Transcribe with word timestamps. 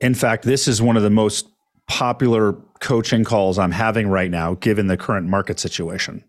In 0.00 0.14
fact, 0.14 0.44
this 0.44 0.68
is 0.68 0.80
one 0.80 0.96
of 0.96 1.02
the 1.02 1.10
most 1.10 1.48
popular 1.88 2.52
coaching 2.80 3.24
calls 3.24 3.58
I'm 3.58 3.72
having 3.72 4.08
right 4.08 4.30
now, 4.30 4.54
given 4.54 4.86
the 4.86 4.96
current 4.96 5.26
market 5.26 5.58
situation. 5.58 6.24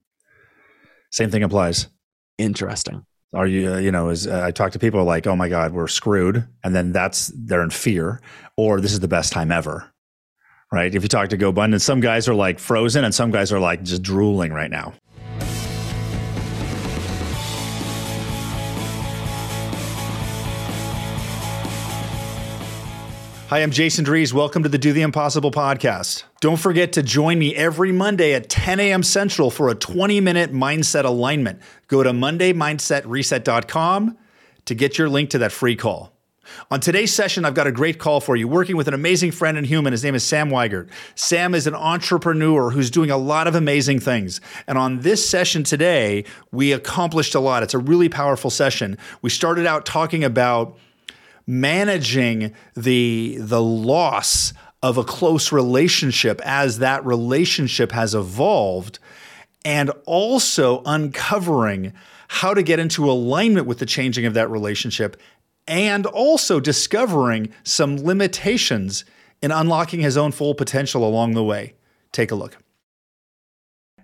Same 1.12 1.30
thing 1.30 1.44
applies. 1.44 1.88
Interesting. 2.38 3.06
Are 3.34 3.46
you, 3.46 3.74
uh, 3.74 3.78
you 3.78 3.92
know, 3.92 4.10
as 4.10 4.26
uh, 4.26 4.44
I 4.46 4.52
talk 4.52 4.72
to 4.72 4.80
people 4.80 5.04
like, 5.04 5.28
oh 5.28 5.36
my 5.36 5.50
God, 5.50 5.72
we're 5.72 5.88
screwed. 5.88 6.48
And 6.64 6.76
then 6.76 6.92
that's, 6.92 7.32
they're 7.36 7.62
in 7.62 7.70
fear, 7.70 8.22
or 8.58 8.82
this 8.82 8.94
is 8.94 9.02
the 9.02 9.08
best 9.08 9.32
time 9.32 9.52
ever. 9.52 9.92
Right. 10.72 10.94
If 10.94 11.02
you 11.02 11.10
talk 11.10 11.30
to 11.30 11.38
GoBundance, 11.38 11.82
some 11.82 12.00
guys 12.00 12.28
are 12.28 12.36
like 12.36 12.60
frozen 12.60 13.04
and 13.04 13.14
some 13.14 13.32
guys 13.32 13.52
are 13.52 13.60
like 13.60 13.84
just 13.84 14.04
drooling 14.04 14.54
right 14.54 14.70
now. 14.70 14.94
Hi, 23.50 23.60
I'm 23.64 23.72
Jason 23.72 24.06
Drees. 24.06 24.32
Welcome 24.32 24.62
to 24.62 24.70
the 24.70 24.78
Do 24.78 24.94
the 24.94 25.02
Impossible 25.02 25.50
podcast. 25.50 26.22
Don't 26.40 26.60
forget 26.60 26.94
to 26.94 27.02
join 27.02 27.40
me 27.40 27.56
every 27.56 27.92
Monday 27.92 28.36
at 28.36 28.48
10 28.48 28.80
a.m. 28.80 29.02
Central 29.02 29.50
for 29.50 29.70
a 29.70 29.74
20 29.74 30.22
minute 30.22 30.54
mindset 30.54 31.04
alignment. 31.04 31.60
Go 31.88 32.04
to 32.04 32.12
MondayMindsetReset.com 32.12 34.18
to 34.66 34.76
get 34.76 35.00
your 35.00 35.10
link 35.10 35.32
to 35.32 35.40
that 35.40 35.52
free 35.52 35.76
call. 35.76 36.14
On 36.70 36.80
today's 36.80 37.12
session, 37.12 37.44
I've 37.44 37.56
got 37.56 37.66
a 37.66 37.72
great 37.72 37.98
call 37.98 38.22
for 38.22 38.36
you. 38.36 38.48
Working 38.48 38.78
with 38.78 38.88
an 38.88 38.94
amazing 38.94 39.32
friend 39.32 39.58
and 39.58 39.66
human. 39.66 39.94
His 39.94 40.04
name 40.04 40.14
is 40.14 40.24
Sam 40.24 40.52
Wegert. 40.52 40.88
Sam 41.16 41.56
is 41.56 41.66
an 41.66 41.74
entrepreneur 41.74 42.70
who's 42.70 42.92
doing 42.92 43.10
a 43.10 43.18
lot 43.18 43.48
of 43.48 43.56
amazing 43.56 44.00
things. 44.00 44.42
And 44.68 44.78
on 44.78 45.00
this 45.00 45.28
session 45.28 45.64
today, 45.64 46.24
we 46.52 46.72
accomplished 46.72 47.34
a 47.34 47.40
lot. 47.40 47.64
It's 47.64 47.74
a 47.74 47.80
really 47.80 48.10
powerful 48.10 48.52
session. 48.52 48.96
We 49.24 49.32
started 49.32 49.66
out 49.66 49.88
talking 49.88 50.24
about 50.24 50.78
managing 51.50 52.54
the 52.76 53.36
the 53.40 53.60
loss 53.62 54.54
of 54.84 55.00
a 55.00 55.04
close 55.04 55.52
relationship 55.52 56.40
as 56.46 56.78
that 56.78 57.04
relationship 57.04 57.92
has 57.92 58.14
evolved 58.14 59.00
and 59.66 59.90
also 60.06 60.84
uncovering 60.86 61.92
how 62.28 62.54
to 62.54 62.62
get 62.62 62.78
into 62.78 63.10
alignment 63.10 63.66
with 63.66 63.80
the 63.80 63.86
changing 63.88 64.28
of 64.28 64.36
that 64.36 64.48
relationship 64.52 65.18
and 65.68 66.06
also 66.06 66.60
discovering 66.60 67.52
some 67.64 67.98
limitations 67.98 69.04
in 69.42 69.50
unlocking 69.50 70.02
his 70.02 70.18
own 70.18 70.32
full 70.32 70.54
potential 70.54 71.04
along 71.04 71.34
the 71.34 71.44
way. 71.44 71.74
Take 72.12 72.30
a 72.30 72.36
look. 72.36 72.58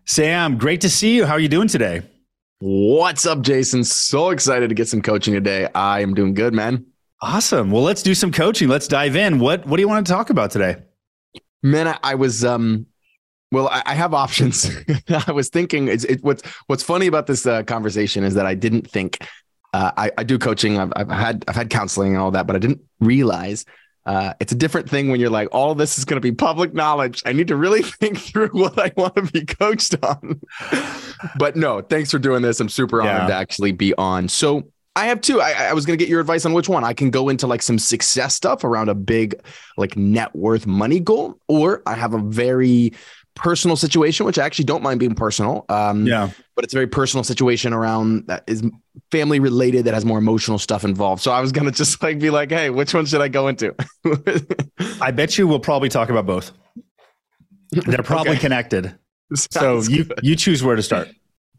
Sam, 0.04 0.58
great 0.58 0.82
to 0.82 0.90
see 0.90 1.16
you. 1.16 1.28
How 1.28 1.34
are 1.34 1.40
you 1.40 1.48
doing 1.48 1.68
today? 1.68 2.02
What's 2.58 3.28
up, 3.28 3.42
Jason? 3.42 3.84
So 3.84 4.32
excited 4.32 4.70
to 4.70 4.76
get 4.76 4.88
some 4.88 5.04
coaching 5.04 5.36
today. 5.36 5.68
I 5.76 6.00
am 6.00 6.16
doing 6.16 6.34
good, 6.34 6.56
man. 6.56 6.88
Awesome. 7.22 7.72
Well, 7.72 7.84
let's 7.84 8.04
do 8.04 8.14
some 8.14 8.32
coaching. 8.32 8.68
Let's 8.68 8.88
dive 8.88 9.16
in. 9.16 9.40
What 9.40 9.66
What 9.66 9.78
do 9.78 9.82
you 9.82 9.88
want 9.88 10.06
to 10.06 10.12
talk 10.12 10.30
about 10.30 10.52
today? 10.52 10.78
Man, 11.64 11.88
I, 11.88 11.98
I 12.04 12.16
was 12.16 12.44
um. 12.44 12.88
Well, 13.52 13.70
I, 13.70 13.84
I 13.86 13.94
have 13.94 14.14
options. 14.14 14.70
I 15.28 15.32
was 15.32 15.50
thinking. 15.50 15.88
It's 15.88 16.04
it, 16.04 16.24
what's 16.24 16.44
What's 16.68 16.84
funny 16.84 17.08
about 17.08 17.28
this 17.28 17.46
uh, 17.46 17.64
conversation 17.64 18.24
is 18.24 18.34
that 18.36 18.46
I 18.46 18.56
didn't 18.56 18.90
think. 18.90 19.26
Uh, 19.74 19.92
I, 19.98 20.12
I 20.18 20.24
do 20.24 20.38
coaching. 20.40 20.78
I've, 20.78 20.94
I've 20.96 21.10
had 21.10 21.46
I've 21.48 21.56
had 21.56 21.70
counseling 21.70 22.14
and 22.14 22.22
all 22.22 22.32
that, 22.32 22.48
but 22.48 22.56
I 22.56 22.60
didn't 22.60 22.82
realize 23.00 23.66
uh, 24.06 24.34
it's 24.40 24.52
a 24.52 24.56
different 24.56 24.90
thing 24.90 25.10
when 25.10 25.20
you're 25.20 25.32
like, 25.32 25.48
all 25.52 25.74
this 25.74 25.98
is 25.98 26.06
going 26.06 26.18
to 26.18 26.22
be 26.22 26.32
public 26.32 26.74
knowledge. 26.74 27.24
I 27.26 27.34
need 27.34 27.48
to 27.48 27.56
really 27.56 27.82
think 28.00 28.20
through 28.20 28.50
what 28.50 28.78
I 28.78 28.92
want 28.96 29.16
to 29.16 29.24
be 29.24 29.46
coached 29.46 29.96
on. 30.04 30.42
but 31.38 31.56
no, 31.56 31.82
thanks 31.82 32.12
for 32.12 32.20
doing 32.20 32.42
this. 32.42 32.60
I'm 32.60 32.70
super 32.70 33.02
honored 33.02 33.24
yeah. 33.24 33.28
to 33.28 33.34
actually 33.34 33.72
be 33.72 33.94
on. 33.96 34.28
So 34.28 34.72
I 34.96 35.08
have 35.08 35.22
two. 35.22 35.42
I, 35.42 35.52
I 35.52 35.74
was 35.74 35.86
going 35.86 35.98
to 35.98 36.02
get 36.02 36.10
your 36.10 36.22
advice 36.22 36.46
on 36.46 36.54
which 36.54 36.70
one. 36.70 36.84
I 36.84 36.94
can 36.94 37.10
go 37.10 37.30
into 37.30 37.48
like 37.48 37.62
some 37.62 37.78
success 37.78 38.34
stuff 38.34 38.64
around 38.64 38.90
a 38.90 38.96
big 38.96 39.36
like 39.78 39.98
net 39.98 40.34
worth 40.36 40.66
money 40.66 41.00
goal, 41.00 41.40
or 41.48 41.82
I 41.86 41.96
have 41.96 42.14
a 42.14 42.20
very 42.20 42.94
personal 43.36 43.76
situation, 43.76 44.26
which 44.26 44.40
I 44.40 44.46
actually 44.46 44.66
don't 44.66 44.82
mind 44.82 45.00
being 45.00 45.14
personal. 45.14 45.66
Um, 45.70 46.08
yeah. 46.08 46.30
But 46.56 46.64
it's 46.64 46.74
a 46.74 46.78
very 46.78 46.88
personal 46.88 47.24
situation 47.24 47.74
around 47.74 48.28
that 48.28 48.46
is 48.48 48.64
family 49.12 49.40
related 49.40 49.86
that 49.86 49.94
has 49.94 50.06
more 50.06 50.18
emotional 50.18 50.58
stuff 50.58 50.86
involved. 50.86 51.22
So 51.22 51.32
I 51.32 51.42
was 51.42 51.52
going 51.52 51.66
to 51.66 51.72
just 51.72 52.02
like 52.02 52.18
be 52.20 52.30
like, 52.30 52.50
hey, 52.50 52.70
which 52.70 52.94
one 52.94 53.06
should 53.06 53.22
I 53.22 53.28
go 53.28 53.50
into? 53.50 53.76
I 55.02 55.12
bet 55.12 55.38
you 55.38 55.48
we'll 55.48 55.60
probably 55.60 55.90
talk 55.90 56.10
about 56.10 56.26
both. 56.26 56.54
They're 57.72 58.04
probably 58.04 58.32
okay. 58.32 58.40
connected. 58.40 58.98
Sounds 59.36 59.88
so 59.88 59.92
you 59.92 60.06
good. 60.06 60.20
you 60.24 60.36
choose 60.36 60.64
where 60.64 60.78
to 60.78 60.84
start. 60.84 61.10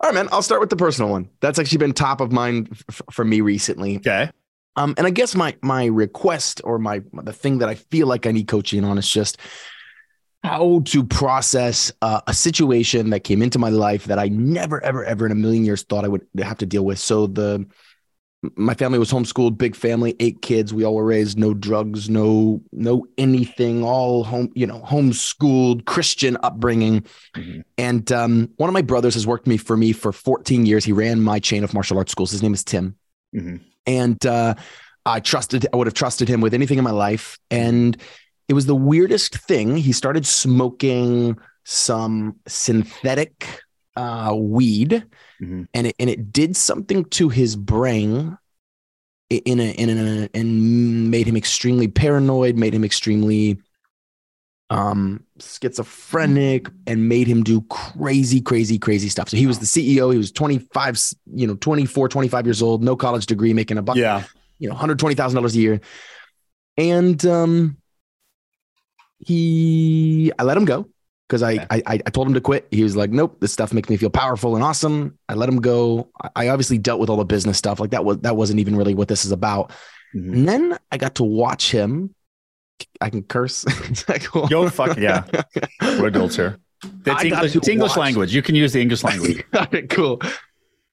All 0.00 0.10
right, 0.10 0.14
man. 0.14 0.28
I'll 0.30 0.42
start 0.42 0.60
with 0.60 0.70
the 0.70 0.76
personal 0.76 1.10
one. 1.10 1.28
That's 1.40 1.58
actually 1.58 1.78
been 1.78 1.92
top 1.92 2.20
of 2.20 2.32
mind 2.32 2.68
f- 2.88 3.02
for 3.10 3.24
me 3.24 3.40
recently. 3.40 3.96
Okay. 3.96 4.30
Um, 4.76 4.94
and 4.98 5.06
I 5.06 5.10
guess 5.10 5.34
my 5.34 5.56
my 5.62 5.86
request 5.86 6.60
or 6.64 6.78
my 6.78 7.02
the 7.14 7.32
thing 7.32 7.58
that 7.58 7.68
I 7.68 7.76
feel 7.76 8.06
like 8.06 8.26
I 8.26 8.32
need 8.32 8.46
coaching 8.46 8.84
on 8.84 8.98
is 8.98 9.08
just 9.08 9.38
how 10.44 10.80
to 10.84 11.02
process 11.02 11.92
uh, 12.02 12.20
a 12.26 12.34
situation 12.34 13.10
that 13.10 13.20
came 13.20 13.42
into 13.42 13.58
my 13.58 13.70
life 13.70 14.04
that 14.04 14.18
I 14.18 14.28
never, 14.28 14.82
ever, 14.84 15.04
ever 15.04 15.26
in 15.26 15.32
a 15.32 15.34
million 15.34 15.64
years 15.64 15.82
thought 15.82 16.04
I 16.04 16.08
would 16.08 16.24
have 16.38 16.58
to 16.58 16.66
deal 16.66 16.84
with. 16.84 16.98
So 16.98 17.26
the 17.26 17.66
my 18.56 18.74
family 18.74 18.98
was 18.98 19.10
homeschooled, 19.10 19.58
big 19.58 19.74
family, 19.74 20.14
eight 20.20 20.42
kids. 20.42 20.72
We 20.72 20.84
all 20.84 20.94
were 20.94 21.04
raised, 21.04 21.38
no 21.38 21.54
drugs, 21.54 22.08
no, 22.08 22.62
no 22.72 23.06
anything, 23.18 23.82
all 23.82 24.24
home, 24.24 24.50
you 24.54 24.66
know, 24.66 24.80
homeschooled 24.80 25.86
Christian 25.86 26.36
upbringing. 26.42 27.04
Mm-hmm. 27.34 27.60
And 27.78 28.12
um, 28.12 28.50
one 28.56 28.68
of 28.68 28.74
my 28.74 28.82
brothers 28.82 29.14
has 29.14 29.26
worked 29.26 29.46
me 29.46 29.56
for 29.56 29.76
me 29.76 29.92
for 29.92 30.12
14 30.12 30.66
years. 30.66 30.84
He 30.84 30.92
ran 30.92 31.20
my 31.22 31.38
chain 31.38 31.64
of 31.64 31.74
martial 31.74 31.98
arts 31.98 32.12
schools. 32.12 32.30
His 32.30 32.42
name 32.42 32.54
is 32.54 32.62
Tim. 32.62 32.96
Mm-hmm. 33.34 33.56
And 33.86 34.26
uh, 34.26 34.54
I 35.04 35.20
trusted, 35.20 35.66
I 35.72 35.76
would 35.76 35.86
have 35.86 35.94
trusted 35.94 36.28
him 36.28 36.40
with 36.40 36.54
anything 36.54 36.78
in 36.78 36.84
my 36.84 36.90
life. 36.90 37.38
And 37.50 37.96
it 38.48 38.54
was 38.54 38.66
the 38.66 38.74
weirdest 38.74 39.36
thing. 39.36 39.76
He 39.76 39.92
started 39.92 40.26
smoking 40.26 41.38
some 41.64 42.36
synthetic 42.46 43.62
uh, 43.96 44.34
weed, 44.36 45.04
mm-hmm. 45.40 45.64
and 45.74 45.86
it 45.88 45.96
and 45.98 46.10
it 46.10 46.32
did 46.32 46.56
something 46.56 47.04
to 47.06 47.28
his 47.28 47.56
brain 47.56 48.38
in 49.28 49.60
a 49.60 49.70
in 49.72 49.90
a 49.90 50.28
and 50.34 51.10
made 51.10 51.26
him 51.26 51.36
extremely 51.36 51.88
paranoid, 51.88 52.56
made 52.56 52.74
him 52.74 52.84
extremely 52.84 53.58
um 54.68 55.22
schizophrenic 55.38 56.68
and 56.88 57.08
made 57.08 57.28
him 57.28 57.44
do 57.44 57.60
crazy 57.62 58.40
crazy 58.40 58.78
crazy 58.78 59.08
stuff. 59.08 59.28
So 59.28 59.36
he 59.36 59.46
was 59.46 59.60
the 59.60 59.66
ceo 59.66 60.10
he 60.10 60.18
was 60.18 60.32
25 60.32 60.98
you 61.34 61.46
know 61.46 61.54
24 61.54 62.08
25 62.08 62.46
years 62.46 62.62
old 62.62 62.82
no 62.82 62.96
college 62.96 63.26
degree 63.26 63.54
making 63.54 63.78
a 63.78 63.82
buck 63.82 63.94
yeah. 63.94 64.24
you 64.58 64.68
know 64.68 64.74
$120000 64.74 65.54
a 65.54 65.58
year. 65.58 65.80
And 66.76 67.24
um 67.26 67.76
he 69.18 70.32
i 70.38 70.42
let 70.42 70.56
him 70.56 70.64
go 70.64 70.88
because 71.28 71.42
I, 71.42 71.66
I 71.70 71.82
I 71.86 72.10
told 72.10 72.26
him 72.28 72.34
to 72.34 72.40
quit. 72.40 72.68
He 72.70 72.82
was 72.82 72.96
like, 72.96 73.10
"Nope, 73.10 73.40
this 73.40 73.52
stuff 73.52 73.72
makes 73.72 73.88
me 73.88 73.96
feel 73.96 74.10
powerful 74.10 74.54
and 74.54 74.64
awesome." 74.64 75.18
I 75.28 75.34
let 75.34 75.48
him 75.48 75.60
go. 75.60 76.10
I 76.34 76.48
obviously 76.48 76.78
dealt 76.78 77.00
with 77.00 77.10
all 77.10 77.16
the 77.16 77.24
business 77.24 77.58
stuff. 77.58 77.80
Like 77.80 77.90
that 77.90 78.04
was 78.04 78.18
that 78.18 78.36
wasn't 78.36 78.60
even 78.60 78.76
really 78.76 78.94
what 78.94 79.08
this 79.08 79.24
is 79.24 79.32
about. 79.32 79.70
Mm-hmm. 80.14 80.34
And 80.34 80.48
then 80.48 80.78
I 80.92 80.98
got 80.98 81.16
to 81.16 81.24
watch 81.24 81.70
him. 81.70 82.14
I 83.00 83.10
can 83.10 83.22
curse. 83.22 83.64
cool? 84.24 84.48
Yo, 84.48 84.68
fuck 84.68 84.98
yeah, 84.98 85.24
we're 85.80 86.08
adults 86.08 86.36
here. 86.36 86.58
It's 87.04 87.24
English, 87.24 87.56
it's 87.56 87.68
English 87.68 87.96
language. 87.96 88.34
You 88.34 88.42
can 88.42 88.54
use 88.54 88.72
the 88.72 88.80
English 88.80 89.02
language. 89.04 89.44
all 89.54 89.66
right, 89.72 89.88
cool. 89.88 90.20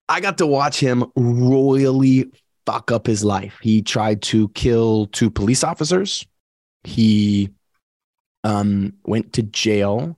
I 0.09 0.19
got 0.19 0.37
to 0.39 0.47
watch 0.47 0.79
him 0.79 1.05
royally 1.15 2.31
fuck 2.65 2.91
up 2.91 3.05
his 3.05 3.23
life. 3.23 3.57
He 3.61 3.81
tried 3.81 4.21
to 4.23 4.49
kill 4.49 5.07
two 5.07 5.29
police 5.29 5.63
officers. 5.63 6.25
He 6.83 7.49
um, 8.43 8.93
went 9.05 9.33
to 9.33 9.43
jail 9.43 10.17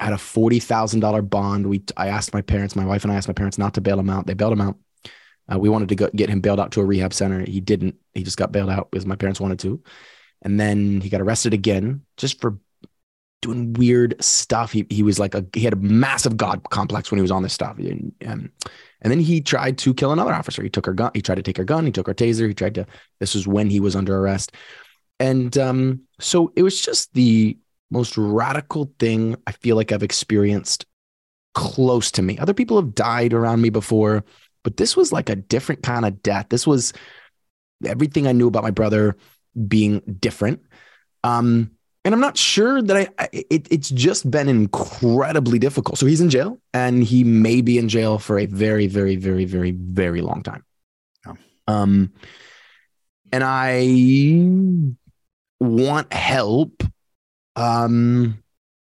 had 0.00 0.12
a 0.12 0.18
forty 0.18 0.58
thousand 0.58 1.00
dollar 1.00 1.22
bond. 1.22 1.66
We 1.66 1.82
I 1.96 2.08
asked 2.08 2.34
my 2.34 2.42
parents, 2.42 2.76
my 2.76 2.84
wife 2.84 3.04
and 3.04 3.12
I 3.12 3.16
asked 3.16 3.28
my 3.28 3.34
parents 3.34 3.58
not 3.58 3.74
to 3.74 3.80
bail 3.80 3.98
him 3.98 4.10
out. 4.10 4.26
They 4.26 4.34
bailed 4.34 4.52
him 4.52 4.60
out. 4.60 4.76
Uh, 5.52 5.58
we 5.58 5.68
wanted 5.68 5.88
to 5.88 5.94
go, 5.94 6.10
get 6.14 6.28
him 6.28 6.40
bailed 6.40 6.60
out 6.60 6.72
to 6.72 6.80
a 6.80 6.84
rehab 6.84 7.14
center. 7.14 7.44
He 7.44 7.60
didn't. 7.60 7.96
He 8.14 8.22
just 8.22 8.36
got 8.36 8.52
bailed 8.52 8.70
out 8.70 8.90
because 8.90 9.06
my 9.06 9.16
parents 9.16 9.40
wanted 9.40 9.58
to. 9.60 9.82
And 10.42 10.60
then 10.60 11.00
he 11.00 11.08
got 11.08 11.20
arrested 11.20 11.54
again 11.54 12.02
just 12.16 12.40
for 12.40 12.58
doing 13.40 13.72
weird 13.72 14.22
stuff. 14.22 14.72
He 14.72 14.86
he 14.90 15.02
was 15.02 15.18
like 15.18 15.34
a 15.34 15.46
he 15.54 15.62
had 15.62 15.72
a 15.72 15.76
massive 15.76 16.36
god 16.36 16.68
complex 16.70 17.10
when 17.10 17.18
he 17.18 17.22
was 17.22 17.30
on 17.30 17.42
this 17.42 17.54
stuff. 17.54 17.78
And, 17.78 18.12
um, 18.26 18.52
and 19.00 19.10
then 19.10 19.20
he 19.20 19.40
tried 19.40 19.78
to 19.78 19.94
kill 19.94 20.12
another 20.12 20.34
officer. 20.34 20.62
He 20.62 20.70
took 20.70 20.86
her 20.86 20.92
gun. 20.92 21.12
He 21.14 21.22
tried 21.22 21.36
to 21.36 21.42
take 21.42 21.56
her 21.56 21.64
gun. 21.64 21.86
He 21.86 21.92
took 21.92 22.06
her 22.06 22.14
taser. 22.14 22.48
He 22.48 22.54
tried 22.54 22.74
to. 22.74 22.86
This 23.20 23.34
was 23.34 23.46
when 23.46 23.70
he 23.70 23.80
was 23.80 23.96
under 23.96 24.18
arrest. 24.18 24.52
And 25.20 25.56
um, 25.58 26.02
so 26.20 26.52
it 26.56 26.62
was 26.62 26.80
just 26.80 27.12
the 27.14 27.58
most 27.90 28.16
radical 28.16 28.92
thing 28.98 29.36
I 29.46 29.52
feel 29.52 29.76
like 29.76 29.92
I've 29.92 30.02
experienced 30.02 30.86
close 31.54 32.10
to 32.12 32.22
me. 32.22 32.38
Other 32.38 32.54
people 32.54 32.76
have 32.76 32.94
died 32.94 33.32
around 33.32 33.60
me 33.60 33.70
before, 33.70 34.24
but 34.62 34.76
this 34.76 34.96
was 34.96 35.12
like 35.12 35.28
a 35.28 35.36
different 35.36 35.82
kind 35.82 36.04
of 36.04 36.22
death. 36.22 36.46
This 36.50 36.66
was 36.66 36.92
everything 37.84 38.26
I 38.26 38.32
knew 38.32 38.48
about 38.48 38.62
my 38.62 38.70
brother 38.70 39.16
being 39.66 40.00
different. 40.20 40.62
Um, 41.24 41.72
and 42.04 42.14
I'm 42.14 42.20
not 42.20 42.36
sure 42.36 42.80
that 42.80 42.96
I, 42.96 43.08
I 43.18 43.28
it, 43.32 43.68
it's 43.70 43.90
just 43.90 44.30
been 44.30 44.48
incredibly 44.48 45.58
difficult. 45.58 45.98
So 45.98 46.06
he's 46.06 46.20
in 46.20 46.30
jail 46.30 46.58
and 46.72 47.02
he 47.02 47.24
may 47.24 47.60
be 47.60 47.76
in 47.76 47.88
jail 47.88 48.18
for 48.18 48.38
a 48.38 48.46
very, 48.46 48.86
very, 48.86 49.16
very, 49.16 49.44
very, 49.44 49.72
very 49.72 50.20
long 50.20 50.42
time. 50.42 50.64
Um, 51.66 52.12
and 53.30 53.44
I 53.44 54.94
want 55.60 56.12
help 56.12 56.82
um 57.58 58.42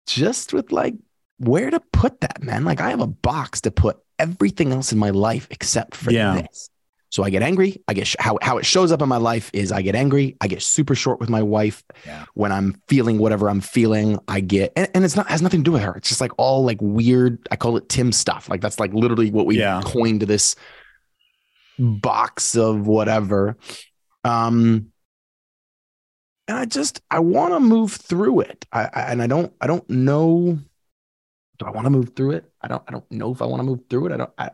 just 0.06 0.52
with 0.52 0.72
like 0.72 0.94
where 1.38 1.70
to 1.70 1.80
put 1.92 2.20
that, 2.20 2.42
man. 2.42 2.64
Like 2.64 2.80
I 2.80 2.90
have 2.90 3.00
a 3.00 3.06
box 3.06 3.60
to 3.62 3.70
put 3.70 3.98
everything 4.18 4.72
else 4.72 4.92
in 4.92 4.98
my 4.98 5.10
life 5.10 5.46
except 5.50 5.94
for 5.94 6.10
Yeah. 6.12 6.42
this. 6.42 6.68
So 7.12 7.24
I 7.24 7.30
get 7.30 7.42
angry. 7.42 7.82
I 7.88 7.94
get 7.94 8.06
sh- 8.06 8.14
how 8.20 8.38
how 8.40 8.58
it 8.58 8.64
shows 8.66 8.92
up 8.92 9.02
in 9.02 9.08
my 9.08 9.16
life 9.16 9.50
is 9.52 9.72
I 9.72 9.82
get 9.82 9.96
angry. 9.96 10.36
I 10.40 10.46
get 10.46 10.62
super 10.62 10.94
short 10.94 11.18
with 11.18 11.28
my 11.28 11.42
wife 11.42 11.82
Yeah. 12.06 12.24
when 12.34 12.52
I'm 12.52 12.80
feeling 12.86 13.18
whatever 13.18 13.48
I'm 13.50 13.60
feeling. 13.60 14.18
I 14.28 14.40
get 14.40 14.72
and, 14.76 14.88
and 14.94 15.04
it's 15.04 15.16
not 15.16 15.28
has 15.28 15.42
nothing 15.42 15.60
to 15.60 15.64
do 15.64 15.72
with 15.72 15.82
her. 15.82 15.94
It's 15.96 16.08
just 16.08 16.20
like 16.20 16.30
all 16.38 16.64
like 16.64 16.78
weird. 16.80 17.38
I 17.50 17.56
call 17.56 17.76
it 17.76 17.88
Tim 17.88 18.12
stuff. 18.12 18.48
Like 18.48 18.60
that's 18.60 18.78
like 18.78 18.92
literally 18.94 19.30
what 19.32 19.46
we 19.46 19.58
Yeah. 19.58 19.80
coined 19.84 20.22
this 20.22 20.54
box 21.78 22.56
of 22.56 22.86
whatever. 22.86 23.56
Um, 24.24 24.92
and 26.50 26.58
I 26.58 26.64
just 26.64 27.00
I 27.12 27.20
want 27.20 27.54
to 27.54 27.60
move 27.60 27.92
through 27.92 28.40
it. 28.40 28.66
I, 28.72 28.88
I 28.92 29.02
and 29.12 29.22
I 29.22 29.28
don't 29.28 29.52
I 29.60 29.68
don't 29.68 29.88
know. 29.88 30.58
Do 31.58 31.64
I 31.64 31.70
want 31.70 31.86
to 31.86 31.90
move 31.90 32.16
through 32.16 32.32
it? 32.32 32.50
I 32.60 32.66
don't 32.66 32.82
I 32.88 32.90
don't 32.90 33.08
know 33.08 33.30
if 33.30 33.40
I 33.40 33.46
want 33.46 33.60
to 33.60 33.64
move 33.64 33.80
through 33.88 34.06
it. 34.06 34.12
I 34.12 34.16
don't. 34.16 34.30
I, 34.36 34.50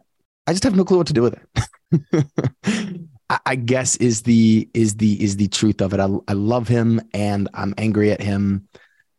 I 0.47 0.53
just 0.53 0.65
have 0.65 0.77
no 0.77 0.85
clue 0.85 0.99
what 0.99 1.07
to 1.07 1.15
do 1.15 1.23
with 1.23 1.41
it. 1.41 3.09
I, 3.31 3.39
I 3.47 3.55
guess 3.55 3.97
is 3.97 4.23
the 4.23 4.69
is 4.75 4.97
the 4.97 5.23
is 5.25 5.39
the 5.39 5.49
truth 5.49 5.81
of 5.81 5.95
it. 5.95 6.01
I 6.01 6.09
I 6.29 6.35
love 6.35 6.69
him 6.69 7.01
and 7.15 7.49
I'm 7.55 7.73
angry 7.79 8.13
at 8.13 8.21
him, 8.21 8.69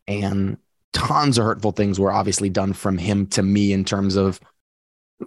and 0.07 0.57
tons 0.93 1.39
of 1.39 1.45
hurtful 1.45 1.71
things 1.71 1.99
were 1.99 2.11
obviously 2.11 2.49
done 2.49 2.73
from 2.73 2.99
him 2.99 3.25
to 3.27 3.41
me 3.41 3.73
in 3.73 3.85
terms 3.85 4.15
of 4.15 4.39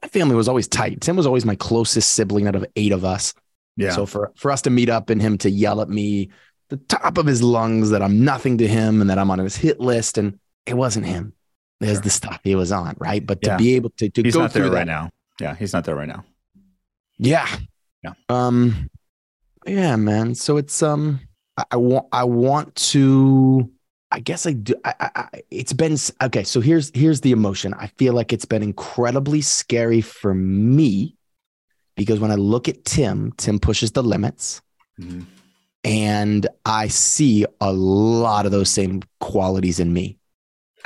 my 0.00 0.08
family 0.08 0.36
was 0.36 0.48
always 0.48 0.68
tight. 0.68 1.00
Tim 1.00 1.16
was 1.16 1.26
always 1.26 1.44
my 1.44 1.56
closest 1.56 2.10
sibling 2.10 2.46
out 2.46 2.54
of 2.54 2.64
eight 2.76 2.92
of 2.92 3.04
us. 3.04 3.34
Yeah. 3.76 3.90
So 3.90 4.06
for 4.06 4.30
for 4.36 4.52
us 4.52 4.62
to 4.62 4.70
meet 4.70 4.88
up 4.88 5.10
and 5.10 5.20
him 5.20 5.36
to 5.38 5.50
yell 5.50 5.80
at 5.80 5.88
me, 5.88 6.30
the 6.70 6.76
top 6.78 7.18
of 7.18 7.26
his 7.26 7.42
lungs 7.42 7.90
that 7.90 8.00
I'm 8.02 8.24
nothing 8.24 8.58
to 8.58 8.66
him 8.66 9.00
and 9.00 9.10
that 9.10 9.18
I'm 9.18 9.30
on 9.30 9.38
his 9.38 9.56
hit 9.56 9.80
list, 9.80 10.16
and 10.18 10.38
it 10.66 10.74
wasn't 10.74 11.06
him. 11.06 11.34
There's 11.80 11.96
Sure. 11.96 12.02
the 12.02 12.10
stuff 12.10 12.40
he 12.44 12.54
was 12.54 12.72
on, 12.72 12.94
right? 12.98 13.24
But 13.24 13.42
to 13.42 13.50
Yeah. 13.50 13.56
be 13.56 13.74
able 13.74 13.90
to 13.98 14.08
to 14.08 14.22
he's 14.22 14.34
go 14.34 14.40
not 14.40 14.52
there 14.52 14.64
through 14.64 14.72
right 14.74 14.86
that, 14.86 14.86
now. 14.86 15.10
Yeah, 15.40 15.54
he's 15.54 15.72
not 15.72 15.84
there 15.84 15.94
right 15.96 16.08
now. 16.08 16.24
yeah, 17.18 17.46
Yeah. 18.02 18.12
um, 18.28 18.88
yeah, 19.66 19.96
man. 19.96 20.34
So 20.34 20.56
it's 20.56 20.82
um, 20.82 21.20
I, 21.56 21.64
I 21.72 21.76
want 21.76 22.06
I 22.12 22.24
want 22.24 22.74
to. 22.92 23.70
I 24.12 24.18
guess 24.18 24.44
I 24.44 24.52
do. 24.54 24.74
I, 24.84 24.94
I, 25.00 25.10
I, 25.14 25.42
it's 25.50 25.72
been 25.72 25.96
okay. 26.22 26.42
So 26.44 26.60
here's 26.60 26.90
here's 26.94 27.20
the 27.20 27.30
emotion. 27.32 27.74
I 27.74 27.86
feel 27.98 28.12
like 28.12 28.32
it's 28.32 28.44
been 28.44 28.62
incredibly 28.62 29.40
scary 29.40 30.00
for 30.00 30.34
me 30.34 31.16
because 31.96 32.18
when 32.20 32.30
I 32.32 32.34
look 32.34 32.68
at 32.68 32.84
Tim, 32.84 33.32
Tim 33.36 33.58
pushes 33.60 33.92
the 33.92 34.02
limits. 34.02 34.62
Mhm. 35.00 35.24
And 35.84 36.46
I 36.64 36.88
see 36.88 37.46
a 37.60 37.72
lot 37.72 38.46
of 38.46 38.52
those 38.52 38.70
same 38.70 39.02
qualities 39.20 39.80
in 39.80 39.92
me. 39.92 40.18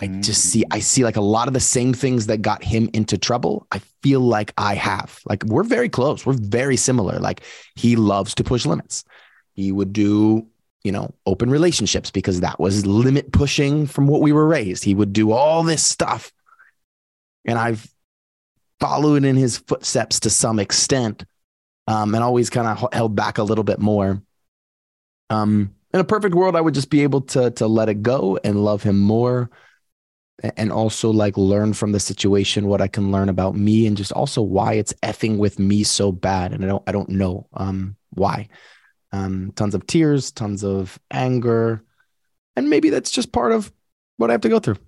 I 0.01 0.09
just 0.09 0.47
see 0.47 0.65
I 0.71 0.81
see 0.81 1.05
like 1.05 1.17
a 1.17 1.21
lot 1.21 1.47
of 1.47 1.55
the 1.55 1.61
same 1.61 1.95
things 1.95 2.27
that 2.27 2.43
got 2.43 2.65
him 2.65 2.91
into 2.93 3.17
trouble. 3.17 3.67
I 3.71 3.81
feel 4.03 4.21
like 4.21 4.53
I 4.59 4.75
have. 4.75 5.21
Like 5.25 5.45
we're 5.45 5.63
very 5.63 5.89
close. 5.89 6.27
We're 6.27 6.33
very 6.35 6.77
similar. 6.77 7.21
Like 7.21 7.43
he 7.77 7.95
loves 7.95 8.35
to 8.37 8.45
push 8.45 8.67
limits. 8.67 9.05
He 9.53 9.71
would 9.71 9.93
do, 9.93 10.49
you 10.83 10.91
know, 10.91 11.15
open 11.27 11.49
relationships 11.49 12.11
because 12.11 12.41
that 12.41 12.59
was 12.59 12.85
limit 12.85 13.33
pushing 13.33 13.87
from 13.87 14.09
what 14.09 14.21
we 14.21 14.33
were 14.33 14.47
raised. 14.47 14.83
He 14.83 14.97
would 14.97 15.13
do 15.13 15.31
all 15.31 15.63
this 15.63 15.85
stuff. 15.85 16.33
And 17.45 17.57
I've 17.57 17.89
followed 18.81 19.25
in 19.25 19.37
his 19.37 19.59
footsteps 19.59 20.21
to 20.21 20.31
some 20.31 20.59
extent. 20.59 21.25
Um, 21.87 22.15
and 22.15 22.25
always 22.25 22.49
kind 22.49 22.67
of 22.67 22.89
held 22.95 23.15
back 23.15 23.37
a 23.37 23.43
little 23.43 23.63
bit 23.63 23.79
more. 23.79 24.23
Um, 25.31 25.75
in 25.93 26.01
a 26.01 26.05
perfect 26.05 26.35
world, 26.35 26.57
I 26.57 26.61
would 26.61 26.75
just 26.75 26.91
be 26.91 27.03
able 27.03 27.23
to 27.23 27.51
to 27.53 27.67
let 27.67 27.89
it 27.89 28.03
go 28.03 28.39
and 28.43 28.65
love 28.65 28.83
him 28.83 28.99
more, 28.99 29.51
and 30.57 30.73
also 30.73 31.11
like 31.11 31.37
learn 31.37 31.73
from 31.73 31.93
the 31.93 32.01
situation 32.01 32.67
what 32.67 32.81
I 32.81 32.89
can 32.89 33.13
learn 33.13 33.29
about 33.29 33.55
me, 33.55 33.87
and 33.87 33.97
just 33.97 34.13
also 34.13 34.43
why 34.43 34.75
it's 34.75 34.93
effing 35.03 35.39
with 35.39 35.59
me 35.59 35.85
so 35.85 36.11
bad. 36.11 36.53
And 36.53 36.65
I 36.65 36.69
don't 36.69 36.83
I 36.87 36.93
don't 36.93 37.11
know 37.11 37.47
um, 37.55 37.97
why. 38.11 38.49
Um, 39.13 39.53
tons 39.55 39.77
of 39.77 39.87
tears, 39.87 40.33
tons 40.33 40.65
of 40.65 40.99
anger, 41.13 41.85
and 42.57 42.69
maybe 42.69 42.91
that's 42.91 43.13
just 43.13 43.31
part 43.31 43.53
of 43.53 43.73
what 44.17 44.31
I 44.31 44.33
have 44.33 44.41
to 44.43 44.49
go 44.49 44.59
through. 44.59 44.79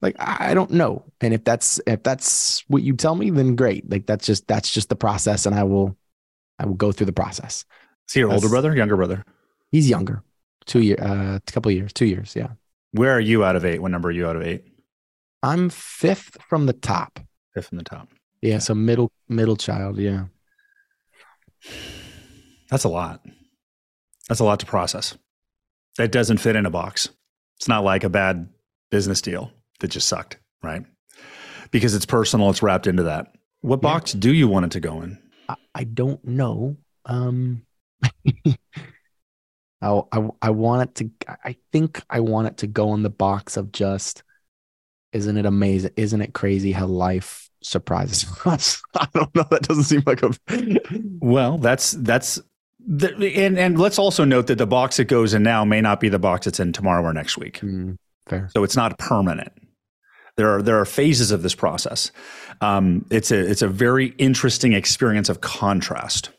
Like 0.00 0.16
I 0.18 0.54
don't 0.54 0.70
know, 0.70 1.04
and 1.20 1.34
if 1.34 1.44
that's 1.44 1.80
if 1.86 2.02
that's 2.02 2.64
what 2.68 2.82
you 2.82 2.94
tell 2.94 3.14
me, 3.14 3.30
then 3.30 3.56
great. 3.56 3.90
Like 3.90 4.06
that's 4.06 4.26
just 4.26 4.46
that's 4.46 4.72
just 4.72 4.88
the 4.88 4.96
process, 4.96 5.46
and 5.46 5.54
I 5.54 5.64
will 5.64 5.96
I 6.58 6.66
will 6.66 6.74
go 6.74 6.92
through 6.92 7.06
the 7.06 7.12
process. 7.12 7.64
Is 8.08 8.14
he 8.14 8.20
your 8.20 8.32
older 8.32 8.48
brother, 8.48 8.74
younger 8.74 8.96
brother? 8.96 9.24
He's 9.72 9.88
younger, 9.88 10.22
two 10.66 10.80
year, 10.80 10.96
uh, 11.00 11.36
a 11.36 11.40
couple 11.52 11.70
of 11.70 11.76
years, 11.76 11.92
two 11.92 12.06
years. 12.06 12.34
Yeah, 12.36 12.48
Where 12.92 13.12
are 13.12 13.20
you 13.20 13.44
out 13.44 13.56
of 13.56 13.64
eight? 13.64 13.80
What 13.80 13.90
number 13.90 14.08
are 14.08 14.12
you 14.12 14.26
out 14.26 14.36
of 14.36 14.42
eight? 14.42 14.64
I'm 15.42 15.68
fifth 15.70 16.38
from 16.48 16.66
the 16.66 16.72
top. 16.72 17.20
Fifth 17.54 17.68
from 17.68 17.78
the 17.78 17.84
top. 17.84 18.08
Yeah, 18.42 18.58
so 18.58 18.74
middle 18.74 19.10
middle 19.28 19.56
child. 19.56 19.98
Yeah, 19.98 20.24
That's 22.70 22.84
a 22.84 22.88
lot. 22.88 23.24
That's 24.28 24.40
a 24.40 24.44
lot 24.44 24.60
to 24.60 24.66
process. 24.66 25.16
That 25.98 26.12
doesn't 26.12 26.38
fit 26.38 26.56
in 26.56 26.66
a 26.66 26.70
box. 26.70 27.08
It's 27.58 27.68
not 27.68 27.84
like 27.84 28.04
a 28.04 28.08
bad 28.10 28.48
business 28.90 29.20
deal 29.22 29.50
that 29.80 29.88
just 29.88 30.08
sucked, 30.08 30.38
right? 30.62 30.84
Because 31.70 31.94
it's 31.94 32.06
personal, 32.06 32.50
it's 32.50 32.62
wrapped 32.62 32.86
into 32.86 33.04
that. 33.04 33.34
What 33.62 33.78
Yeah. 33.78 33.92
box 33.92 34.12
do 34.12 34.32
you 34.32 34.48
want 34.48 34.66
it 34.66 34.72
to 34.72 34.80
go 34.80 35.00
in? 35.02 35.18
I, 35.48 35.54
I 35.74 35.84
don't 35.84 36.22
know. 36.24 36.76
Um, 37.06 37.62
I, 39.86 40.18
I 40.18 40.28
I 40.42 40.50
want 40.50 40.90
it 40.90 40.94
to. 40.96 41.36
I 41.44 41.56
think 41.72 42.02
I 42.10 42.20
want 42.20 42.48
it 42.48 42.56
to 42.58 42.66
go 42.66 42.94
in 42.94 43.02
the 43.02 43.10
box 43.10 43.56
of 43.56 43.72
just. 43.72 44.22
Isn't 45.12 45.38
it 45.38 45.46
amazing? 45.46 45.92
Isn't 45.96 46.20
it 46.20 46.34
crazy 46.34 46.72
how 46.72 46.86
life 46.86 47.48
surprises 47.62 48.26
us? 48.44 48.82
I 48.94 49.08
don't 49.14 49.34
know. 49.34 49.46
That 49.50 49.62
doesn't 49.62 49.84
seem 49.84 50.02
like 50.06 50.22
a. 50.22 50.32
Well, 51.20 51.58
that's 51.58 51.92
that's 51.92 52.40
the, 52.86 53.14
and 53.36 53.58
and 53.58 53.78
let's 53.78 53.98
also 53.98 54.24
note 54.24 54.46
that 54.46 54.58
the 54.58 54.66
box 54.66 54.98
that 54.98 55.06
goes 55.06 55.34
in 55.34 55.42
now 55.42 55.64
may 55.64 55.80
not 55.80 56.00
be 56.00 56.08
the 56.08 56.18
box 56.18 56.44
that's 56.44 56.60
in 56.60 56.72
tomorrow 56.72 57.02
or 57.02 57.12
next 57.12 57.36
week. 57.36 57.58
Hmm, 57.58 57.92
fair. 58.28 58.48
So 58.52 58.62
it's 58.62 58.76
not 58.76 58.98
permanent. 58.98 59.52
There 60.36 60.50
are 60.50 60.62
there 60.62 60.78
are 60.78 60.84
phases 60.84 61.30
of 61.30 61.42
this 61.42 61.54
process. 61.54 62.12
Um, 62.60 63.06
it's 63.10 63.30
a 63.30 63.38
it's 63.38 63.62
a 63.62 63.68
very 63.68 64.08
interesting 64.18 64.74
experience 64.74 65.28
of 65.28 65.40
contrast. 65.40 66.30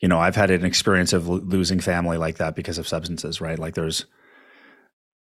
You 0.00 0.08
know, 0.08 0.18
I've 0.18 0.36
had 0.36 0.50
an 0.50 0.64
experience 0.64 1.12
of 1.12 1.28
lo- 1.28 1.40
losing 1.44 1.80
family 1.80 2.16
like 2.16 2.38
that 2.38 2.56
because 2.56 2.78
of 2.78 2.88
substances, 2.88 3.40
right? 3.40 3.58
Like 3.58 3.74
there's, 3.74 4.06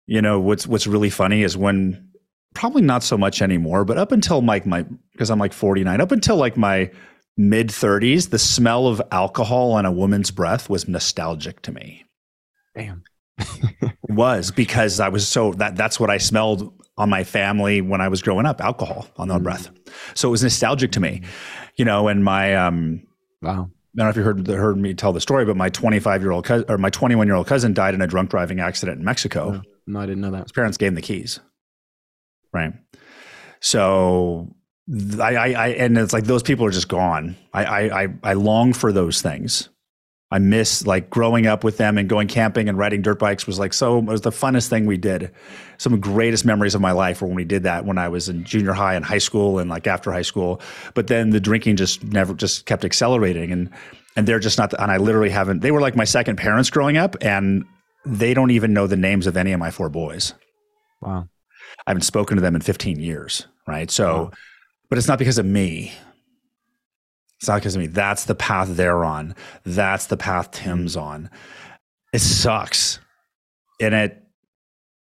you 0.07 0.21
know, 0.21 0.39
what's 0.39 0.65
what's 0.65 0.87
really 0.87 1.09
funny 1.09 1.43
is 1.43 1.57
when 1.57 2.09
probably 2.55 2.81
not 2.81 3.03
so 3.03 3.17
much 3.17 3.41
anymore, 3.41 3.85
but 3.85 3.97
up 3.97 4.11
until 4.11 4.41
like 4.41 4.65
my 4.65 4.85
because 5.11 5.29
I'm 5.29 5.39
like 5.39 5.53
49, 5.53 5.99
up 6.01 6.11
until 6.11 6.37
like 6.37 6.57
my 6.57 6.89
mid 7.37 7.67
30s, 7.69 8.29
the 8.29 8.39
smell 8.39 8.87
of 8.87 9.01
alcohol 9.11 9.71
on 9.73 9.85
a 9.85 9.91
woman's 9.91 10.31
breath 10.31 10.69
was 10.69 10.87
nostalgic 10.87 11.61
to 11.63 11.71
me. 11.71 12.05
Damn. 12.75 13.03
It 13.37 13.93
was 14.09 14.51
because 14.51 14.99
I 14.99 15.09
was 15.09 15.27
so 15.27 15.53
that 15.53 15.75
that's 15.75 15.99
what 15.99 16.09
I 16.09 16.17
smelled 16.17 16.73
on 16.97 17.09
my 17.09 17.23
family 17.23 17.79
when 17.81 18.01
I 18.01 18.07
was 18.09 18.21
growing 18.21 18.45
up, 18.45 18.59
alcohol 18.61 19.07
on 19.17 19.27
their 19.29 19.39
Mm. 19.39 19.43
breath. 19.43 19.69
So 20.15 20.27
it 20.27 20.31
was 20.31 20.43
nostalgic 20.43 20.91
to 20.93 20.99
me, 20.99 21.21
you 21.75 21.85
know. 21.85 22.07
And 22.09 22.23
my 22.25 22.55
um, 22.55 23.03
Wow. 23.41 23.69
I 23.99 24.03
don't 24.03 24.07
know 24.07 24.09
if 24.11 24.17
you 24.17 24.23
heard 24.23 24.47
heard 24.47 24.77
me 24.77 24.93
tell 24.93 25.11
the 25.11 25.19
story, 25.19 25.43
but 25.43 25.57
my 25.57 25.69
25 25.69 26.21
year 26.21 26.31
old 26.31 26.45
cousin 26.45 26.65
or 26.69 26.77
my 26.77 26.89
21 26.89 27.27
year 27.27 27.35
old 27.35 27.47
cousin 27.47 27.73
died 27.73 27.93
in 27.93 28.01
a 28.01 28.07
drunk 28.07 28.29
driving 28.29 28.59
accident 28.59 28.99
in 28.99 29.05
Mexico. 29.05 29.51
No, 29.51 29.61
no, 29.87 29.99
I 29.99 30.05
didn't 30.05 30.21
know 30.21 30.31
that. 30.31 30.43
His 30.43 30.51
parents 30.53 30.77
gave 30.77 30.89
him 30.89 30.95
the 30.95 31.01
keys, 31.01 31.39
right? 32.53 32.73
So 33.59 34.55
I, 35.19 35.35
I, 35.35 35.51
I 35.51 35.67
and 35.69 35.97
it's 35.97 36.13
like 36.13 36.23
those 36.23 36.43
people 36.43 36.65
are 36.65 36.71
just 36.71 36.87
gone. 36.87 37.35
I, 37.53 37.65
I, 37.65 38.03
I, 38.03 38.07
I 38.23 38.33
long 38.33 38.73
for 38.73 38.91
those 38.91 39.21
things. 39.21 39.69
I 40.31 40.37
miss 40.37 40.85
like 40.85 41.09
growing 41.09 41.47
up 41.47 41.63
with 41.63 41.77
them 41.77 41.97
and 41.97 42.07
going 42.07 42.27
camping 42.27 42.69
and 42.69 42.77
riding 42.77 43.01
dirt 43.01 43.17
bikes 43.17 43.47
was 43.47 43.57
like 43.57 43.73
so 43.73 43.97
it 43.97 44.05
was 44.05 44.21
the 44.21 44.29
funnest 44.29 44.67
thing 44.67 44.85
we 44.85 44.97
did. 44.97 45.31
Some 45.79 45.93
of 45.93 46.01
the 46.01 46.07
greatest 46.07 46.45
memories 46.45 46.75
of 46.75 46.81
my 46.81 46.91
life 46.91 47.21
were 47.21 47.27
when 47.27 47.35
we 47.35 47.45
did 47.45 47.63
that 47.63 47.85
when 47.85 47.97
I 47.97 48.09
was 48.09 48.29
in 48.29 48.43
junior 48.43 48.73
high 48.73 48.93
and 48.93 49.03
high 49.03 49.17
school 49.17 49.57
and 49.57 49.69
like 49.69 49.87
after 49.87 50.11
high 50.11 50.21
school. 50.21 50.61
But 50.93 51.07
then 51.07 51.31
the 51.31 51.39
drinking 51.39 51.77
just 51.77 52.03
never 52.03 52.35
just 52.35 52.67
kept 52.67 52.85
accelerating 52.85 53.51
and 53.51 53.71
and 54.15 54.27
they're 54.27 54.39
just 54.39 54.59
not 54.59 54.73
and 54.79 54.91
I 54.91 54.97
literally 54.97 55.29
haven't 55.31 55.61
they 55.61 55.71
were 55.71 55.81
like 55.81 55.95
my 55.95 56.03
second 56.03 56.35
parents 56.35 56.69
growing 56.69 56.97
up 56.97 57.15
and 57.21 57.65
they 58.05 58.33
don't 58.35 58.51
even 58.51 58.71
know 58.71 58.85
the 58.85 58.97
names 58.97 59.25
of 59.25 59.35
any 59.35 59.51
of 59.51 59.59
my 59.59 59.71
four 59.71 59.89
boys. 59.89 60.33
Wow. 61.01 61.27
I 61.87 61.91
haven't 61.91 62.03
spoken 62.03 62.35
to 62.37 62.41
them 62.41 62.55
in 62.55 62.61
15 62.61 62.99
years, 62.99 63.47
right? 63.67 63.89
So, 63.89 64.13
Wow. 64.13 64.31
but 64.89 64.97
it's 64.97 65.07
not 65.07 65.19
because 65.19 65.37
of 65.37 65.45
me. 65.45 65.91
It's 67.39 67.47
not 67.47 67.55
because 67.55 67.75
of 67.75 67.81
me. 67.81 67.87
That's 67.87 68.25
the 68.25 68.35
path 68.35 68.75
they're 68.75 69.05
on. 69.05 69.33
That's 69.65 70.07
the 70.07 70.17
path 70.17 70.51
Tim's 70.51 70.97
on. 70.97 71.29
It 72.13 72.19
sucks. 72.19 72.99
And 73.81 73.93
it 73.95 74.21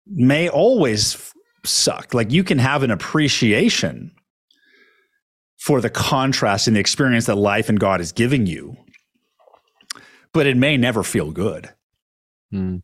may 0.06 0.48
always 0.48 1.14
f- 1.16 1.32
suck. 1.64 2.14
Like 2.14 2.30
you 2.30 2.44
can 2.44 2.58
have 2.58 2.82
an 2.84 2.90
appreciation 2.92 4.12
for 5.58 5.80
the 5.80 5.90
contrast 5.90 6.68
and 6.68 6.76
the 6.76 6.80
experience 6.80 7.26
that 7.26 7.34
life 7.34 7.68
and 7.68 7.80
God 7.80 8.00
is 8.00 8.12
giving 8.12 8.46
you, 8.46 8.76
but 10.32 10.46
it 10.46 10.56
may 10.56 10.76
never 10.76 11.02
feel 11.02 11.32
good. 11.32 11.68
Hmm. 12.52 12.76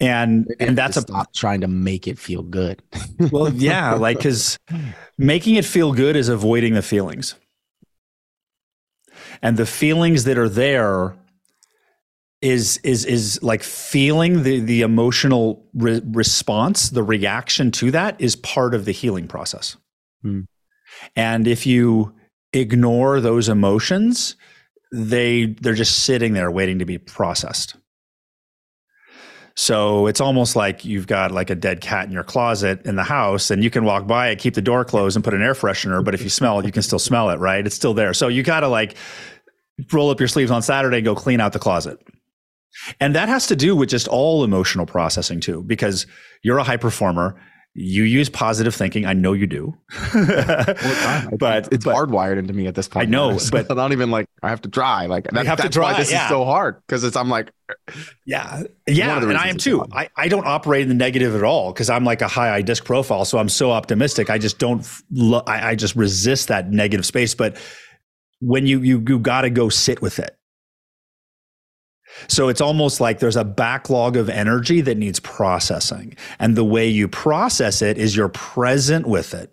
and 0.00 0.44
Maybe 0.48 0.68
and 0.68 0.76
that's 0.76 0.96
a 0.98 1.00
stop 1.02 1.32
trying 1.32 1.60
to 1.62 1.68
make 1.68 2.06
it 2.06 2.18
feel 2.18 2.42
good. 2.42 2.82
well 3.30 3.50
yeah 3.54 3.94
like 3.94 4.18
because 4.18 4.58
making 5.18 5.54
it 5.54 5.64
feel 5.64 5.92
good 5.94 6.16
is 6.16 6.28
avoiding 6.28 6.74
the 6.74 6.82
feelings 6.82 7.34
and 9.42 9.56
the 9.56 9.66
feelings 9.66 10.24
that 10.24 10.38
are 10.38 10.48
there 10.48 11.16
is 12.42 12.78
is 12.78 13.04
is 13.04 13.42
like 13.42 13.62
feeling 13.62 14.42
the 14.42 14.60
the 14.60 14.82
emotional 14.82 15.66
re- 15.74 16.02
response 16.12 16.90
the 16.90 17.02
reaction 17.02 17.70
to 17.70 17.90
that 17.90 18.20
is 18.20 18.36
part 18.36 18.74
of 18.74 18.84
the 18.84 18.92
healing 18.92 19.26
process 19.26 19.76
Hmm. 20.22 20.40
and 21.14 21.46
if 21.46 21.66
you 21.66 22.14
ignore 22.52 23.20
those 23.20 23.48
emotions 23.48 24.36
they 24.92 25.46
they're 25.46 25.74
just 25.74 26.04
sitting 26.04 26.32
there 26.34 26.50
waiting 26.50 26.78
to 26.78 26.84
be 26.84 26.98
processed 26.98 27.76
so 29.58 30.06
it's 30.06 30.20
almost 30.20 30.54
like 30.54 30.84
you've 30.84 31.06
got 31.06 31.32
like 31.32 31.48
a 31.48 31.54
dead 31.54 31.80
cat 31.80 32.04
in 32.04 32.12
your 32.12 32.22
closet 32.22 32.84
in 32.84 32.96
the 32.96 33.02
house 33.02 33.50
and 33.50 33.64
you 33.64 33.70
can 33.70 33.84
walk 33.84 34.06
by 34.06 34.28
it, 34.28 34.38
keep 34.38 34.52
the 34.52 34.60
door 34.60 34.84
closed 34.84 35.16
and 35.16 35.24
put 35.24 35.32
an 35.32 35.40
air 35.40 35.54
freshener. 35.54 36.04
But 36.04 36.14
if 36.14 36.22
you 36.22 36.28
smell 36.28 36.58
it, 36.60 36.66
you 36.66 36.72
can 36.72 36.82
still 36.82 36.98
smell 36.98 37.30
it, 37.30 37.38
right? 37.38 37.66
It's 37.66 37.74
still 37.74 37.94
there. 37.94 38.12
So 38.12 38.28
you 38.28 38.42
got 38.42 38.60
to 38.60 38.68
like 38.68 38.96
roll 39.90 40.10
up 40.10 40.20
your 40.20 40.28
sleeves 40.28 40.50
on 40.50 40.60
Saturday 40.60 40.98
and 40.98 41.06
go 41.06 41.14
clean 41.14 41.40
out 41.40 41.54
the 41.54 41.58
closet. 41.58 41.98
And 43.00 43.14
that 43.14 43.30
has 43.30 43.46
to 43.46 43.56
do 43.56 43.74
with 43.74 43.88
just 43.88 44.06
all 44.08 44.44
emotional 44.44 44.84
processing 44.84 45.40
too, 45.40 45.62
because 45.62 46.06
you're 46.42 46.58
a 46.58 46.64
high 46.64 46.76
performer. 46.76 47.40
You 47.78 48.04
use 48.04 48.30
positive 48.30 48.74
thinking. 48.74 49.04
I 49.04 49.12
know 49.12 49.34
you 49.34 49.46
do. 49.46 49.76
but 50.14 51.68
it's 51.72 51.84
but 51.84 51.94
hardwired 51.94 52.38
into 52.38 52.54
me 52.54 52.66
at 52.66 52.74
this 52.74 52.88
point. 52.88 53.06
I 53.06 53.10
know, 53.10 53.36
So 53.36 53.50
but- 53.52 53.70
I 53.70 53.74
don't 53.74 53.92
even 53.92 54.10
like. 54.10 54.26
I 54.42 54.48
have 54.48 54.62
to 54.62 54.70
try. 54.70 55.06
Like 55.06 55.24
that, 55.24 55.44
have 55.46 55.58
to 55.58 55.64
that's 55.64 55.76
try, 55.76 55.92
why 55.92 55.98
this 55.98 56.10
yeah. 56.10 56.24
is 56.24 56.30
so 56.30 56.44
hard 56.44 56.80
because 56.86 57.04
it's. 57.04 57.16
I'm 57.16 57.28
like, 57.28 57.50
Yeah. 58.24 58.62
Yeah. 58.86 59.18
And 59.22 59.36
I 59.36 59.48
am 59.48 59.58
too. 59.58 59.78
hard. 59.78 59.90
I, 59.92 60.08
I 60.16 60.28
don't 60.28 60.46
operate 60.46 60.82
in 60.82 60.88
the 60.88 60.94
negative 60.94 61.34
at 61.34 61.42
all 61.42 61.72
because 61.72 61.90
I'm 61.90 62.04
like 62.04 62.22
a 62.22 62.28
high 62.28 62.54
I 62.54 62.62
disc 62.62 62.84
profile. 62.84 63.24
So 63.24 63.38
I'm 63.38 63.48
so 63.48 63.70
optimistic. 63.72 64.30
I 64.30 64.38
just 64.38 64.58
don't, 64.58 64.86
lo- 65.10 65.42
I, 65.46 65.70
I 65.70 65.74
just 65.74 65.96
resist 65.96 66.48
that 66.48 66.70
negative 66.70 67.04
space. 67.04 67.34
But 67.34 67.56
when 68.40 68.66
you, 68.66 68.80
you, 68.80 69.02
you 69.06 69.18
got 69.18 69.42
to 69.42 69.50
go 69.50 69.68
sit 69.68 70.00
with 70.00 70.18
it. 70.18 70.35
So 72.28 72.48
it's 72.48 72.60
almost 72.60 73.00
like 73.00 73.18
there's 73.18 73.36
a 73.36 73.44
backlog 73.44 74.16
of 74.16 74.28
energy 74.28 74.80
that 74.82 74.96
needs 74.96 75.20
processing. 75.20 76.16
And 76.38 76.56
the 76.56 76.64
way 76.64 76.88
you 76.88 77.08
process 77.08 77.82
it 77.82 77.98
is 77.98 78.16
you're 78.16 78.28
present 78.28 79.06
with 79.06 79.34
it. 79.34 79.52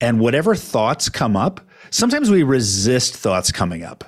And 0.00 0.20
whatever 0.20 0.54
thoughts 0.54 1.08
come 1.08 1.36
up, 1.36 1.60
sometimes 1.90 2.30
we 2.30 2.42
resist 2.42 3.16
thoughts 3.16 3.50
coming 3.52 3.82
up 3.82 4.04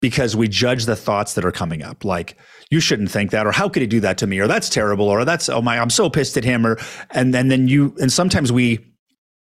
because 0.00 0.34
we 0.34 0.48
judge 0.48 0.86
the 0.86 0.96
thoughts 0.96 1.34
that 1.34 1.44
are 1.44 1.52
coming 1.52 1.82
up 1.82 2.04
like 2.04 2.36
you 2.70 2.80
shouldn't 2.80 3.10
think 3.10 3.30
that 3.30 3.46
or 3.46 3.52
how 3.52 3.68
could 3.68 3.82
he 3.82 3.86
do 3.86 4.00
that 4.00 4.18
to 4.18 4.26
me 4.26 4.38
or 4.38 4.46
that's 4.46 4.68
terrible 4.68 5.06
or 5.06 5.24
that's 5.24 5.48
oh 5.48 5.60
my 5.60 5.78
i'm 5.78 5.90
so 5.90 6.08
pissed 6.08 6.36
at 6.36 6.44
him 6.44 6.66
or 6.66 6.78
and 7.10 7.34
then 7.34 7.48
then 7.48 7.68
you 7.68 7.94
and 8.00 8.12
sometimes 8.12 8.50
we 8.50 8.78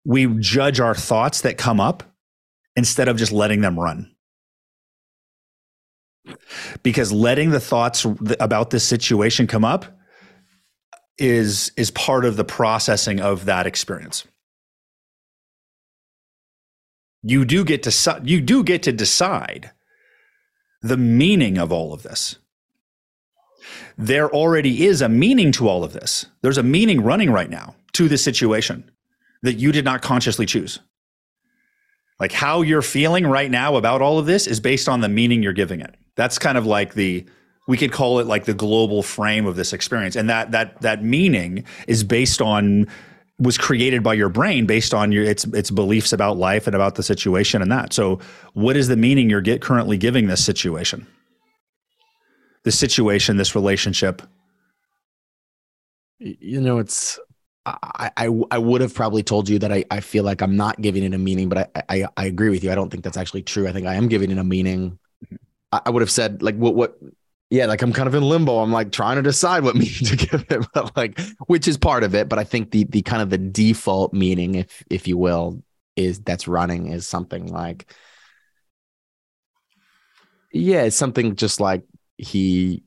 we 0.05 0.27
judge 0.39 0.79
our 0.79 0.95
thoughts 0.95 1.41
that 1.41 1.57
come 1.57 1.79
up 1.79 2.03
instead 2.75 3.07
of 3.07 3.17
just 3.17 3.31
letting 3.31 3.61
them 3.61 3.79
run 3.79 4.09
because 6.83 7.11
letting 7.11 7.49
the 7.49 7.59
thoughts 7.59 8.05
about 8.39 8.69
this 8.69 8.83
situation 8.83 9.47
come 9.47 9.65
up 9.65 9.85
is 11.17 11.71
is 11.75 11.91
part 11.91 12.23
of 12.25 12.37
the 12.37 12.45
processing 12.45 13.19
of 13.19 13.45
that 13.45 13.67
experience 13.67 14.25
you 17.23 17.45
do 17.45 17.63
get 17.63 17.83
to 17.83 18.21
you 18.23 18.41
do 18.41 18.63
get 18.63 18.83
to 18.83 18.91
decide 18.91 19.71
the 20.81 20.97
meaning 20.97 21.57
of 21.57 21.71
all 21.71 21.93
of 21.93 22.03
this. 22.03 22.37
There 23.97 24.33
already 24.33 24.85
is 24.85 25.01
a 25.01 25.09
meaning 25.09 25.51
to 25.53 25.67
all 25.67 25.83
of 25.83 25.91
this. 25.91 26.25
There's 26.41 26.57
a 26.57 26.63
meaning 26.63 27.01
running 27.01 27.29
right 27.29 27.49
now 27.49 27.75
to 27.93 28.07
this 28.07 28.23
situation 28.23 28.89
that 29.41 29.55
you 29.55 29.71
did 29.71 29.83
not 29.83 30.01
consciously 30.01 30.45
choose. 30.45 30.79
Like 32.19 32.31
how 32.31 32.61
you're 32.61 32.81
feeling 32.81 33.27
right 33.27 33.51
now 33.51 33.75
about 33.75 34.01
all 34.01 34.19
of 34.19 34.25
this 34.25 34.47
is 34.47 34.59
based 34.59 34.87
on 34.87 35.01
the 35.01 35.09
meaning 35.09 35.43
you're 35.43 35.53
giving 35.53 35.81
it. 35.81 35.95
That's 36.19 36.37
kind 36.37 36.57
of 36.57 36.65
like 36.65 36.95
the 36.95 37.25
we 37.65 37.77
could 37.77 37.93
call 37.93 38.19
it 38.19 38.27
like 38.27 38.43
the 38.43 38.53
global 38.53 39.01
frame 39.01 39.45
of 39.45 39.55
this 39.55 39.71
experience 39.71 40.17
and 40.17 40.29
that 40.29 40.51
that 40.51 40.81
that 40.81 41.01
meaning 41.01 41.63
is 41.87 42.03
based 42.03 42.41
on 42.41 42.87
was 43.39 43.57
created 43.57 44.03
by 44.03 44.13
your 44.13 44.27
brain 44.27 44.65
based 44.65 44.93
on 44.93 45.13
your 45.13 45.23
its 45.23 45.45
its 45.45 45.71
beliefs 45.71 46.11
about 46.11 46.35
life 46.37 46.67
and 46.67 46.75
about 46.75 46.95
the 46.95 47.03
situation 47.03 47.61
and 47.61 47.71
that. 47.71 47.93
So, 47.93 48.19
what 48.51 48.75
is 48.75 48.89
the 48.89 48.97
meaning 48.97 49.29
you're 49.29 49.39
get 49.39 49.61
currently 49.61 49.97
giving 49.97 50.27
this 50.27 50.43
situation? 50.43 51.07
This 52.65 52.77
situation, 52.77 53.37
this 53.37 53.55
relationship. 53.55 54.21
you 56.19 56.59
know, 56.59 56.79
it's. 56.79 57.17
I, 57.65 58.11
I 58.17 58.29
I 58.51 58.57
would 58.57 58.81
have 58.81 58.93
probably 58.93 59.23
told 59.23 59.47
you 59.47 59.57
that 59.59 59.71
I, 59.71 59.85
I 59.89 60.01
feel 60.01 60.25
like 60.25 60.41
I'm 60.41 60.57
not 60.57 60.81
giving 60.81 61.03
it 61.03 61.13
a 61.13 61.17
meaning, 61.17 61.47
but 61.47 61.71
I, 61.75 61.83
I 61.87 62.07
I 62.17 62.25
agree 62.25 62.49
with 62.49 62.61
you. 62.61 62.73
I 62.73 62.75
don't 62.75 62.89
think 62.89 63.05
that's 63.05 63.15
actually 63.15 63.43
true. 63.43 63.69
I 63.69 63.71
think 63.71 63.87
I 63.87 63.95
am 63.95 64.09
giving 64.09 64.31
it 64.31 64.37
a 64.37 64.43
meaning. 64.43 64.98
I, 65.71 65.89
would 65.89 66.01
have 66.01 66.11
said 66.11 66.41
like 66.41 66.55
what 66.55 66.75
what 66.75 66.97
yeah, 67.49 67.65
like 67.65 67.81
I'm 67.81 67.93
kind 67.93 68.07
of 68.07 68.15
in 68.15 68.23
limbo. 68.23 68.59
I'm 68.59 68.71
like 68.71 68.91
trying 68.91 69.15
to 69.15 69.21
decide 69.21 69.63
what 69.63 69.75
meaning 69.75 70.05
to 70.05 70.15
give 70.15 70.45
it, 70.49 70.67
but 70.73 70.95
like 70.95 71.19
which 71.47 71.67
is 71.67 71.77
part 71.77 72.03
of 72.03 72.15
it. 72.15 72.29
But 72.29 72.39
I 72.39 72.43
think 72.43 72.71
the 72.71 72.85
the 72.85 73.01
kind 73.01 73.21
of 73.21 73.29
the 73.29 73.37
default 73.37 74.13
meaning, 74.13 74.55
if 74.55 74.83
if 74.89 75.07
you 75.07 75.17
will, 75.17 75.63
is 75.95 76.19
that's 76.19 76.47
running 76.47 76.91
is 76.91 77.07
something 77.07 77.47
like 77.47 77.93
yeah, 80.51 80.83
it's 80.83 80.95
something 80.95 81.35
just 81.35 81.59
like 81.59 81.83
he 82.17 82.83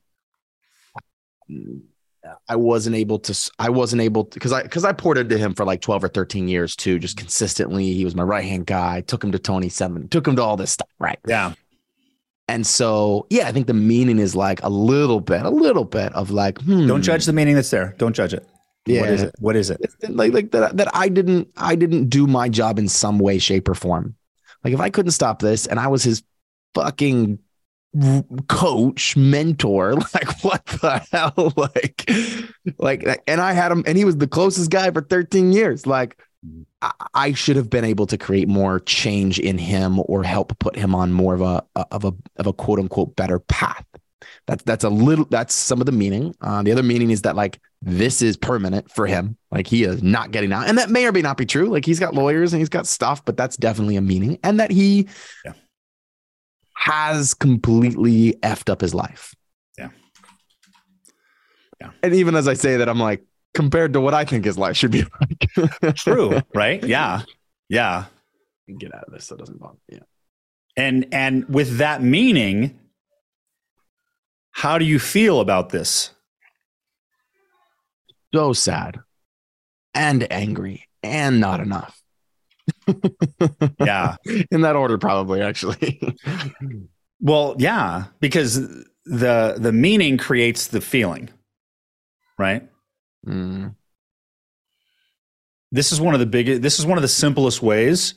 I 2.49 2.57
wasn't 2.57 2.97
able 2.97 3.19
to 3.21 3.51
I 3.59 3.71
wasn't 3.71 4.03
able 4.03 4.25
to 4.25 4.35
because 4.35 4.53
I 4.53 4.63
because 4.63 4.85
I 4.85 4.93
poured 4.93 5.19
into 5.19 5.39
him 5.39 5.55
for 5.55 5.65
like 5.65 5.81
12 5.81 6.05
or 6.05 6.09
13 6.09 6.49
years 6.49 6.77
too, 6.77 6.99
just 6.99 7.17
consistently. 7.17 7.93
He 7.93 8.05
was 8.05 8.15
my 8.15 8.23
right 8.23 8.45
hand 8.45 8.67
guy, 8.67 9.01
took 9.01 9.23
him 9.25 9.33
to 9.33 9.39
Tony 9.39 9.69
Seven, 9.69 10.09
took 10.09 10.27
him 10.27 10.37
to 10.37 10.43
all 10.43 10.57
this 10.57 10.73
stuff, 10.73 10.89
right? 10.99 11.19
Yeah. 11.27 11.55
And 12.53 12.67
so, 12.67 13.27
yeah, 13.31 13.49
I 13.49 13.53
think 13.53 13.67
the 13.67 13.75
meaning 13.75 14.19
is 14.19 14.37
like 14.37 14.63
a 14.63 14.69
little 14.69 15.21
bit, 15.21 15.43
a 15.47 15.51
little 15.51 15.85
bit 15.87 16.13
of 16.15 16.31
like, 16.31 16.61
hmm, 16.61 16.87
Don't 16.87 17.03
judge 17.03 17.25
the 17.25 17.33
meaning 17.33 17.55
that's 17.55 17.71
there. 17.71 17.95
Don't 17.99 18.15
judge 18.15 18.35
it. 18.35 18.47
What 18.85 18.95
Yeah. 18.95 19.05
is 19.05 19.23
it? 19.23 19.35
What 19.39 19.57
is 19.57 19.71
it? 19.71 19.81
like 20.09 20.33
like 20.35 20.51
that 20.51 20.77
that 20.77 20.89
I 20.95 21.09
didn't 21.09 21.49
I 21.57 21.77
didn't 21.77 22.09
do 22.11 22.27
my 22.27 22.49
job 22.49 22.79
in 22.79 22.89
some 22.89 23.19
way, 23.19 23.39
shape, 23.39 23.69
or 23.69 23.75
form. 23.75 24.17
Like 24.65 24.75
if 24.75 24.81
I 24.81 24.91
couldn't 24.91 25.13
stop 25.13 25.41
this 25.41 25.67
and 25.67 25.79
I 25.81 25.87
was 25.89 26.03
his 26.05 26.23
fucking 26.75 27.39
coach, 28.49 29.17
mentor, 29.17 29.95
like 30.15 30.43
what 30.45 30.65
the 30.67 31.07
hell? 31.13 31.53
Like, 31.57 32.11
like, 32.79 33.23
and 33.27 33.41
I 33.41 33.53
had 33.55 33.73
him, 33.73 33.83
and 33.87 33.99
he 33.99 34.05
was 34.05 34.17
the 34.17 34.29
closest 34.29 34.71
guy 34.71 34.91
for 34.93 35.01
13 35.01 35.53
years. 35.53 35.85
Like, 35.87 36.17
I, 37.15 37.33
should 37.35 37.55
have 37.57 37.71
been 37.71 37.85
able 37.85 38.07
to 38.07 38.19
create 38.19 38.49
more 38.49 38.81
change 38.81 39.39
in 39.39 39.59
him 39.59 40.01
or 40.07 40.25
help 40.25 40.59
put 40.59 40.75
him 40.75 40.95
on 40.95 41.13
more 41.13 41.35
of 41.35 41.41
a 41.41 41.65
of 41.93 42.05
a 42.05 42.13
of 42.37 42.47
a 42.49 42.53
quote 42.53 42.81
unquote 42.81 43.15
better 43.15 43.39
path. 43.39 43.85
That's 44.47 44.63
that's 44.65 44.83
a 44.83 44.89
little 44.89 45.25
that's 45.31 45.55
some 45.55 45.81
of 45.81 45.87
the 45.87 45.93
meaning. 45.93 46.35
Uh, 46.41 46.63
the 46.63 46.73
other 46.73 46.83
meaning 46.83 47.11
is 47.11 47.23
that 47.23 47.37
like 47.37 47.61
this 47.81 48.23
is 48.23 48.37
permanent 48.37 48.91
for 48.91 49.07
him. 49.07 49.37
Like 49.53 49.69
he 49.69 49.85
is 49.85 50.03
not 50.03 50.33
getting 50.33 50.53
out, 50.53 50.69
and 50.69 50.79
that 50.79 50.91
may 50.91 51.07
or 51.07 51.13
may 51.13 51.23
not 51.23 51.37
be 51.37 51.47
true. 51.47 51.67
Like 51.69 51.85
he's 51.85 52.01
got 52.01 52.15
lawyers 52.15 52.53
and 52.53 52.61
he's 52.61 52.69
got 52.69 52.87
stuff, 52.89 53.25
but 53.25 53.37
that's 53.37 53.57
definitely 53.57 53.97
a 53.97 54.01
meaning, 54.01 54.39
and 54.43 54.59
that 54.59 54.73
he 54.73 55.09
Yeah. 55.45 55.53
has 56.75 57.35
completely 57.35 58.33
effed 58.43 58.69
up 58.69 58.81
his 58.81 58.95
life. 58.95 59.35
Yeah. 59.79 59.91
Yeah. 61.81 61.91
And 62.03 62.15
even 62.15 62.35
as 62.35 62.49
I 62.49 62.55
say 62.55 62.79
that, 62.79 62.89
I'm 62.89 63.01
like, 63.01 63.23
compared 63.55 63.93
to 63.93 64.01
what 64.01 64.15
I 64.15 64.25
think 64.25 64.45
his 64.45 64.59
life 64.59 64.77
should 64.77 64.91
be 64.91 65.05
like. 65.21 65.95
True, 65.97 66.41
right? 66.55 66.83
Yeah. 66.83 67.23
Yeah. 67.69 68.07
Get 68.79 68.95
out 68.95 69.05
of 69.05 69.13
this 69.13 69.27
so 69.27 69.35
it 69.35 69.39
doesn't 69.39 69.61
bother. 69.61 69.79
Yeah. 69.89 70.01
And 70.77 71.07
and 71.13 71.49
with 71.49 71.79
that 71.79 72.03
meaning, 72.03 72.79
how 74.53 74.79
do 74.79 74.85
you 74.85 74.99
feel 74.99 75.41
about 75.41 75.71
this? 75.71 76.11
So 78.35 78.53
sad 78.53 79.01
and 79.95 80.31
angry 80.33 80.89
and 81.03 81.41
not 81.41 81.61
enough. 81.61 81.99
Yeah. 83.81 84.17
In 84.53 84.61
that 84.61 84.77
order, 84.77 84.99
probably 84.99 85.43
actually. 85.43 86.01
Well, 87.25 87.55
yeah, 87.57 88.07
because 88.19 88.57
the 89.05 89.55
the 89.57 89.73
meaning 89.73 90.19
creates 90.19 90.67
the 90.67 90.81
feeling. 90.81 91.31
Right? 92.37 92.69
Mm. 93.27 93.75
This 95.71 95.93
is 95.93 96.01
one 96.01 96.15
of 96.15 96.21
the 96.21 96.27
biggest 96.27 96.63
this 96.63 96.79
is 96.79 96.87
one 96.87 96.99
of 96.99 97.03
the 97.03 97.09
simplest 97.09 97.63
ways 97.63 98.15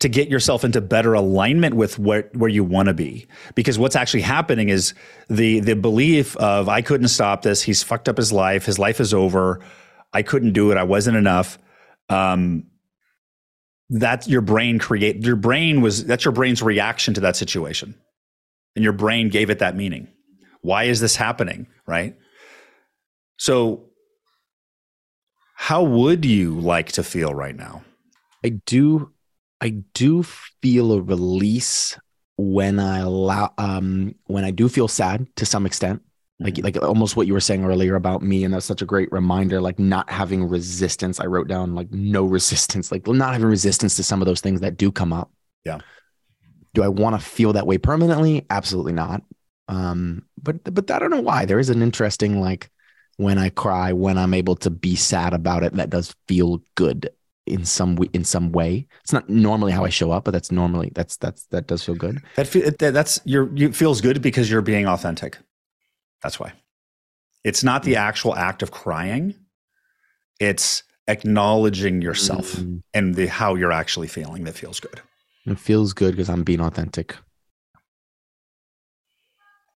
to 0.00 0.08
get 0.08 0.28
yourself 0.28 0.64
into 0.64 0.80
better 0.80 1.14
alignment 1.14 1.74
with 1.74 1.98
what 1.98 2.34
where 2.34 2.50
you 2.50 2.64
want 2.64 2.88
to 2.88 2.94
be. 2.94 3.26
Because 3.54 3.78
what's 3.78 3.96
actually 3.96 4.22
happening 4.22 4.68
is 4.68 4.94
the 5.28 5.60
the 5.60 5.74
belief 5.74 6.36
of 6.36 6.68
I 6.68 6.82
couldn't 6.82 7.08
stop 7.08 7.42
this, 7.42 7.62
he's 7.62 7.82
fucked 7.82 8.08
up 8.08 8.16
his 8.16 8.32
life, 8.32 8.66
his 8.66 8.78
life 8.78 9.00
is 9.00 9.12
over, 9.12 9.60
I 10.12 10.22
couldn't 10.22 10.52
do 10.52 10.70
it, 10.70 10.78
I 10.78 10.84
wasn't 10.84 11.16
enough. 11.16 11.58
Um 12.08 12.64
that's 13.90 14.26
your 14.26 14.40
brain 14.40 14.78
create 14.78 15.22
your 15.22 15.36
brain 15.36 15.82
was 15.82 16.04
that's 16.06 16.24
your 16.24 16.32
brain's 16.32 16.62
reaction 16.62 17.14
to 17.14 17.20
that 17.20 17.36
situation. 17.36 17.94
And 18.74 18.82
your 18.82 18.92
brain 18.92 19.28
gave 19.28 19.50
it 19.50 19.60
that 19.60 19.76
meaning. 19.76 20.08
Why 20.62 20.84
is 20.84 21.00
this 21.00 21.14
happening, 21.14 21.66
right? 21.86 22.16
So, 23.36 23.90
how 25.54 25.82
would 25.82 26.24
you 26.24 26.58
like 26.58 26.92
to 26.92 27.02
feel 27.02 27.32
right 27.32 27.56
now? 27.56 27.82
I 28.44 28.60
do 28.66 29.12
I 29.60 29.70
do 29.94 30.22
feel 30.22 30.92
a 30.92 31.00
release 31.00 31.98
when 32.36 32.78
I 32.78 32.98
allow 32.98 33.54
um 33.56 34.14
when 34.26 34.44
I 34.44 34.50
do 34.50 34.68
feel 34.68 34.88
sad 34.88 35.26
to 35.36 35.46
some 35.46 35.64
extent. 35.64 36.02
Like 36.40 36.58
like 36.62 36.82
almost 36.82 37.16
what 37.16 37.26
you 37.28 37.32
were 37.32 37.40
saying 37.40 37.64
earlier 37.64 37.94
about 37.94 38.22
me, 38.22 38.44
and 38.44 38.52
that's 38.52 38.66
such 38.66 38.82
a 38.82 38.86
great 38.86 39.10
reminder. 39.12 39.60
Like 39.60 39.78
not 39.78 40.10
having 40.10 40.44
resistance. 40.44 41.20
I 41.20 41.26
wrote 41.26 41.48
down 41.48 41.74
like 41.74 41.90
no 41.92 42.24
resistance, 42.36 42.90
like 42.90 43.06
not 43.06 43.32
having 43.32 43.48
resistance 43.48 43.96
to 43.96 44.02
some 44.02 44.20
of 44.20 44.26
those 44.26 44.40
things 44.40 44.60
that 44.60 44.76
do 44.76 44.90
come 44.90 45.12
up. 45.12 45.30
Yeah. 45.64 45.78
Do 46.74 46.82
I 46.82 46.88
want 46.88 47.18
to 47.18 47.24
feel 47.24 47.52
that 47.52 47.68
way 47.68 47.78
permanently? 47.78 48.44
Absolutely 48.50 48.92
not. 48.92 49.22
Um, 49.68 50.26
but 50.42 50.62
but 50.74 50.90
I 50.90 50.98
don't 50.98 51.10
know 51.10 51.20
why. 51.20 51.44
There 51.44 51.60
is 51.60 51.70
an 51.70 51.82
interesting 51.82 52.40
like 52.40 52.68
when 53.16 53.38
I 53.38 53.48
cry, 53.50 53.92
when 53.92 54.18
I'm 54.18 54.34
able 54.34 54.56
to 54.56 54.70
be 54.70 54.96
sad 54.96 55.32
about 55.34 55.62
it, 55.62 55.74
that 55.74 55.90
does 55.90 56.14
feel 56.28 56.60
good 56.74 57.10
in 57.46 57.64
some 57.64 57.96
way, 57.96 58.08
in 58.12 58.24
some 58.24 58.52
way. 58.52 58.86
It's 59.02 59.12
not 59.12 59.28
normally 59.28 59.72
how 59.72 59.84
I 59.84 59.90
show 59.90 60.10
up, 60.10 60.24
but 60.24 60.30
that's 60.32 60.50
normally 60.50 60.90
that's 60.94 61.16
that's 61.18 61.44
that 61.46 61.66
does 61.66 61.82
feel 61.84 61.94
good. 61.94 62.20
That 62.36 62.46
fe- 62.46 62.70
that- 62.70 62.94
that's 62.94 63.20
your 63.24 63.50
you 63.54 63.72
feels 63.72 64.00
good 64.00 64.20
because 64.22 64.50
you're 64.50 64.62
being 64.62 64.86
authentic. 64.86 65.38
That's 66.22 66.40
why. 66.40 66.52
It's 67.44 67.62
not 67.62 67.82
the 67.82 67.96
actual 67.96 68.34
act 68.34 68.62
of 68.62 68.70
crying. 68.70 69.34
It's 70.40 70.82
acknowledging 71.06 72.00
yourself 72.02 72.52
Mm, 72.56 72.82
and 72.94 73.14
the 73.14 73.26
how 73.26 73.54
you're 73.54 73.72
actually 73.72 74.08
feeling 74.08 74.44
that 74.44 74.54
feels 74.54 74.80
good. 74.80 75.00
it 75.46 75.58
feels 75.58 75.92
good 75.92 76.12
because 76.12 76.30
I'm 76.30 76.42
being 76.44 76.60
authentic. 76.60 77.14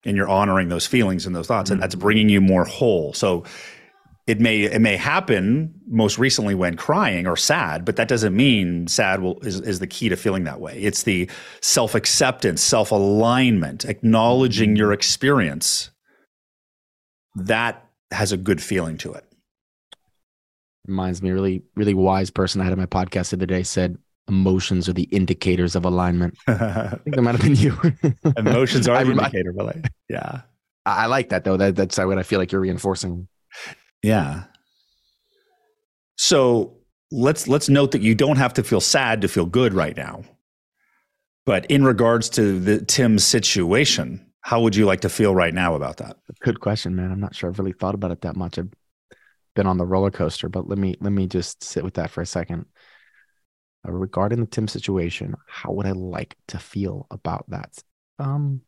And 0.04 0.16
you're 0.16 0.28
honoring 0.28 0.68
those 0.68 0.86
feelings 0.86 1.26
and 1.26 1.34
those 1.34 1.46
thoughts 1.46 1.70
and 1.70 1.82
that's 1.82 1.94
mm. 1.94 2.00
bringing 2.00 2.28
you 2.28 2.40
more 2.40 2.64
whole. 2.64 3.12
So 3.12 3.44
it 4.26 4.40
may 4.40 4.62
it 4.62 4.80
may 4.80 4.96
happen 4.96 5.74
most 5.86 6.18
recently 6.18 6.54
when 6.54 6.76
crying 6.76 7.26
or 7.26 7.36
sad 7.36 7.84
but 7.84 7.96
that 7.96 8.08
doesn't 8.08 8.36
mean 8.36 8.86
sad 8.86 9.20
will 9.20 9.40
is, 9.40 9.60
is 9.60 9.78
the 9.78 9.86
key 9.86 10.08
to 10.08 10.16
feeling 10.16 10.44
that 10.44 10.60
way. 10.60 10.78
It's 10.78 11.02
the 11.02 11.28
self-acceptance 11.62 12.62
self-alignment 12.62 13.84
acknowledging 13.84 14.70
mm-hmm. 14.70 14.76
your 14.76 14.92
experience. 14.92 15.90
That 17.34 17.84
has 18.10 18.32
a 18.32 18.36
good 18.36 18.62
feeling 18.62 18.98
to 18.98 19.12
it. 19.12 19.24
Reminds 20.86 21.22
me, 21.22 21.30
a 21.30 21.34
really 21.34 21.62
really 21.74 21.94
wise 21.94 22.30
person 22.30 22.60
I 22.60 22.64
had 22.64 22.72
on 22.72 22.78
my 22.78 22.86
podcast 22.86 23.30
the 23.30 23.36
other 23.36 23.46
day 23.46 23.62
said, 23.62 23.98
"Emotions 24.28 24.88
are 24.88 24.92
the 24.92 25.04
indicators 25.04 25.74
of 25.74 25.84
alignment." 25.84 26.36
I 26.46 26.98
think 27.02 27.16
that 27.16 27.22
might 27.22 27.34
have 27.34 27.42
been 27.42 27.56
you. 27.56 27.76
emotions 28.36 28.88
are 28.88 29.04
the 29.04 29.10
indicator 29.10 29.52
but 29.52 29.66
like 29.66 29.90
yeah 30.08 30.42
I 30.88 31.04
I 31.04 31.06
like 31.06 31.28
that 31.28 31.44
though. 31.44 31.56
That 31.56 31.76
that's 31.76 31.98
what 31.98 32.18
I 32.18 32.22
feel 32.22 32.38
like 32.38 32.50
you're 32.50 32.60
reinforcing. 32.60 33.28
Yeah. 34.02 34.44
So 36.16 36.78
let's 37.10 37.46
let's 37.46 37.68
note 37.68 37.92
that 37.92 38.02
you 38.02 38.14
don't 38.14 38.36
have 38.36 38.54
to 38.54 38.62
feel 38.62 38.80
sad 38.80 39.20
to 39.22 39.28
feel 39.28 39.46
good 39.46 39.74
right 39.74 39.96
now. 39.96 40.22
But 41.46 41.66
in 41.66 41.84
regards 41.84 42.28
to 42.30 42.58
the 42.58 42.84
Tim's 42.84 43.24
situation, 43.24 44.26
how 44.40 44.60
would 44.60 44.76
you 44.76 44.84
like 44.84 45.00
to 45.00 45.08
feel 45.08 45.34
right 45.34 45.54
now 45.54 45.74
about 45.74 45.96
that? 45.98 46.16
Good 46.40 46.60
question, 46.60 46.94
man. 46.94 47.10
I'm 47.10 47.20
not 47.20 47.34
sure 47.34 47.48
I've 47.48 47.58
really 47.58 47.72
thought 47.72 47.94
about 47.94 48.10
it 48.10 48.20
that 48.22 48.36
much. 48.36 48.58
I've 48.58 48.68
been 49.54 49.66
on 49.66 49.78
the 49.78 49.86
roller 49.86 50.10
coaster, 50.10 50.48
but 50.48 50.68
let 50.68 50.78
me 50.78 50.96
let 51.00 51.12
me 51.12 51.26
just 51.26 51.62
sit 51.62 51.84
with 51.84 51.94
that 51.94 52.10
for 52.10 52.20
a 52.20 52.26
second. 52.26 52.66
Uh, 53.86 53.92
regarding 53.92 54.40
the 54.40 54.46
Tim 54.46 54.66
situation, 54.68 55.34
how 55.46 55.72
would 55.72 55.86
I 55.86 55.92
like 55.92 56.36
to 56.48 56.58
feel 56.58 57.06
about 57.10 57.48
that? 57.48 57.82
Um, 58.18 58.62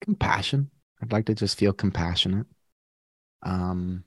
compassion. 0.00 0.70
I'd 1.02 1.12
like 1.12 1.26
to 1.26 1.34
just 1.34 1.58
feel 1.58 1.72
compassionate. 1.72 2.46
Um, 3.42 4.04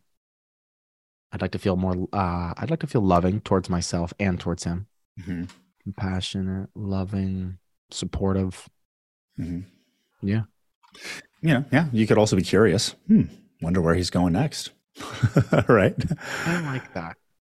I'd 1.32 1.42
like 1.42 1.52
to 1.52 1.60
feel 1.60 1.76
more. 1.76 2.08
Uh, 2.14 2.54
I'd 2.58 2.70
like 2.70 2.80
to 2.82 2.88
feel 2.88 3.02
loving 3.02 3.42
towards 3.42 3.70
myself 3.70 4.14
and 4.20 4.40
towards 4.40 4.64
him. 4.64 4.88
Mhm. 5.20 5.50
Compassionate, 5.84 6.70
loving, 6.76 7.58
supportive. 7.92 8.70
Mhm. 9.40 9.66
Yeah. 10.22 10.44
Yeah, 11.42 11.64
yeah. 11.72 11.88
You 11.92 12.08
could 12.08 12.18
also 12.18 12.36
be 12.36 12.42
curious. 12.44 12.92
Hmm. 13.08 13.24
Wonder 13.62 13.82
where 13.82 13.96
he's 13.96 14.10
going 14.10 14.34
next. 14.34 14.72
right. 15.68 15.96
I 16.46 16.62
like 16.62 16.94
that. 16.94 17.18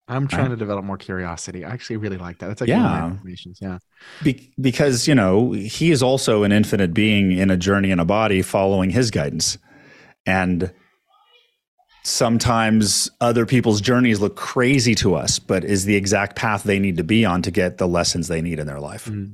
I'm 0.10 0.28
trying 0.28 0.50
to 0.50 0.56
develop 0.56 0.84
more 0.84 0.98
curiosity. 0.98 1.64
I 1.64 1.70
actually 1.72 1.98
really 1.98 2.18
like 2.18 2.40
that. 2.40 2.48
That's 2.48 2.62
like 2.62 2.68
Yeah. 2.68 2.84
one 2.84 2.86
of 3.04 3.10
my 3.12 3.16
affirmations. 3.18 3.60
Yeah. 3.62 3.78
Be- 4.24 4.52
because 4.60 5.08
you 5.08 5.14
know 5.16 5.52
he 5.52 5.92
is 5.92 6.02
also 6.04 6.44
an 6.44 6.52
infinite 6.52 6.94
being 6.94 7.32
in 7.32 7.50
a 7.52 7.58
journey 7.58 7.92
in 7.92 8.00
a 8.00 8.06
body 8.06 8.42
following 8.42 8.90
his 8.90 9.12
guidance 9.12 9.58
and 10.26 10.72
sometimes 12.04 13.10
other 13.22 13.46
people's 13.46 13.82
journeys 13.82 14.20
look 14.20 14.36
crazy 14.36 14.96
to 14.96 15.14
us 15.16 15.38
but 15.38 15.64
is 15.64 15.86
the 15.86 15.96
exact 15.96 16.36
path 16.36 16.64
they 16.64 16.80
need 16.80 16.98
to 16.98 17.04
be 17.04 17.26
on 17.26 17.42
to 17.42 17.52
get 17.52 17.78
the 17.78 17.88
lessons 17.88 18.28
they 18.30 18.42
need 18.42 18.58
in 18.58 18.66
their 18.66 18.80
life 18.80 19.06
Mhm. 19.06 19.34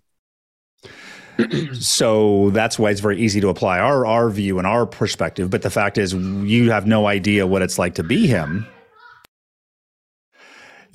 so 1.81 2.49
that's 2.51 2.79
why 2.79 2.89
it's 2.89 3.01
very 3.01 3.19
easy 3.19 3.39
to 3.41 3.49
apply 3.49 3.77
our 3.79 4.05
our 4.05 4.29
view 4.29 4.57
and 4.57 4.65
our 4.67 4.85
perspective 4.85 5.49
but 5.49 5.61
the 5.61 5.69
fact 5.69 5.97
is 5.97 6.13
you 6.13 6.71
have 6.71 6.87
no 6.87 7.05
idea 7.07 7.45
what 7.45 7.61
it's 7.61 7.77
like 7.77 7.93
to 7.95 8.03
be 8.03 8.25
him 8.27 8.65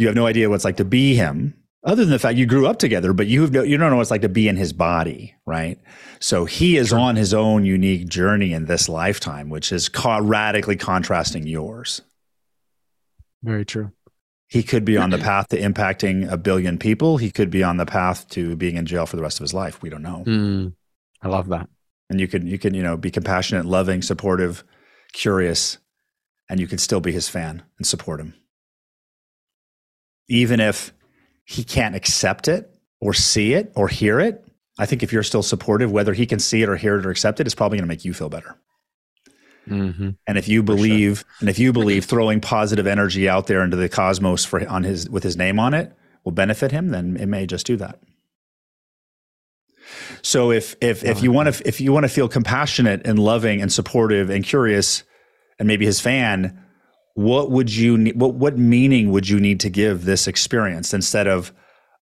you 0.00 0.06
have 0.06 0.16
no 0.16 0.26
idea 0.26 0.48
what 0.48 0.56
it's 0.56 0.64
like 0.64 0.76
to 0.78 0.84
be 0.84 1.14
him 1.14 1.54
other 1.82 2.04
than 2.04 2.10
the 2.10 2.18
fact 2.18 2.36
you 2.38 2.46
grew 2.46 2.66
up 2.66 2.78
together 2.78 3.12
but 3.12 3.26
you 3.26 3.40
have 3.42 3.52
no, 3.52 3.62
you 3.62 3.76
don't 3.76 3.90
know 3.90 3.96
what 3.96 4.02
it's 4.02 4.10
like 4.10 4.22
to 4.22 4.28
be 4.28 4.48
in 4.48 4.56
his 4.56 4.72
body 4.72 5.34
right? 5.46 5.78
So 6.20 6.44
he 6.44 6.76
is 6.76 6.92
on 6.92 7.16
his 7.16 7.32
own 7.34 7.64
unique 7.64 8.06
journey 8.08 8.52
in 8.52 8.66
this 8.66 8.88
lifetime 8.88 9.48
which 9.48 9.72
is 9.72 9.88
co- 9.88 10.20
radically 10.20 10.76
contrasting 10.76 11.46
yours. 11.46 12.02
Very 13.42 13.64
true. 13.64 13.92
he 14.48 14.62
could 14.62 14.84
be 14.84 14.96
on 14.96 15.10
the 15.10 15.18
path 15.30 15.48
to 15.48 15.58
impacting 15.58 16.30
a 16.30 16.36
billion 16.36 16.76
people. 16.78 17.16
He 17.16 17.30
could 17.30 17.50
be 17.50 17.62
on 17.62 17.76
the 17.78 17.86
path 17.86 18.28
to 18.30 18.56
being 18.56 18.76
in 18.76 18.84
jail 18.86 19.06
for 19.06 19.16
the 19.16 19.22
rest 19.22 19.38
of 19.38 19.44
his 19.44 19.54
life. 19.54 19.80
We 19.82 19.88
don't 19.90 20.02
know. 20.02 20.24
Mm, 20.26 20.74
I 21.22 21.28
love 21.28 21.48
that. 21.48 21.68
and 22.10 22.20
you 22.20 22.28
can 22.28 22.46
you 22.46 22.58
can 22.58 22.74
you 22.74 22.82
know 22.82 22.96
be 22.96 23.10
compassionate 23.10 23.64
loving 23.64 24.02
supportive 24.02 24.64
curious 25.12 25.78
and 26.48 26.60
you 26.60 26.66
can 26.66 26.78
still 26.78 27.00
be 27.00 27.12
his 27.12 27.28
fan 27.28 27.62
and 27.78 27.86
support 27.86 28.20
him 28.20 28.34
even 30.30 30.60
if 30.60 30.92
he 31.44 31.62
can't 31.64 31.94
accept 31.94 32.48
it 32.48 32.74
or 33.00 33.12
see 33.12 33.52
it 33.52 33.70
or 33.76 33.88
hear 33.88 34.18
it 34.20 34.42
i 34.78 34.86
think 34.86 35.02
if 35.02 35.12
you're 35.12 35.22
still 35.22 35.42
supportive 35.42 35.90
whether 35.92 36.14
he 36.14 36.24
can 36.24 36.38
see 36.38 36.62
it 36.62 36.68
or 36.68 36.76
hear 36.76 36.98
it 36.98 37.04
or 37.04 37.10
accept 37.10 37.40
it 37.40 37.46
it's 37.46 37.54
probably 37.54 37.76
going 37.76 37.84
to 37.86 37.88
make 37.94 38.04
you 38.04 38.14
feel 38.14 38.30
better 38.30 38.56
Mm-hmm. 39.68 40.10
and 40.26 40.38
if 40.38 40.48
you 40.48 40.62
For 40.62 40.68
sure. 40.68 40.76
believe 40.76 41.24
and 41.40 41.48
if 41.48 41.58
you 41.58 41.72
believe 41.72 42.06
throwing 42.06 42.40
positive 42.40 42.86
energy 42.86 43.28
out 43.28 43.46
there 43.46 43.62
into 43.62 43.76
the 43.76 43.88
cosmos 43.90 44.44
for 44.44 44.66
on 44.66 44.84
his 44.84 45.08
with 45.10 45.22
his 45.22 45.36
name 45.36 45.60
on 45.60 45.74
it 45.74 45.92
will 46.24 46.32
benefit 46.32 46.72
him 46.72 46.88
then 46.88 47.16
it 47.18 47.26
may 47.26 47.46
just 47.46 47.66
do 47.66 47.76
that 47.76 48.00
so 50.22 50.50
if 50.50 50.74
if 50.80 51.04
if 51.04 51.22
you 51.22 51.30
want 51.30 51.54
to 51.54 51.68
if 51.68 51.80
you 51.80 51.92
want 51.92 52.04
to 52.04 52.08
feel 52.08 52.26
compassionate 52.26 53.02
and 53.06 53.18
loving 53.18 53.60
and 53.60 53.70
supportive 53.72 54.30
and 54.30 54.44
curious 54.44 55.04
and 55.58 55.68
maybe 55.68 55.84
his 55.84 56.00
fan 56.00 56.58
what 57.20 57.50
would 57.50 57.74
you 57.74 57.98
need 57.98 58.18
what 58.18 58.35
what 58.35 58.56
meaning 58.56 59.11
would 59.11 59.28
you 59.28 59.38
need 59.38 59.61
to 59.61 59.68
give 59.68 60.04
this 60.04 60.26
experience 60.26 60.94
instead 60.94 61.26
of 61.26 61.52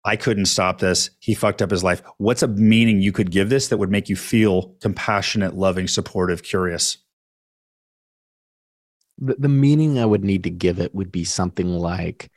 I 0.06 0.16
couldn't 0.16 0.46
stop 0.46 0.80
this. 0.80 1.10
He 1.20 1.34
fucked 1.34 1.62
up 1.62 1.72
his 1.72 1.84
life. 1.84 2.02
What's 2.18 2.44
a 2.44 2.48
meaning 2.48 3.02
you 3.02 3.12
could 3.12 3.30
give 3.30 3.50
this 3.50 3.68
that 3.68 3.78
would 3.78 3.92
make 3.92 4.08
you 4.08 4.16
feel 4.16 4.76
compassionate, 4.80 5.56
loving, 5.56 5.88
supportive, 5.88 6.44
curious? 6.44 6.98
The, 9.18 9.36
the 9.38 9.50
meaning 9.50 10.00
I 10.00 10.06
would 10.06 10.24
need 10.24 10.44
to 10.44 10.50
give 10.50 10.80
it 10.80 10.96
would 10.96 11.12
be 11.12 11.26
something 11.26 11.68
like 11.68 12.32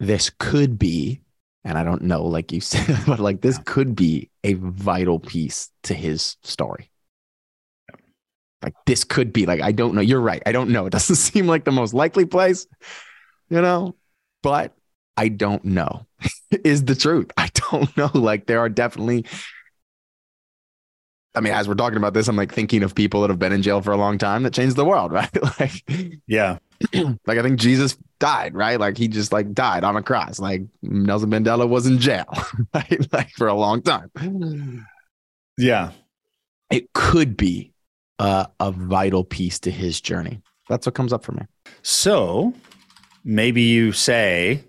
this 0.00 0.30
could 0.30 0.80
be, 0.80 1.20
and 1.62 1.78
I 1.78 1.84
don't 1.84 2.02
know, 2.02 2.24
like 2.24 2.50
you 2.50 2.60
said, 2.72 2.98
but 3.06 3.20
like 3.20 3.40
this 3.40 3.58
could 3.58 3.94
be 3.94 4.30
a 4.42 4.54
vital 4.54 5.20
piece 5.20 5.70
to 5.84 5.94
his 5.94 6.38
story. 6.42 6.91
Like 8.62 8.74
this 8.86 9.04
could 9.04 9.32
be 9.32 9.46
like, 9.46 9.60
I 9.60 9.72
don't 9.72 9.94
know. 9.94 10.00
You're 10.00 10.20
right. 10.20 10.42
I 10.46 10.52
don't 10.52 10.70
know. 10.70 10.86
It 10.86 10.90
doesn't 10.90 11.16
seem 11.16 11.46
like 11.46 11.64
the 11.64 11.72
most 11.72 11.94
likely 11.94 12.24
place, 12.26 12.66
you 13.48 13.60
know, 13.60 13.96
but 14.42 14.74
I 15.16 15.28
don't 15.28 15.64
know 15.64 16.06
is 16.64 16.84
the 16.84 16.94
truth. 16.94 17.30
I 17.36 17.50
don't 17.70 17.94
know. 17.96 18.10
Like 18.14 18.46
there 18.46 18.60
are 18.60 18.68
definitely 18.68 19.26
I 21.34 21.40
mean, 21.40 21.54
as 21.54 21.66
we're 21.66 21.74
talking 21.74 21.96
about 21.96 22.12
this, 22.12 22.28
I'm 22.28 22.36
like 22.36 22.52
thinking 22.52 22.82
of 22.82 22.94
people 22.94 23.22
that 23.22 23.30
have 23.30 23.38
been 23.38 23.52
in 23.52 23.62
jail 23.62 23.80
for 23.80 23.92
a 23.92 23.96
long 23.96 24.18
time 24.18 24.42
that 24.42 24.52
changed 24.52 24.76
the 24.76 24.84
world, 24.84 25.12
right? 25.12 25.30
like, 25.58 25.82
Yeah. 26.26 26.58
like 26.94 27.38
I 27.38 27.42
think 27.42 27.58
Jesus 27.58 27.96
died, 28.20 28.54
right? 28.54 28.78
Like 28.78 28.98
he 28.98 29.08
just 29.08 29.32
like 29.32 29.54
died 29.54 29.82
on 29.84 29.96
a 29.96 30.02
cross. 30.02 30.38
Like 30.38 30.62
Nelson 30.82 31.30
Mandela 31.30 31.66
was 31.66 31.86
in 31.86 31.98
jail, 31.98 32.26
right? 32.74 33.12
Like 33.12 33.30
for 33.30 33.48
a 33.48 33.54
long 33.54 33.82
time. 33.82 34.10
Yeah. 35.56 35.92
It 36.70 36.92
could 36.92 37.36
be 37.36 37.71
uh, 38.22 38.46
a 38.60 38.70
vital 38.70 39.24
piece 39.24 39.58
to 39.58 39.70
his 39.70 40.00
journey. 40.00 40.40
That's 40.68 40.86
what 40.86 40.94
comes 40.94 41.12
up 41.12 41.24
for 41.24 41.32
me. 41.32 41.42
So 41.82 42.54
maybe 43.24 43.62
you 43.62 43.90
say 43.90 44.62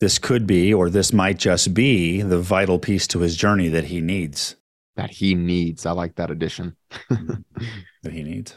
this 0.00 0.18
could 0.18 0.44
be, 0.44 0.74
or 0.74 0.90
this 0.90 1.12
might 1.12 1.38
just 1.38 1.72
be 1.72 2.20
the 2.20 2.40
vital 2.40 2.80
piece 2.80 3.06
to 3.08 3.20
his 3.20 3.36
journey 3.36 3.68
that 3.68 3.84
he 3.84 4.00
needs. 4.00 4.56
That 4.96 5.10
he 5.10 5.36
needs. 5.36 5.86
I 5.86 5.92
like 5.92 6.16
that 6.16 6.32
addition. 6.32 6.76
that 7.08 8.12
he 8.12 8.24
needs. 8.24 8.54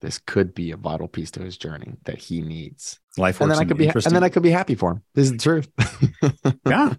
this 0.00 0.18
could 0.18 0.52
be 0.52 0.72
a 0.72 0.76
vital 0.76 1.06
piece 1.06 1.30
to 1.32 1.40
his 1.40 1.56
journey 1.56 1.94
that 2.06 2.18
he 2.18 2.40
needs. 2.40 2.98
Life 3.16 3.40
And 3.40 3.52
then 3.52 3.58
I 3.58 3.64
could 3.64 3.78
be 3.78 3.86
and 3.86 4.02
then 4.02 4.24
I 4.24 4.30
could 4.30 4.42
be 4.42 4.50
happy 4.50 4.74
for 4.74 4.90
him. 4.92 5.02
This 5.14 5.26
is 5.26 5.32
the 5.32 5.38
truth. 5.38 5.68
yeah. 6.66 6.94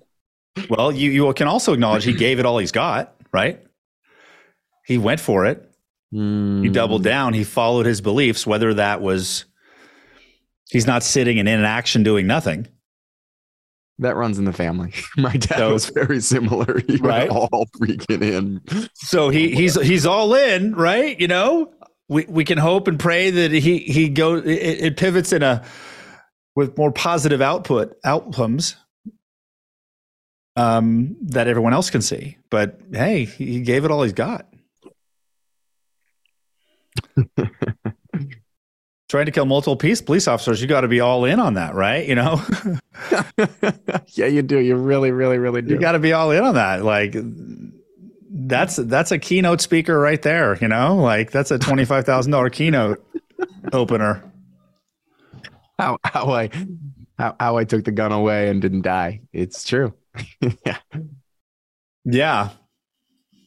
Well, 0.70 0.94
you 0.94 1.12
you 1.12 1.34
can 1.34 1.48
also 1.48 1.74
acknowledge 1.74 2.06
he 2.06 2.14
gave 2.14 2.40
it 2.40 2.46
all 2.46 2.60
he's 2.60 2.72
got, 2.72 3.16
right? 3.34 3.62
He 4.86 4.98
went 4.98 5.20
for 5.20 5.46
it. 5.46 5.69
He 6.12 6.18
Mm. 6.18 6.74
doubled 6.74 7.04
down. 7.04 7.34
He 7.34 7.44
followed 7.44 7.86
his 7.86 8.02
beliefs, 8.02 8.48
whether 8.48 8.74
that 8.74 9.02
was 9.02 9.46
he's 10.72 10.88
not 10.88 11.04
sitting 11.04 11.38
and 11.40 11.48
in 11.48 11.64
action 11.64 12.02
doing 12.04 12.26
nothing. 12.26 12.68
That 14.00 14.16
runs 14.16 14.40
in 14.40 14.46
the 14.46 14.54
family. 14.54 14.94
My 15.18 15.34
dad 15.34 15.58
So- 15.58 15.74
was 15.74 15.90
very 15.90 16.20
similar. 16.22 16.80
He 16.88 16.98
Right. 16.98 17.30
went 17.30 17.52
all 17.54 17.66
freaking 17.80 18.22
in. 18.24 18.90
So 18.96 19.30
he 19.30 19.52
he's 19.54 19.80
he's 19.82 20.06
all 20.06 20.34
in, 20.34 20.74
right? 20.74 21.20
You 21.20 21.28
know, 21.28 21.74
we 22.08 22.26
we 22.28 22.44
can 22.44 22.58
hope 22.58 22.88
and 22.88 22.98
pray 23.00 23.30
that 23.30 23.52
he 23.52 23.80
he 23.80 24.10
go 24.10 24.36
it, 24.38 24.46
it 24.48 24.98
pivots 24.98 25.32
in 25.32 25.44
a 25.44 25.64
with 26.56 26.76
more 26.78 26.92
positive 26.92 27.42
output 27.42 27.96
outcomes 28.04 28.76
um 30.56 31.16
that 31.22 31.48
everyone 31.48 31.74
else 31.74 31.90
can 31.90 32.02
see. 32.02 32.38
But 32.50 32.80
hey, 32.92 33.26
he 33.26 33.62
gave 33.62 33.86
it 33.86 33.92
all 33.92 34.02
he's 34.04 34.14
got. 34.14 34.49
Trying 39.10 39.26
to 39.26 39.32
kill 39.32 39.46
multiple 39.46 39.76
police 39.76 40.02
police 40.02 40.28
officers, 40.28 40.62
you 40.62 40.68
got 40.68 40.82
to 40.82 40.88
be 40.88 41.00
all 41.00 41.26
in 41.26 41.40
on 41.40 41.56
that, 41.56 41.74
right? 41.74 42.08
You 42.08 42.14
know, 42.14 42.42
yeah, 44.10 44.28
you 44.28 44.44
do. 44.44 44.60
You 44.60 44.76
really, 44.76 45.12
really, 45.12 45.40
really 45.40 45.64
do. 45.64 45.74
you 45.74 45.80
got 45.80 45.94
to 45.94 46.00
be 46.00 46.14
all 46.14 46.30
in 46.30 46.44
on 46.44 46.54
that. 46.54 46.84
Like 46.84 47.16
that's 48.32 48.76
that's 48.76 49.12
a 49.12 49.18
keynote 49.18 49.62
speaker 49.62 50.00
right 50.00 50.22
there. 50.22 50.58
You 50.62 50.68
know, 50.68 50.96
like 50.98 51.32
that's 51.32 51.50
a 51.50 51.58
twenty 51.58 51.86
five 51.86 52.06
thousand 52.06 52.32
dollar 52.32 52.50
keynote 52.52 53.04
opener. 53.74 54.24
how 55.80 55.98
how 56.04 56.30
I 56.32 56.50
how, 57.18 57.36
how 57.40 57.58
I 57.58 57.64
took 57.64 57.86
the 57.86 57.92
gun 57.92 58.12
away 58.12 58.50
and 58.50 58.62
didn't 58.62 58.82
die. 58.84 59.22
It's 59.34 59.64
true. 59.64 59.94
yeah. 60.66 60.78
Yeah, 62.06 62.50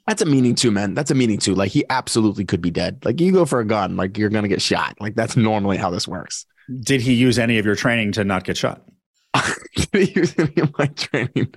That's 0.07 0.21
a 0.23 0.27
meaning 0.27 0.55
too, 0.55 0.71
man. 0.71 0.95
That's 0.95 1.11
a 1.11 1.15
meaning 1.15 1.39
too. 1.39 1.55
Like 1.55 1.71
he 1.71 1.85
absolutely 1.91 2.45
could 2.45 2.61
be 2.61 2.71
dead. 2.71 3.05
Like 3.05 3.21
you 3.21 3.33
go 3.33 3.45
for 3.45 3.61
a 3.61 3.65
gun, 3.65 3.97
like 3.97 4.19
you're 4.19 4.31
gonna 4.31 4.49
get 4.49 4.61
shot. 4.63 4.97
Like 5.01 5.15
that's 5.15 5.37
normally 5.37 5.77
how 5.77 5.91
this 5.91 6.09
works. 6.09 6.45
did 6.81 7.01
he 7.01 7.13
use 7.15 7.39
any 7.39 7.59
of 7.59 7.67
your 7.67 7.77
training 7.77 8.13
to 8.13 8.25
not 8.25 8.45
get 8.45 8.57
shot? 8.57 8.83
Did 9.93 10.09
he 10.09 10.21
use 10.21 10.35
any 10.39 10.61
of 10.61 10.77
my 10.79 10.87
training? 10.89 11.49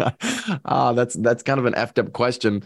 Ah, 0.63 0.93
that's 0.93 1.13
that's 1.15 1.43
kind 1.43 1.60
of 1.60 1.65
an 1.65 1.73
effed 1.73 1.99
up 1.99 2.13
question. 2.13 2.63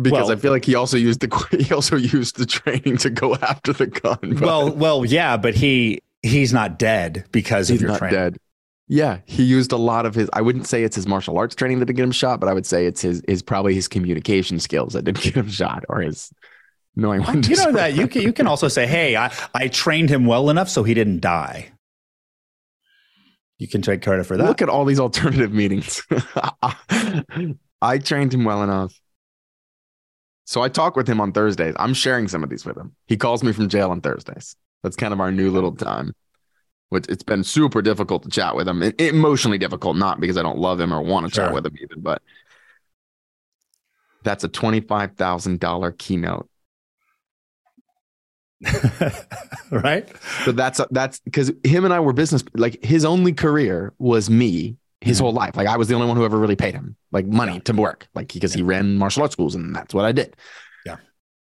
Because 0.00 0.28
Well- 0.28 0.32
I 0.32 0.36
feel 0.36 0.52
like 0.52 0.64
he 0.64 0.74
also 0.76 0.96
used 0.96 1.18
the 1.20 1.56
he 1.64 1.74
also 1.74 1.96
used 1.96 2.36
the 2.36 2.46
training 2.46 2.96
to 2.98 3.10
go 3.10 3.34
after 3.36 3.72
the 3.72 3.86
gun. 3.88 4.18
but 4.22 4.40
Well, 4.42 4.70
well, 4.70 5.04
yeah, 5.04 5.36
but 5.36 5.54
he 5.56 6.00
he's 6.22 6.52
not 6.52 6.78
dead 6.78 7.24
because 7.32 7.66
he's 7.68 7.78
of 7.78 7.82
your 7.82 7.90
not 7.92 7.98
training. 7.98 8.14
dead. 8.18 8.36
Yeah, 8.88 9.18
he 9.24 9.42
used 9.42 9.72
a 9.72 9.76
lot 9.76 10.06
of 10.06 10.14
his. 10.14 10.30
I 10.32 10.40
wouldn't 10.42 10.66
say 10.66 10.84
it's 10.84 10.94
his 10.94 11.06
martial 11.06 11.36
arts 11.38 11.54
training 11.54 11.80
that 11.80 11.86
didn't 11.86 11.96
get 11.96 12.04
him 12.04 12.12
shot, 12.12 12.38
but 12.38 12.48
I 12.48 12.52
would 12.52 12.66
say 12.66 12.86
it's 12.86 13.02
his 13.02 13.20
is 13.22 13.42
probably 13.42 13.74
his 13.74 13.88
communication 13.88 14.60
skills 14.60 14.92
that 14.92 15.02
didn't 15.02 15.22
get 15.22 15.34
him 15.34 15.48
shot, 15.48 15.84
or 15.88 16.00
his 16.00 16.32
knowing 16.94 17.22
when 17.22 17.38
uh, 17.38 17.42
to 17.42 17.50
You 17.50 17.56
know 17.56 17.72
that 17.72 17.94
you 17.94 18.06
can 18.06 18.22
you 18.22 18.32
can 18.32 18.46
also 18.46 18.68
say, 18.68 18.86
hey, 18.86 19.16
I 19.16 19.32
I 19.54 19.68
trained 19.68 20.08
him 20.08 20.24
well 20.24 20.50
enough 20.50 20.68
so 20.68 20.84
he 20.84 20.94
didn't 20.94 21.20
die. 21.20 21.72
You 23.58 23.66
can 23.66 23.82
take 23.82 24.02
credit 24.02 24.26
for 24.26 24.36
that. 24.36 24.46
Look 24.46 24.62
at 24.62 24.68
all 24.68 24.84
these 24.84 25.00
alternative 25.00 25.52
meetings. 25.52 26.02
I 27.82 27.98
trained 27.98 28.34
him 28.34 28.44
well 28.44 28.62
enough. 28.62 28.98
So 30.44 30.62
I 30.62 30.68
talk 30.68 30.94
with 30.94 31.08
him 31.08 31.20
on 31.20 31.32
Thursdays. 31.32 31.74
I'm 31.78 31.94
sharing 31.94 32.28
some 32.28 32.44
of 32.44 32.50
these 32.50 32.64
with 32.64 32.76
him. 32.76 32.94
He 33.06 33.16
calls 33.16 33.42
me 33.42 33.52
from 33.52 33.68
jail 33.68 33.90
on 33.90 34.00
Thursdays. 34.00 34.54
That's 34.82 34.94
kind 34.94 35.12
of 35.12 35.20
our 35.20 35.32
new 35.32 35.50
little 35.50 35.74
time. 35.74 36.12
Which 36.88 37.06
it's 37.08 37.24
been 37.24 37.42
super 37.42 37.82
difficult 37.82 38.22
to 38.22 38.28
chat 38.30 38.54
with 38.54 38.68
him. 38.68 38.82
It, 38.82 39.00
emotionally 39.00 39.58
difficult, 39.58 39.96
not 39.96 40.20
because 40.20 40.36
I 40.36 40.42
don't 40.42 40.58
love 40.58 40.78
him 40.80 40.92
or 40.94 41.02
want 41.02 41.26
to 41.26 41.32
Sure. 41.32 41.46
chat 41.46 41.52
with 41.52 41.66
him 41.66 41.74
even, 41.82 42.00
but 42.00 42.22
that's 44.22 44.44
a 44.44 44.48
twenty-five 44.48 45.12
thousand 45.16 45.60
dollar 45.60 45.92
keynote. 45.92 46.48
right? 49.70 50.08
So 50.44 50.52
that's 50.52 50.80
that's 50.90 51.20
because 51.20 51.52
him 51.62 51.84
and 51.84 51.92
I 51.92 52.00
were 52.00 52.12
business. 52.12 52.42
Like 52.54 52.82
his 52.84 53.04
only 53.04 53.32
career 53.32 53.92
was 53.98 54.30
me 54.30 54.76
his 55.02 55.18
Mhm. 55.18 55.20
whole 55.20 55.32
life. 55.32 55.56
Like 55.56 55.68
I 55.68 55.76
was 55.76 55.88
the 55.88 55.94
only 55.94 56.06
one 56.08 56.16
who 56.16 56.24
ever 56.24 56.38
really 56.38 56.56
paid 56.56 56.74
him 56.74 56.96
like 57.12 57.26
money 57.26 57.60
to 57.60 57.72
work. 57.74 58.08
Like 58.14 58.32
because 58.32 58.54
he 58.54 58.62
ran 58.62 58.96
martial 58.96 59.22
arts 59.22 59.32
schools 59.34 59.54
and 59.54 59.74
that's 59.76 59.92
what 59.92 60.04
I 60.04 60.12
did. 60.12 60.36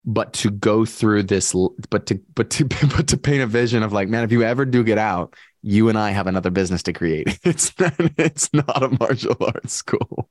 But 0.06 0.34
to 0.34 0.52
go 0.52 0.84
through 0.84 1.24
this, 1.24 1.54
but 1.90 2.06
to 2.08 2.20
but 2.36 2.50
to 2.52 2.66
but 2.96 3.08
to 3.08 3.18
paint 3.18 3.42
a 3.42 3.48
vision 3.48 3.84
of 3.84 3.94
like, 3.94 4.10
man, 4.10 4.24
if 4.24 4.32
you 4.32 4.44
ever 4.44 4.66
do 4.66 4.84
get 4.84 4.98
out, 4.98 5.36
you 5.62 5.88
and 5.90 5.98
I 5.98 6.12
have 6.12 6.28
another 6.28 6.50
business 6.50 6.84
to 6.84 6.94
create. 6.94 7.40
It's 7.46 7.78
not, 7.80 7.94
it's 8.18 8.54
not 8.54 8.84
a 8.84 8.90
martial 9.00 9.38
arts 9.40 9.74
school. 9.74 10.30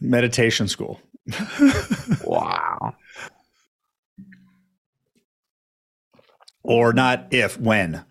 Meditation 0.00 0.68
school. 0.68 1.00
Wow. 2.24 2.94
or 6.66 6.92
not 6.92 7.28
if, 7.30 7.58
when. 7.58 8.04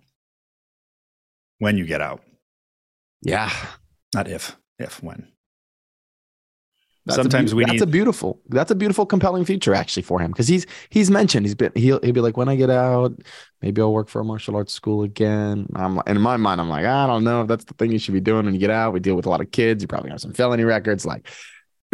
When 1.60 1.78
you 1.78 1.86
get 1.86 2.02
out. 2.02 2.22
Yeah. 3.22 3.52
Not 4.14 4.28
if, 4.28 4.56
if, 4.80 5.04
when. 5.04 5.28
That's 7.06 7.20
a 7.20 7.22
Sometimes 7.22 7.52
beau- 7.52 7.58
we 7.58 7.64
that's 7.66 7.74
need- 7.74 7.82
a 7.84 7.86
beautiful 7.88 8.42
that's 8.50 8.72
a 8.72 8.76
beautiful 8.76 9.06
compelling 9.06 9.46
feature 9.46 9.76
actually 9.76 10.02
for 10.04 10.20
him 10.20 10.32
because 10.32 10.48
he's 10.48 10.66
he's 10.90 11.12
mentioned 11.12 11.46
he's 11.46 11.54
been 11.54 11.72
he'll 11.76 12.00
he'll 12.02 12.14
be 12.14 12.20
like 12.22 12.36
when 12.36 12.50
I 12.50 12.56
get 12.56 12.72
out 12.72 13.14
maybe 13.62 13.80
I'll 13.82 13.94
work 13.94 14.10
for 14.10 14.22
a 14.22 14.24
martial 14.26 14.56
arts 14.56 14.74
school 14.74 15.04
again 15.04 15.68
I'm 15.76 15.96
like, 15.98 16.10
and 16.10 16.16
in 16.18 16.22
my 16.24 16.38
mind 16.38 16.60
I'm 16.60 16.70
like 16.70 16.86
I 16.86 17.06
don't 17.06 17.24
know 17.24 17.42
if 17.44 17.48
that's 17.48 17.66
the 17.66 17.76
thing 17.76 17.92
you 17.92 18.00
should 18.00 18.16
be 18.16 18.22
doing 18.22 18.46
when 18.46 18.56
you 18.56 18.60
get 18.60 18.72
out 18.72 18.92
we 18.94 19.00
deal 19.00 19.16
with 19.16 19.28
a 19.28 19.30
lot 19.30 19.40
of 19.42 19.52
kids 19.52 19.84
you 19.84 19.88
probably 19.88 20.10
have 20.10 20.20
some 20.20 20.34
felony 20.34 20.64
records 20.64 21.06
like 21.06 21.28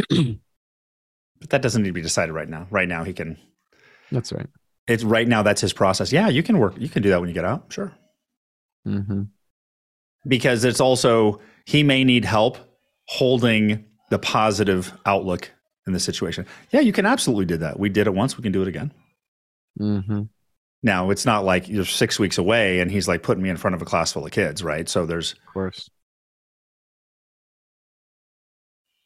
But 0.10 1.50
that 1.50 1.62
doesn't 1.62 1.82
need 1.82 1.90
to 1.90 1.94
be 1.94 2.02
decided 2.04 2.34
right 2.34 2.48
now. 2.48 2.68
Right 2.70 2.88
now, 2.88 3.04
he 3.04 3.14
can. 3.14 3.36
that's 4.12 4.32
right 4.32 4.46
It's 4.88 5.04
right 5.04 5.28
now. 5.28 5.42
That's 5.42 5.60
his 5.60 5.74
process. 5.74 6.12
Yeah, 6.14 6.28
you 6.30 6.44
can 6.44 6.60
work. 6.60 6.76
You 6.78 6.88
can 6.88 7.02
do 7.02 7.10
that 7.10 7.20
when 7.20 7.30
you 7.30 7.34
get 7.34 7.46
out. 7.46 7.66
Sure. 7.70 7.92
mm-hmm. 8.88 9.24
because 10.28 10.64
it's 10.64 10.80
also 10.80 11.40
he 11.66 11.82
may 11.84 12.04
need 12.04 12.26
help 12.26 12.58
holding 13.08 13.86
the 14.12 14.20
positive 14.20 14.94
outlook 15.06 15.52
in 15.88 15.94
the 15.94 16.00
situation. 16.00 16.46
Yeah, 16.70 16.82
you 16.82 16.92
can 16.92 17.06
absolutely 17.06 17.46
do 17.46 17.58
that. 17.58 17.80
We 17.80 17.90
did 17.90 18.08
it 18.08 18.14
once. 18.14 18.38
We 18.38 18.44
can 18.44 18.52
do 18.52 18.62
it 18.62 18.68
again. 18.68 18.94
Mm-hmm. 19.80 20.24
Now 20.84 21.10
it's 21.12 21.26
not 21.26 21.46
like 21.46 21.70
you're 21.70 21.86
six 21.86 22.20
weeks 22.20 22.38
away 22.38 22.82
and 22.82 22.92
he's 22.92 23.08
like 23.08 23.24
putting 23.24 23.42
me 23.42 23.50
in 23.50 23.56
front 23.58 23.74
of 23.74 23.82
a 23.82 23.86
class 23.86 24.12
full 24.12 24.26
of 24.26 24.32
kids, 24.32 24.64
right? 24.64 24.88
So 24.90 25.06
there's 25.06 25.32
of 25.32 25.54
course 25.54 25.90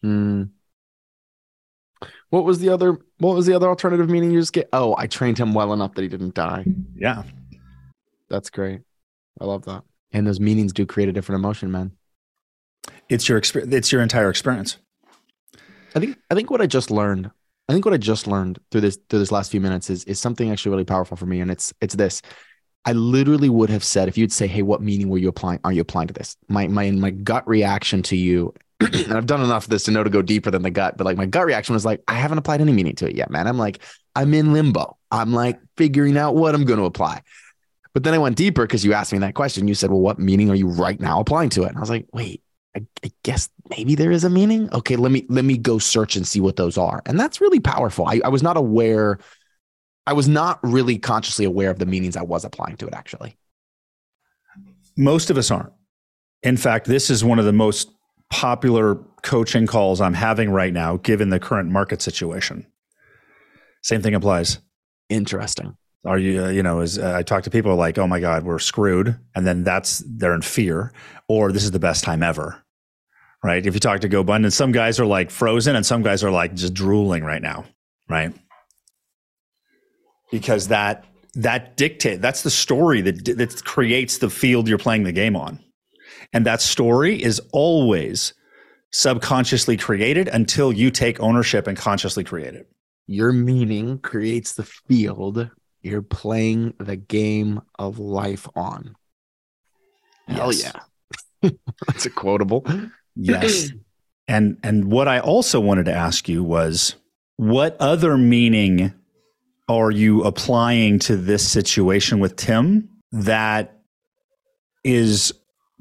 mm. 0.04 0.50
what 2.32 2.46
was 2.46 2.60
the 2.60 2.70
other 2.70 2.98
what 3.20 3.36
was 3.36 3.46
the 3.46 3.54
other 3.54 3.68
alternative 3.68 4.10
meaning 4.10 4.32
you 4.32 4.40
just 4.40 4.54
get 4.54 4.70
oh 4.74 4.96
I 4.98 5.06
trained 5.06 5.38
him 5.38 5.54
well 5.54 5.72
enough 5.72 5.94
that 5.96 6.02
he 6.02 6.08
didn't 6.08 6.34
die 6.34 6.66
yeah, 6.96 7.24
That's 8.30 8.50
great. 8.50 8.82
I 9.40 9.46
love 9.46 9.66
that. 9.66 9.84
And 10.14 10.26
those 10.26 10.40
meanings 10.40 10.74
do 10.74 10.86
create 10.86 11.10
a 11.10 11.14
different 11.14 11.40
emotion, 11.40 11.72
man. 11.72 11.92
it's 13.08 13.30
your 13.30 13.38
experience. 13.38 13.74
It's 13.74 13.92
your 13.92 14.02
entire 14.02 14.32
experience. 14.32 14.78
I 15.96 16.00
think 16.00 16.18
I 16.30 16.36
think 16.36 16.52
what 16.52 16.62
I 16.62 16.68
just 16.68 16.92
learned, 16.92 17.32
I 17.70 17.74
think 17.74 17.86
what 17.86 17.94
I 17.94 17.98
just 17.98 18.28
learned 18.28 18.60
through 18.70 18.82
this 18.82 19.00
through 19.10 19.20
this 19.20 19.32
last 19.32 19.50
few 19.50 19.62
minutes 19.62 19.90
is 19.90 20.04
is 20.04 20.20
something 20.20 20.52
actually 20.52 20.72
really 20.72 20.86
powerful 20.86 21.18
for 21.18 21.26
me. 21.26 21.40
And 21.40 21.50
it's 21.50 21.74
it's 21.82 21.96
this. 21.96 22.22
I 22.88 22.92
literally 22.92 23.50
would 23.50 23.72
have 23.72 23.84
said 23.84 24.08
if 24.08 24.18
you'd 24.18 24.32
say, 24.32 24.46
Hey, 24.46 24.62
what 24.62 24.82
meaning 24.82 25.10
were 25.10 25.18
you 25.18 25.30
applying? 25.30 25.60
Are 25.64 25.72
you 25.72 25.82
applying 25.82 26.08
to 26.08 26.14
this? 26.14 26.38
My 26.50 26.68
my 26.68 26.92
my 26.92 27.10
gut 27.10 27.48
reaction 27.48 28.04
to 28.04 28.16
you, 28.16 28.54
and 28.80 29.14
I've 29.14 29.26
done 29.26 29.42
enough 29.42 29.64
of 29.64 29.70
this 29.70 29.86
to 29.86 29.92
know 29.92 30.04
to 30.04 30.10
go 30.10 30.22
deeper 30.22 30.52
than 30.52 30.62
the 30.62 30.70
gut, 30.70 30.98
but 30.98 31.06
like 31.06 31.18
my 31.18 31.26
gut 31.26 31.46
reaction 31.46 31.74
was 31.74 31.86
like, 31.86 32.04
I 32.08 32.14
haven't 32.14 32.38
applied 32.38 32.62
any 32.62 32.74
meaning 32.74 32.96
to 32.96 33.08
it 33.08 33.16
yet, 33.16 33.32
man. 33.32 33.48
I'm 33.48 33.58
like, 33.58 33.82
I'm 34.16 34.34
in 34.34 34.54
limbo. 34.54 34.98
I'm 35.12 35.34
like 35.34 35.60
figuring 35.78 36.18
out 36.18 36.36
what 36.36 36.54
I'm 36.54 36.66
going 36.66 36.80
to 36.80 36.86
apply. 36.86 37.22
But 37.94 38.04
then 38.04 38.14
I 38.14 38.18
went 38.18 38.36
deeper 38.36 38.64
because 38.64 38.84
you 38.84 38.92
asked 38.92 39.14
me 39.14 39.20
that 39.20 39.36
question. 39.36 39.70
You 39.70 39.76
said, 39.76 39.90
Well, 39.90 40.02
what 40.02 40.20
meaning 40.20 40.50
are 40.50 40.56
you 40.56 40.68
right 40.68 41.00
now 41.00 41.22
applying 41.22 41.50
to 41.52 41.64
it? 41.64 41.70
And 41.70 41.78
I 41.78 41.80
was 41.80 41.90
like, 41.90 42.08
wait, 42.12 42.44
I, 42.76 42.86
I 43.04 43.12
guess 43.24 43.50
maybe 43.70 43.96
there 43.96 44.12
is 44.12 44.24
a 44.24 44.30
meaning. 44.30 44.70
Okay, 44.74 44.96
let 44.96 45.12
me 45.12 45.26
let 45.30 45.46
me 45.46 45.58
go 45.58 45.80
search 45.80 46.16
and 46.16 46.28
see 46.28 46.42
what 46.42 46.56
those 46.56 46.78
are. 46.78 47.02
And 47.06 47.20
that's 47.20 47.40
really 47.40 47.60
powerful. 47.60 48.06
I, 48.08 48.22
I 48.26 48.30
was 48.30 48.44
not 48.44 48.58
aware, 48.58 49.20
I 50.06 50.14
was 50.14 50.28
not 50.28 50.60
really 50.64 50.98
consciously 50.98 51.46
aware 51.46 51.72
of 51.72 51.80
the 51.80 51.86
meanings 51.86 52.18
I 52.18 52.24
was 52.24 52.44
applying 52.44 52.78
to 52.78 52.88
it 52.88 52.94
actually. 52.94 53.38
Most 54.98 55.30
of 55.30 55.38
us 55.38 55.52
aren't. 55.52 55.74
In 56.44 56.58
fact, 56.58 56.86
this 56.86 57.10
is 57.10 57.24
one 57.24 57.40
of 57.40 57.46
the 57.46 57.54
most 57.54 57.90
popular 58.30 58.96
coaching 59.24 59.68
calls 59.68 60.02
I'm 60.02 60.14
having 60.14 60.52
right 60.52 60.74
now, 60.74 60.98
given 60.98 61.30
the 61.30 61.40
current 61.40 61.70
market 61.70 62.02
situation. 62.02 62.66
Same 63.82 64.02
thing 64.02 64.16
applies. 64.16 64.60
Interesting. 65.10 65.78
Are 66.06 66.20
you, 66.20 66.46
uh, 66.46 66.50
you 66.50 66.62
know, 66.62 66.82
as 66.82 67.00
uh, 67.00 67.14
I 67.16 67.24
talk 67.24 67.44
to 67.44 67.50
people 67.50 67.76
like, 67.76 67.98
oh 67.98 68.08
my 68.08 68.20
God, 68.20 68.44
we're 68.44 68.60
screwed. 68.60 69.18
And 69.34 69.46
then 69.46 69.64
that's, 69.64 70.04
they're 70.06 70.36
in 70.36 70.42
fear, 70.42 70.92
or 71.28 71.52
this 71.52 71.64
is 71.64 71.72
the 71.72 71.80
best 71.80 72.04
time 72.04 72.22
ever. 72.22 72.64
Right. 73.46 73.64
If 73.64 73.76
you 73.76 73.80
talk 73.80 74.02
to 74.02 74.10
GoBundance, 74.10 74.54
some 74.54 74.72
guys 74.72 75.00
are 75.00 75.06
like 75.06 75.30
frozen 75.30 75.76
and 75.76 75.86
some 75.86 76.02
guys 76.02 76.24
are 76.24 76.32
like 76.32 76.56
just 76.56 76.74
drooling 76.74 77.24
right 77.24 77.44
now. 77.44 77.66
Right. 78.10 78.34
Because 80.32 80.70
that 80.70 81.06
that 81.36 81.78
dictate 81.78 82.22
that's 82.22 82.42
the 82.42 82.50
story 82.50 83.02
that 83.02 83.24
that 83.38 83.64
creates 83.64 84.18
the 84.18 84.32
field 84.32 84.68
you're 84.68 84.80
playing 84.80 85.04
the 85.04 85.12
game 85.12 85.36
on. 85.36 85.60
And 86.34 86.44
that 86.48 86.60
story 86.60 87.22
is 87.22 87.40
always 87.52 88.34
subconsciously 88.92 89.78
created 89.78 90.28
until 90.28 90.74
you 90.74 90.90
take 90.90 91.20
ownership 91.20 91.68
and 91.68 91.78
consciously 91.78 92.24
create 92.24 92.56
it. 92.56 92.68
Your 93.06 93.32
meaning 93.32 94.00
creates 94.00 94.54
the 94.54 94.64
field 94.64 95.52
you're 95.84 96.02
playing 96.02 96.74
the 96.80 96.96
game 96.96 97.62
of 97.78 98.00
life 98.00 98.48
on. 98.56 98.96
Hell 100.28 100.52
yeah. 100.52 100.80
That's 101.88 102.08
a 102.08 102.10
quotable. 102.10 102.66
Yes. 103.16 103.72
and 104.28 104.58
and 104.64 104.92
what 104.92 105.08
I 105.08 105.20
also 105.20 105.60
wanted 105.60 105.86
to 105.86 105.94
ask 105.94 106.28
you 106.28 106.44
was 106.44 106.96
what 107.38 107.76
other 107.80 108.18
meaning 108.18 108.94
are 109.68 109.92
you 109.92 110.24
applying 110.24 111.00
to 111.00 111.18
this 111.18 111.50
situation 111.50 112.20
with 112.20 112.36
Tim 112.36 112.90
that 113.12 113.80
is 114.84 115.34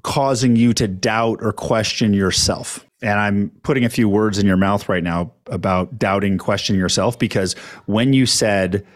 causing 0.02 0.56
you 0.56 0.72
to 0.74 0.88
doubt 0.88 1.38
or 1.42 1.52
question 1.52 2.14
yourself? 2.14 2.84
And 3.02 3.20
I'm 3.20 3.50
putting 3.62 3.84
a 3.84 3.90
few 3.90 4.08
words 4.08 4.38
in 4.38 4.46
your 4.46 4.56
mouth 4.56 4.88
right 4.88 5.02
now 5.02 5.32
about 5.46 5.98
doubting, 5.98 6.38
questioning 6.38 6.80
yourself 6.80 7.18
because 7.18 7.52
when 7.84 8.14
you 8.14 8.24
said 8.24 8.86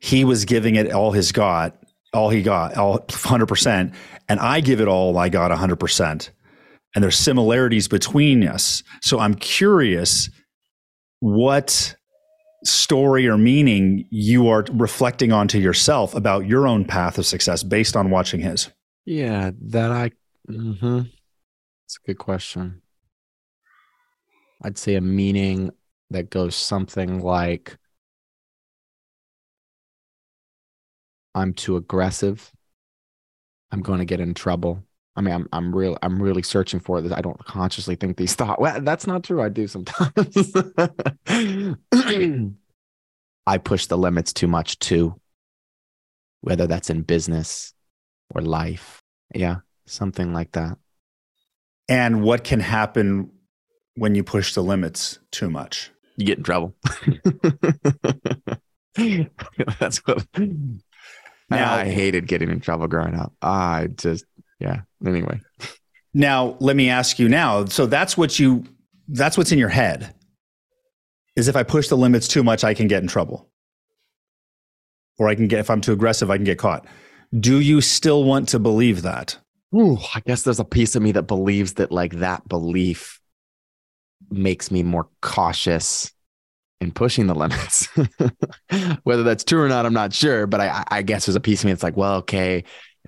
he 0.00 0.24
was 0.24 0.44
giving 0.44 0.76
it 0.76 0.92
all 0.92 1.12
his 1.12 1.32
got, 1.32 1.76
all 2.12 2.28
he 2.28 2.42
got, 2.42 2.76
all 2.76 2.98
100%, 2.98 3.94
and 4.28 4.40
I 4.40 4.60
give 4.60 4.80
it 4.80 4.88
all 4.88 5.16
I 5.16 5.28
got 5.30 5.50
100%. 5.50 6.30
And 6.94 7.04
there's 7.04 7.18
similarities 7.18 7.88
between 7.88 8.46
us. 8.46 8.82
So 9.02 9.18
I'm 9.18 9.34
curious 9.34 10.30
what 11.20 11.94
story 12.64 13.28
or 13.28 13.36
meaning 13.36 14.06
you 14.10 14.48
are 14.48 14.64
reflecting 14.72 15.32
onto 15.32 15.58
yourself 15.58 16.14
about 16.14 16.46
your 16.46 16.66
own 16.66 16.84
path 16.84 17.18
of 17.18 17.26
success 17.26 17.62
based 17.62 17.96
on 17.96 18.10
watching 18.10 18.40
his. 18.40 18.70
Yeah, 19.04 19.50
that 19.66 19.90
I. 19.90 20.10
Mm-hmm. 20.50 21.02
It's 21.84 21.98
a 22.02 22.06
good 22.06 22.18
question. 22.18 22.82
I'd 24.62 24.78
say 24.78 24.94
a 24.94 25.00
meaning 25.00 25.70
that 26.10 26.30
goes 26.30 26.56
something 26.56 27.20
like 27.20 27.76
I'm 31.34 31.52
too 31.52 31.76
aggressive. 31.76 32.50
I'm 33.70 33.82
going 33.82 33.98
to 33.98 34.06
get 34.06 34.20
in 34.20 34.32
trouble. 34.32 34.85
I 35.16 35.22
mean, 35.22 35.34
I'm 35.34 35.48
I'm 35.52 35.74
real 35.74 35.96
I'm 36.02 36.22
really 36.22 36.42
searching 36.42 36.78
for 36.80 37.00
this. 37.00 37.12
I 37.12 37.20
don't 37.22 37.42
consciously 37.44 37.96
think 37.96 38.16
these 38.16 38.34
thoughts. 38.34 38.60
Well, 38.60 38.80
that's 38.82 39.06
not 39.06 39.24
true. 39.24 39.42
I 39.42 39.48
do 39.48 39.66
sometimes. 39.66 40.52
I 43.46 43.58
push 43.58 43.86
the 43.86 43.96
limits 43.96 44.32
too 44.32 44.48
much 44.48 44.78
too. 44.78 45.14
Whether 46.42 46.66
that's 46.66 46.90
in 46.90 47.02
business 47.02 47.72
or 48.34 48.42
life. 48.42 49.02
Yeah, 49.34 49.56
something 49.86 50.32
like 50.32 50.52
that. 50.52 50.76
And 51.88 52.22
what 52.22 52.44
can 52.44 52.60
happen 52.60 53.30
when 53.94 54.14
you 54.14 54.22
push 54.22 54.54
the 54.54 54.62
limits 54.62 55.18
too 55.30 55.48
much? 55.48 55.90
You 56.16 56.26
get 56.26 56.38
in 56.38 56.44
trouble. 56.44 56.74
That's 59.78 59.98
what. 60.06 60.26
Now- 61.48 61.74
I 61.74 61.84
hated 61.84 62.26
getting 62.26 62.50
in 62.50 62.60
trouble 62.60 62.88
growing 62.88 63.14
up. 63.14 63.32
I 63.40 63.88
just, 63.96 64.24
yeah. 64.58 64.82
Anyway, 65.04 65.40
Now, 66.14 66.56
let 66.60 66.76
me 66.76 66.88
ask 66.88 67.18
you 67.18 67.28
now. 67.28 67.66
So 67.66 67.86
that's 67.86 68.16
what 68.16 68.38
you 68.38 68.64
that's 69.08 69.36
what's 69.36 69.52
in 69.52 69.58
your 69.58 69.68
head. 69.68 70.14
Is 71.36 71.48
if 71.48 71.56
I 71.56 71.62
push 71.62 71.88
the 71.88 71.96
limits 71.96 72.26
too 72.26 72.42
much, 72.42 72.64
I 72.64 72.72
can 72.72 72.88
get 72.88 73.02
in 73.02 73.08
trouble. 73.08 73.50
Or 75.18 75.28
I 75.28 75.34
can 75.34 75.48
get 75.48 75.60
if 75.60 75.68
I'm 75.68 75.80
too 75.80 75.92
aggressive, 75.92 76.30
I 76.30 76.36
can 76.36 76.44
get 76.44 76.58
caught. 76.58 76.86
Do 77.38 77.60
you 77.60 77.80
still 77.80 78.24
want 78.24 78.48
to 78.50 78.58
believe 78.58 79.02
that? 79.02 79.36
Ooh, 79.74 79.98
I 80.14 80.20
guess 80.20 80.42
there's 80.42 80.60
a 80.60 80.64
piece 80.64 80.96
of 80.96 81.02
me 81.02 81.12
that 81.12 81.24
believes 81.24 81.74
that 81.74 81.92
like 81.92 82.16
that 82.16 82.48
belief 82.48 83.20
makes 84.30 84.70
me 84.70 84.82
more 84.82 85.08
cautious 85.20 86.12
in 86.80 86.92
pushing 86.92 87.26
the 87.26 87.34
limits. 87.34 87.88
Whether 89.02 89.22
that's 89.22 89.44
true 89.44 89.62
or 89.62 89.68
not, 89.68 89.84
I'm 89.84 89.92
not 89.92 90.14
sure. 90.14 90.46
But 90.46 90.60
I, 90.60 90.84
I 90.88 91.02
guess 91.02 91.26
there's 91.26 91.36
a 91.36 91.40
piece 91.40 91.60
of 91.60 91.66
me 91.66 91.72
that's 91.72 91.82
like, 91.82 91.96
well, 91.96 92.16
okay, 92.16 92.58
if 92.58 92.64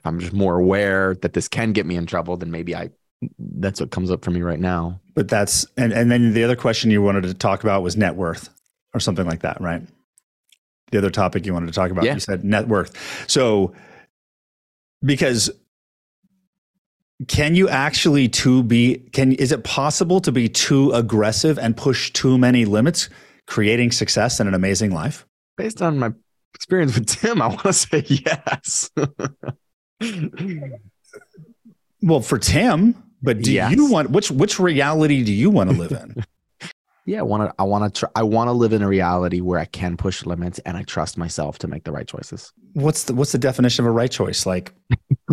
I'm 0.09 0.18
just 0.21 0.33
more 0.33 0.59
aware 0.59 1.14
that 1.23 1.33
this 1.35 1.47
can 1.49 1.73
get 1.73 1.87
me 1.87 1.97
in 1.97 2.07
trouble, 2.07 2.37
then 2.37 2.51
maybe 2.51 2.75
I. 2.75 2.90
That's 3.38 3.81
what 3.81 3.90
comes 3.90 4.11
up 4.12 4.25
for 4.25 4.31
me 4.31 4.42
right 4.42 4.61
now. 4.61 5.01
But 5.14 5.29
that's 5.29 5.66
and, 5.77 5.92
and 5.92 6.11
then 6.11 6.35
the 6.35 6.44
other 6.44 6.55
question 6.57 6.90
you 6.90 7.03
wanted 7.03 7.25
to 7.25 7.35
talk 7.35 7.62
about 7.64 7.83
was 7.83 7.97
net 7.97 8.14
worth 8.14 8.49
or 8.94 9.01
something 9.01 9.27
like 9.27 9.40
that, 9.40 9.61
right? 9.61 9.83
The 10.92 10.99
other 10.99 11.11
topic 11.11 11.44
you 11.44 11.53
wanted 11.53 11.66
to 11.66 11.73
talk 11.73 11.90
about, 11.90 12.05
Yeah. 12.05 12.14
you 12.14 12.21
said 12.21 12.44
net 12.44 12.68
worth. 12.68 12.94
So 13.29 13.75
because 15.03 15.51
can 17.27 17.57
you 17.57 17.68
actually 17.68 18.29
to 18.29 18.62
be 18.62 18.99
can 19.12 19.33
is 19.33 19.51
it 19.51 19.64
possible 19.64 20.21
to 20.21 20.31
be 20.31 20.49
too 20.49 20.92
aggressive 20.92 21.59
and 21.59 21.77
push 21.77 22.12
too 22.12 22.38
many 22.38 22.64
limits, 22.64 23.09
creating 23.49 23.90
success 23.90 24.38
and 24.38 24.49
an 24.49 24.55
amazing 24.55 24.92
life? 24.92 25.27
Based 25.57 25.83
on 25.83 25.99
my 25.99 26.12
experience 26.55 26.94
with 26.94 27.07
Tim, 27.09 27.42
I 27.42 27.49
want 27.49 27.62
to 27.62 27.73
say 27.73 28.05
yes. 28.09 28.90
Well, 32.03 32.21
for 32.21 32.39
Tim, 32.39 32.95
but 33.23 33.43
do 33.43 33.53
Yes. 33.53 33.75
you 33.75 33.91
want 33.91 34.11
which 34.11 34.31
which 34.31 34.59
reality 34.61 35.25
do 35.25 35.33
you 35.33 35.51
want 35.51 35.71
to 35.71 35.77
live 35.77 35.93
in? 35.93 36.25
yeah, 37.07 37.19
I 37.19 37.23
want 37.23 37.51
to. 37.51 37.55
I 37.59 37.65
want 37.65 37.93
to. 37.93 38.01
Tr- 38.01 38.13
I 38.15 38.23
want 38.23 38.49
to 38.49 38.53
live 38.53 38.73
in 38.73 38.83
a 38.83 38.89
reality 38.89 39.41
where 39.41 39.59
I 39.59 39.65
can 39.65 39.97
push 39.97 40.25
limits 40.25 40.61
and 40.61 40.77
I 40.77 40.83
trust 40.85 41.19
myself 41.19 41.59
to 41.59 41.69
make 41.69 41.83
the 41.85 41.91
right 41.93 42.07
choices. 42.07 42.53
what's 42.75 43.05
the 43.05 43.15
what's 43.15 43.33
the 43.33 43.39
definition 43.39 43.85
of 43.85 43.89
a 43.89 43.93
right 43.93 44.11
choice? 44.11 44.47
Like 44.47 44.73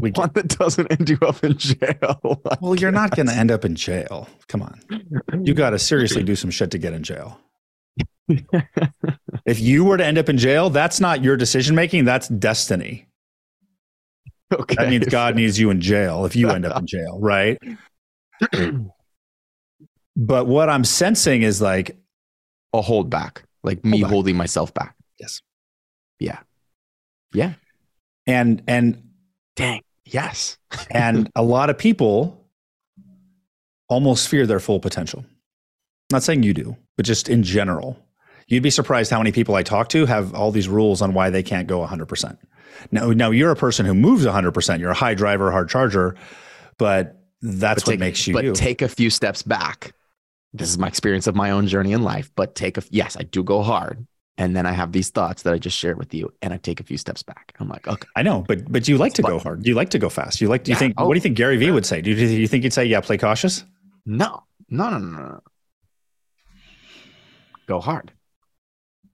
we 0.01 0.09
One 0.15 0.31
that 0.33 0.47
doesn't 0.47 0.91
end 0.91 1.07
you 1.09 1.19
up 1.21 1.43
in 1.43 1.57
jail. 1.57 2.41
Well, 2.61 2.75
you're 2.75 2.91
not 2.91 3.15
going 3.15 3.27
to 3.27 3.33
end 3.33 3.51
up 3.51 3.63
in 3.65 3.75
jail. 3.75 4.27
Come 4.47 4.63
on. 4.63 4.81
You 5.43 5.53
got 5.53 5.71
to 5.71 5.79
seriously 5.79 6.23
do 6.23 6.35
some 6.35 6.49
shit 6.49 6.71
to 6.71 6.77
get 6.79 6.93
in 6.93 7.03
jail. 7.03 7.39
If 9.45 9.59
you 9.59 9.83
were 9.83 9.97
to 9.97 10.05
end 10.05 10.17
up 10.17 10.29
in 10.29 10.37
jail, 10.39 10.71
that's 10.71 10.99
not 10.99 11.23
your 11.23 11.37
decision 11.37 11.75
making, 11.75 12.05
that's 12.05 12.27
destiny. 12.27 13.07
okay. 14.53 14.75
That 14.75 14.89
means 14.89 15.05
God 15.07 15.35
needs 15.35 15.59
you 15.59 15.69
in 15.69 15.81
jail 15.81 16.25
if 16.25 16.35
you 16.35 16.49
end 16.49 16.65
up 16.65 16.79
in 16.79 16.87
jail, 16.87 17.19
right? 17.19 17.57
But 20.17 20.47
what 20.47 20.69
I'm 20.69 20.85
sensing 20.85 21.41
is 21.41 21.61
like, 21.61 21.97
a 22.73 22.81
hold 22.81 23.09
back, 23.09 23.43
like 23.63 23.83
me 23.83 23.91
Hold 23.91 24.01
back. 24.01 24.11
holding 24.11 24.37
myself 24.37 24.73
back. 24.73 24.95
Yes. 25.19 25.41
Yeah. 26.19 26.39
Yeah. 27.33 27.53
and 28.27 28.61
and 28.67 29.01
Dang. 29.55 29.81
Yes. 30.05 30.57
and 30.91 31.29
a 31.35 31.43
lot 31.43 31.69
of 31.69 31.77
people 31.77 32.45
almost 33.89 34.27
fear 34.29 34.45
their 34.45 34.59
full 34.59 34.79
potential. 34.79 35.25
not 36.11 36.23
saying 36.23 36.43
you 36.43 36.53
do, 36.53 36.75
but 36.97 37.05
just 37.05 37.29
in 37.29 37.43
general. 37.43 37.97
You'd 38.47 38.63
be 38.63 38.69
surprised 38.69 39.09
how 39.11 39.17
many 39.19 39.31
people 39.31 39.55
I 39.55 39.63
talk 39.63 39.89
to 39.89 40.05
have 40.05 40.33
all 40.35 40.51
these 40.51 40.67
rules 40.69 41.01
on 41.01 41.13
why 41.13 41.29
they 41.31 41.41
can't 41.43 41.67
go 41.67 41.79
100%. 41.85 42.37
Now, 42.91 43.09
now 43.11 43.31
you're 43.31 43.51
a 43.51 43.55
person 43.55 43.85
who 43.85 43.93
moves 43.95 44.25
100%. 44.25 44.79
You're 44.79 44.91
a 44.91 44.95
high 44.95 45.15
driver, 45.15 45.51
hard 45.51 45.69
charger, 45.69 46.15
but 46.77 47.21
that's 47.41 47.83
But 47.83 47.87
what 47.87 47.91
take- 47.93 47.99
makes 47.99 48.27
you 48.27 48.33
But 48.33 48.43
you. 48.43 48.53
take 48.53 48.81
a 48.81 48.87
few 48.87 49.09
steps 49.09 49.41
back. 49.41 49.93
This 50.53 50.69
is 50.69 50.77
my 50.77 50.87
experience 50.87 51.27
of 51.27 51.35
my 51.35 51.51
own 51.51 51.67
journey 51.67 51.91
in 51.91 52.03
life. 52.03 52.31
But 52.35 52.55
take 52.55 52.77
a 52.77 52.83
yes, 52.89 53.17
I 53.19 53.23
do 53.23 53.43
go 53.43 53.61
hard, 53.61 54.05
and 54.37 54.55
then 54.55 54.65
I 54.65 54.71
have 54.71 54.91
these 54.93 55.09
thoughts 55.09 55.43
that 55.43 55.53
I 55.53 55.57
just 55.57 55.77
shared 55.77 55.97
with 55.97 56.13
you, 56.13 56.31
and 56.41 56.53
I 56.53 56.57
take 56.57 56.79
a 56.79 56.83
few 56.83 56.97
steps 56.97 57.23
back. 57.23 57.53
I'm 57.59 57.67
like, 57.67 57.87
okay, 57.87 58.07
I 58.15 58.21
know, 58.23 58.45
but 58.47 58.71
but 58.71 58.87
you 58.87 58.97
like 58.97 59.13
to 59.15 59.21
go 59.21 59.37
hard. 59.39 59.65
You 59.65 59.73
like 59.75 59.89
to 59.89 59.99
go 59.99 60.07
fast. 60.07 60.39
You 60.39 60.47
like. 60.47 60.63
Do 60.63 60.71
you 60.71 60.75
Yeah. 60.75 60.79
think? 60.79 60.93
Oh, 60.97 61.07
what 61.07 61.13
do 61.13 61.17
you 61.17 61.21
oh, 61.21 61.23
think 61.23 61.35
Gary 61.37 61.57
Vee 61.57 61.65
yeah. 61.65 61.71
would 61.73 61.85
say? 61.85 62.01
Do 62.01 62.09
you, 62.11 62.15
do 62.15 62.25
you 62.25 62.47
think 62.47 62.63
he'd 62.63 62.71
say, 62.73 62.85
"Yeah, 62.85 63.01
play 63.01 63.17
cautious"? 63.17 63.65
no, 64.05 64.43
no, 64.69 64.89
no, 64.91 64.97
no, 64.99 65.17
no. 65.17 65.39
Go 67.67 67.79
hard. 67.81 68.11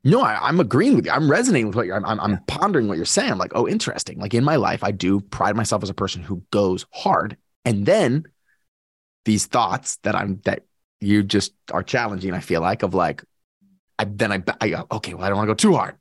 No, 0.03 0.21
I, 0.21 0.47
I'm 0.47 0.59
agreeing 0.59 0.95
with 0.95 1.05
you. 1.05 1.11
I'm 1.11 1.29
resonating 1.29 1.67
with 1.67 1.75
what 1.75 1.85
you're. 1.85 1.95
I'm, 1.95 2.05
I'm, 2.05 2.19
I'm 2.19 2.39
pondering 2.47 2.87
what 2.87 2.97
you're 2.97 3.05
saying. 3.05 3.31
I'm 3.31 3.37
like, 3.37 3.51
oh, 3.53 3.67
interesting. 3.67 4.19
Like 4.19 4.33
in 4.33 4.43
my 4.43 4.55
life, 4.55 4.83
I 4.83 4.91
do 4.91 5.21
pride 5.21 5.55
myself 5.55 5.83
as 5.83 5.89
a 5.89 5.93
person 5.93 6.23
who 6.23 6.43
goes 6.51 6.85
hard, 6.91 7.37
and 7.65 7.85
then 7.85 8.25
these 9.25 9.45
thoughts 9.45 9.97
that 9.97 10.15
I'm 10.15 10.41
that 10.45 10.63
you 10.99 11.23
just 11.23 11.53
are 11.71 11.83
challenging. 11.83 12.33
I 12.33 12.39
feel 12.39 12.61
like 12.61 12.83
of 12.83 12.93
like, 12.93 13.23
I 13.99 14.05
then 14.05 14.31
I 14.31 14.43
I 14.61 14.69
go, 14.69 14.87
okay, 14.93 15.13
well, 15.13 15.25
I 15.25 15.29
don't 15.29 15.37
want 15.37 15.47
to 15.47 15.51
go 15.51 15.71
too 15.71 15.75
hard. 15.75 15.95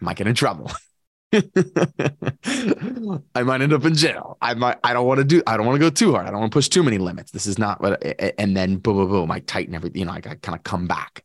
I 0.00 0.04
might 0.04 0.16
get 0.16 0.26
in 0.26 0.34
trouble. 0.34 0.70
I 1.32 1.42
might 3.42 3.60
end 3.60 3.72
up 3.72 3.84
in 3.84 3.94
jail. 3.94 4.38
I 4.40 4.54
might. 4.54 4.78
I 4.84 4.92
don't 4.92 5.06
want 5.06 5.18
to 5.18 5.24
do. 5.24 5.42
I 5.46 5.56
don't 5.56 5.66
want 5.66 5.76
to 5.76 5.80
go 5.80 5.90
too 5.90 6.12
hard. 6.12 6.26
I 6.26 6.30
don't 6.30 6.40
want 6.40 6.52
to 6.52 6.56
push 6.56 6.68
too 6.68 6.82
many 6.82 6.98
limits. 6.98 7.32
This 7.32 7.46
is 7.46 7.58
not 7.58 7.80
what. 7.80 8.02
And 8.38 8.56
then 8.56 8.76
boom, 8.76 8.96
boom, 8.96 9.08
boom. 9.08 9.30
I 9.30 9.40
tighten 9.40 9.74
everything. 9.74 10.00
You 10.00 10.06
know, 10.06 10.12
I, 10.12 10.16
I 10.16 10.34
kind 10.36 10.56
of 10.56 10.62
come 10.62 10.86
back. 10.86 11.24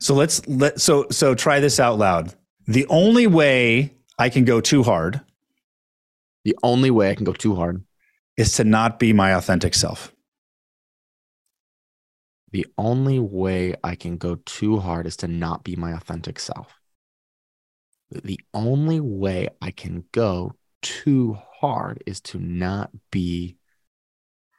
So 0.00 0.14
let's 0.14 0.46
let 0.48 0.80
so 0.80 1.06
so 1.10 1.34
try 1.34 1.60
this 1.60 1.78
out 1.78 1.98
loud. 1.98 2.34
The 2.66 2.86
only 2.88 3.26
way 3.26 3.94
I 4.18 4.28
can 4.28 4.44
go 4.44 4.60
too 4.60 4.82
hard 4.82 5.20
The 6.44 6.56
only 6.62 6.90
way 6.90 7.10
I 7.10 7.14
can 7.14 7.24
go 7.24 7.32
too 7.32 7.54
hard. 7.54 7.84
is 8.36 8.54
to 8.56 8.64
not 8.64 8.98
be 8.98 9.12
my 9.12 9.34
authentic 9.34 9.74
self. 9.74 10.14
The 12.52 12.66
only 12.78 13.18
way 13.18 13.74
I 13.84 13.94
can 13.94 14.16
go 14.16 14.36
too 14.36 14.78
hard 14.78 15.06
is 15.06 15.16
to 15.18 15.28
not 15.28 15.64
be 15.64 15.76
my 15.76 15.92
authentic 15.92 16.38
self. 16.40 16.80
the 18.10 18.40
only 18.52 19.00
way 19.00 19.48
I 19.62 19.70
can 19.70 20.04
go 20.12 20.54
too 20.82 21.38
hard 21.60 22.02
is 22.06 22.20
to 22.22 22.38
not 22.38 22.90
be 23.12 23.56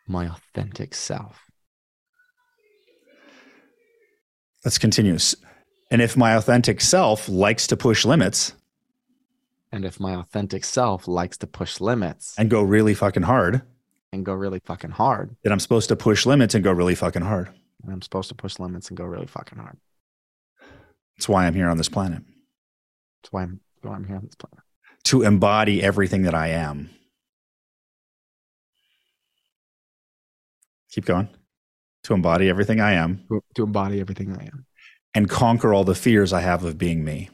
my 0.08 0.28
authentic 0.28 0.96
self. 0.96 1.51
Let's 4.64 4.78
continue. 4.78 5.18
And 5.90 6.02
if 6.02 6.16
my 6.16 6.36
authentic 6.36 6.82
self 6.82 7.28
likes 7.28 7.68
to 7.68 7.78
push 7.78 8.06
limits 8.06 8.54
And 9.72 9.86
if 9.86 10.00
my 10.00 10.14
authentic 10.16 10.64
self 10.66 11.08
likes 11.08 11.38
to 11.38 11.48
push 11.48 11.80
limits 11.80 12.36
and 12.38 12.50
go 12.50 12.62
really 12.62 12.94
fucking 12.94 13.24
hard, 13.24 13.62
and 14.14 14.26
go 14.26 14.34
really 14.34 14.60
fucking 14.66 14.92
hard, 14.92 15.36
then 15.44 15.54
I'm 15.54 15.60
supposed 15.60 15.88
to 15.90 15.96
push 15.96 16.26
limits 16.26 16.54
and 16.54 16.64
go 16.64 16.72
really 16.72 16.96
fucking 16.96 17.22
hard. 17.22 17.50
and 17.84 17.92
I'm 17.92 18.02
supposed 18.02 18.30
to 18.30 18.36
push 18.36 18.60
limits 18.60 18.90
and 18.90 18.98
go 18.98 19.06
really 19.06 19.28
fucking 19.28 19.58
hard. 19.58 19.78
That's 21.18 21.30
why 21.30 21.46
I'm 21.48 21.54
here 21.56 21.70
on 21.70 21.78
this 21.78 21.90
planet 21.90 22.24
That's 23.22 23.32
why 23.32 23.44
I'm, 23.44 23.62
why 23.82 23.94
I'm 23.96 24.06
here 24.06 24.18
on 24.18 24.26
this 24.26 24.36
planet. 24.36 24.60
to 25.06 25.24
embody 25.24 25.82
everything 25.82 26.24
that 26.24 26.36
I 26.36 26.48
am. 26.50 26.90
Keep 30.92 31.06
going. 31.06 31.30
To 32.06 32.14
embody 32.14 32.50
everything 32.50 32.80
I 32.82 32.94
am 32.94 33.24
To, 33.30 33.42
to 33.56 33.64
embody 33.64 34.00
everything 34.02 34.36
I 34.36 34.46
am 34.46 34.66
and 35.14 35.30
conquer 35.30 35.74
all 35.74 35.84
the 35.84 35.94
fears 35.96 36.32
I 36.34 36.40
have 36.42 36.64
of 36.64 36.78
being 36.78 37.04
me. 37.04 37.30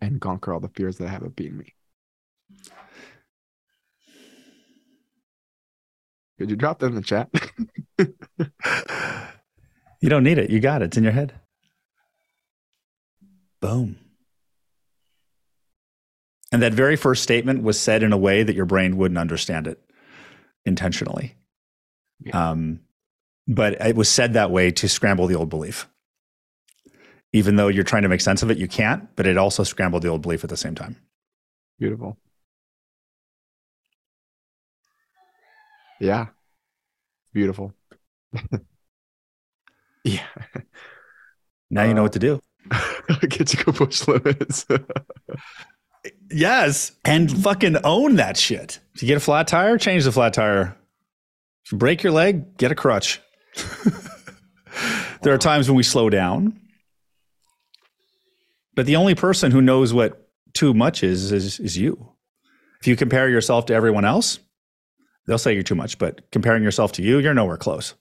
and 0.00 0.20
conquer 0.20 0.52
all 0.54 0.60
the 0.60 0.68
fears 0.70 0.96
that 0.98 1.06
I 1.08 1.10
have 1.10 1.22
of 1.22 1.36
being 1.36 1.56
me. 1.58 1.74
Could 6.38 6.50
you 6.50 6.56
drop 6.56 6.78
that 6.80 6.86
in 6.86 6.94
the 6.94 7.02
chat? 7.02 7.28
You 10.02 10.10
don't 10.10 10.24
need 10.24 10.36
it. 10.38 10.50
You 10.50 10.60
got 10.60 10.82
it. 10.82 10.86
It's 10.86 10.96
in 10.98 11.02
your 11.04 11.12
head. 11.14 11.32
Boom. 13.62 13.96
And 16.52 16.60
that 16.62 16.74
very 16.74 16.96
first 16.96 17.22
statement 17.22 17.62
was 17.62 17.80
said 17.80 18.02
in 18.02 18.12
a 18.12 18.16
way 18.18 18.42
that 18.42 18.54
your 18.54 18.66
brain 18.66 18.98
wouldn't 18.98 19.16
understand 19.18 19.66
it 19.66 19.80
intentionally. 20.66 21.34
Yeah. 22.20 22.50
Um, 22.50 22.80
but 23.46 23.74
it 23.80 23.96
was 23.96 24.08
said 24.08 24.32
that 24.34 24.50
way 24.50 24.70
to 24.72 24.88
scramble 24.88 25.26
the 25.26 25.34
old 25.34 25.48
belief. 25.50 25.88
Even 27.32 27.56
though 27.56 27.68
you're 27.68 27.84
trying 27.84 28.02
to 28.02 28.08
make 28.08 28.20
sense 28.20 28.42
of 28.42 28.50
it, 28.50 28.58
you 28.58 28.68
can't, 28.68 29.14
but 29.16 29.26
it 29.26 29.36
also 29.36 29.62
scrambled 29.62 30.02
the 30.02 30.08
old 30.08 30.22
belief 30.22 30.42
at 30.44 30.50
the 30.50 30.56
same 30.56 30.74
time. 30.74 30.96
Beautiful. 31.78 32.16
Yeah. 36.00 36.26
Beautiful. 37.32 37.72
yeah. 40.04 40.26
Now 41.70 41.84
you 41.84 41.94
know 41.94 42.00
Uh, 42.00 42.04
what 42.04 42.12
to 42.14 42.18
do. 42.18 42.40
Get 43.28 43.48
to 43.48 43.64
go 43.64 43.72
push 43.72 44.06
limits. 44.06 44.66
Yes. 46.30 46.92
And 47.04 47.30
fucking 47.42 47.78
own 47.84 48.16
that 48.16 48.36
shit. 48.36 48.78
If 48.94 49.02
you 49.02 49.08
get 49.08 49.16
a 49.16 49.20
flat 49.20 49.48
tire, 49.48 49.76
change 49.78 50.04
the 50.04 50.12
flat 50.12 50.34
tire. 50.34 50.76
If 51.64 51.72
you 51.72 51.78
break 51.78 52.02
your 52.04 52.12
leg, 52.12 52.56
get 52.58 52.70
a 52.70 52.76
crutch. 52.76 53.20
there 55.22 55.32
are 55.32 55.38
times 55.38 55.68
when 55.68 55.76
we 55.76 55.82
slow 55.82 56.10
down. 56.10 56.60
But 58.74 58.86
the 58.86 58.96
only 58.96 59.14
person 59.14 59.50
who 59.50 59.62
knows 59.62 59.94
what 59.94 60.28
too 60.52 60.74
much 60.74 61.02
is, 61.02 61.32
is 61.32 61.58
is 61.60 61.76
you. 61.76 62.12
If 62.80 62.86
you 62.86 62.96
compare 62.96 63.28
yourself 63.28 63.66
to 63.66 63.74
everyone 63.74 64.04
else, 64.04 64.38
they'll 65.26 65.38
say 65.38 65.54
you're 65.54 65.62
too 65.62 65.74
much, 65.74 65.98
but 65.98 66.30
comparing 66.30 66.62
yourself 66.62 66.92
to 66.92 67.02
you, 67.02 67.18
you're 67.18 67.34
nowhere 67.34 67.56
close. 67.56 67.94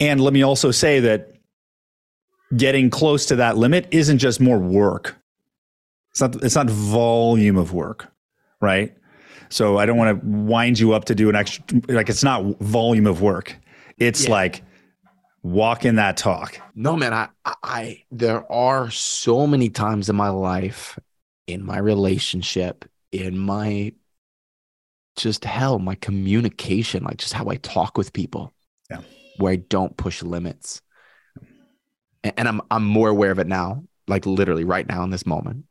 And 0.00 0.20
let 0.20 0.32
me 0.32 0.42
also 0.42 0.70
say 0.70 1.00
that 1.00 1.34
getting 2.56 2.90
close 2.90 3.26
to 3.26 3.36
that 3.36 3.56
limit 3.56 3.88
isn't 3.90 4.18
just 4.18 4.40
more 4.40 4.58
work. 4.58 5.16
It's 6.10 6.20
not 6.20 6.42
it's 6.44 6.54
not 6.54 6.68
volume 6.68 7.56
of 7.56 7.72
work, 7.72 8.12
right? 8.60 8.94
So 9.48 9.78
I 9.78 9.86
don't 9.86 9.96
want 9.96 10.20
to 10.20 10.26
wind 10.26 10.78
you 10.78 10.92
up 10.92 11.04
to 11.06 11.14
do 11.14 11.28
an 11.28 11.36
extra 11.36 11.64
like 11.88 12.08
it's 12.08 12.24
not 12.24 12.60
volume 12.60 13.06
of 13.06 13.22
work. 13.22 13.56
It's 13.98 14.24
Yeah. 14.24 14.30
like 14.30 14.62
walking 15.42 15.96
that 15.96 16.16
talk. 16.16 16.58
no, 16.74 16.96
man, 16.96 17.12
I, 17.12 17.28
I, 17.44 18.02
there 18.10 18.50
are 18.50 18.90
so 18.90 19.46
many 19.46 19.68
times 19.70 20.08
in 20.08 20.16
my 20.16 20.30
life, 20.30 20.98
in 21.46 21.64
my 21.64 21.78
relationship, 21.78 22.84
in 23.12 23.38
my 23.38 23.92
just 25.16 25.44
hell, 25.44 25.78
my 25.78 25.94
communication, 25.96 27.04
like 27.04 27.18
just 27.18 27.32
how 27.34 27.48
I 27.48 27.56
talk 27.56 27.96
with 27.96 28.12
people, 28.12 28.52
Yeah. 28.90 29.02
where 29.38 29.52
I 29.52 29.56
don't 29.56 29.96
push 29.96 30.22
limits. 30.22 30.82
And, 32.24 32.34
and 32.36 32.48
I'm, 32.48 32.60
I'm 32.70 32.84
more 32.84 33.08
aware 33.08 33.30
of 33.30 33.38
it 33.38 33.46
now, 33.46 33.84
like 34.08 34.26
literally 34.26 34.64
right 34.64 34.88
now 34.88 35.04
in 35.04 35.10
this 35.10 35.26
moment. 35.26 35.66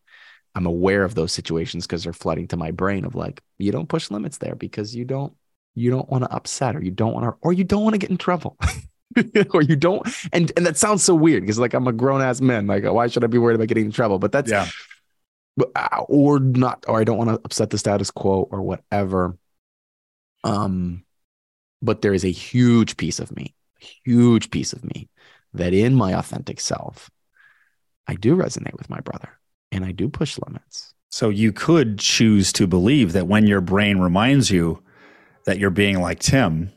I'm 0.55 0.67
aware 0.67 1.03
of 1.03 1.15
those 1.15 1.31
situations 1.31 1.85
because 1.87 2.03
they're 2.03 2.13
flooding 2.13 2.47
to 2.49 2.57
my 2.57 2.71
brain 2.71 3.05
of 3.05 3.15
like, 3.15 3.41
you 3.57 3.71
don't 3.71 3.89
push 3.89 4.11
limits 4.11 4.37
there 4.37 4.55
because 4.55 4.95
you 4.95 5.03
don't, 5.03 5.33
you 5.75 5.89
don't 5.91 6.09
want 6.09 6.23
to 6.23 6.31
upset 6.31 6.75
or 6.75 6.83
you 6.83 6.91
don't 6.91 7.13
want 7.13 7.25
to, 7.25 7.35
or 7.41 7.53
you 7.53 7.63
don't 7.63 7.83
want 7.83 7.93
to 7.93 7.97
get 7.97 8.09
in 8.09 8.17
trouble. 8.17 8.57
or 9.53 9.61
you 9.61 9.75
don't 9.75 10.07
and 10.33 10.51
and 10.57 10.65
that 10.65 10.75
sounds 10.75 11.03
so 11.03 11.13
weird 11.13 11.43
because 11.43 11.59
like 11.59 11.75
i'm 11.75 11.87
a 11.87 11.93
grown-ass 11.93 12.41
man 12.41 12.65
like 12.65 12.83
why 12.83 13.05
should 13.05 13.23
i 13.23 13.27
be 13.27 13.37
worried 13.37 13.53
about 13.53 13.67
getting 13.67 13.85
in 13.85 13.91
trouble 13.91 14.17
but 14.17 14.31
that's 14.31 14.49
Yeah. 14.49 14.67
uh, 15.75 16.03
or 16.09 16.39
not 16.39 16.83
or 16.87 16.99
i 16.99 17.03
don't 17.03 17.17
want 17.19 17.29
to 17.29 17.35
upset 17.45 17.69
the 17.69 17.77
status 17.77 18.09
quo 18.09 18.47
or 18.49 18.63
whatever 18.63 19.37
um 20.43 21.03
but 21.81 22.01
there 22.01 22.13
is 22.13 22.25
a 22.25 22.31
huge 22.31 22.97
piece 22.97 23.19
of 23.19 23.35
me 23.35 23.53
huge 24.03 24.49
piece 24.49 24.73
of 24.73 24.83
me 24.83 25.09
that 25.53 25.73
in 25.73 25.93
my 25.93 26.13
authentic 26.13 26.59
self 26.59 27.11
i 28.07 28.15
do 28.15 28.35
resonate 28.35 28.77
with 28.77 28.89
my 28.89 28.99
brother 29.01 29.29
and 29.71 29.85
i 29.85 29.91
do 29.91 30.09
push 30.09 30.39
limits 30.47 30.93
So 31.11 31.29
you 31.29 31.53
could 31.53 31.99
choose 31.99 32.51
to 32.53 32.65
believe 32.65 33.13
that 33.13 33.27
when 33.27 33.45
your 33.47 33.61
brain 33.61 33.99
reminds 33.99 34.49
you 34.49 34.82
that 35.45 35.59
you're 35.59 35.69
being 35.69 36.01
like 36.01 36.19
Tim, 36.19 36.71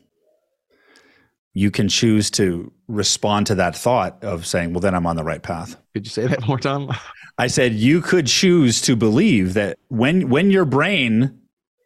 you 1.53 1.71
can 1.71 1.87
choose 1.89 2.29
to 2.31 2.71
respond 2.87 3.47
to 3.47 3.55
that 3.55 3.75
thought 3.75 4.23
of 4.23 4.45
saying, 4.45 4.73
well, 4.73 4.79
then 4.79 4.93
I'm 4.93 5.07
on 5.07 5.15
the 5.15 5.23
right 5.23 5.41
path. 5.41 5.75
could 5.93 6.05
you 6.05 6.11
say 6.11 6.27
that 6.27 6.47
more 6.47 6.59
time 6.59 6.89
I 7.37 7.47
said 7.47 7.73
you 7.73 8.01
could 8.01 8.27
choose 8.27 8.81
to 8.81 8.95
believe 8.95 9.53
that 9.53 9.77
when 9.89 10.29
when 10.29 10.49
your 10.49 10.65
brain, 10.65 11.39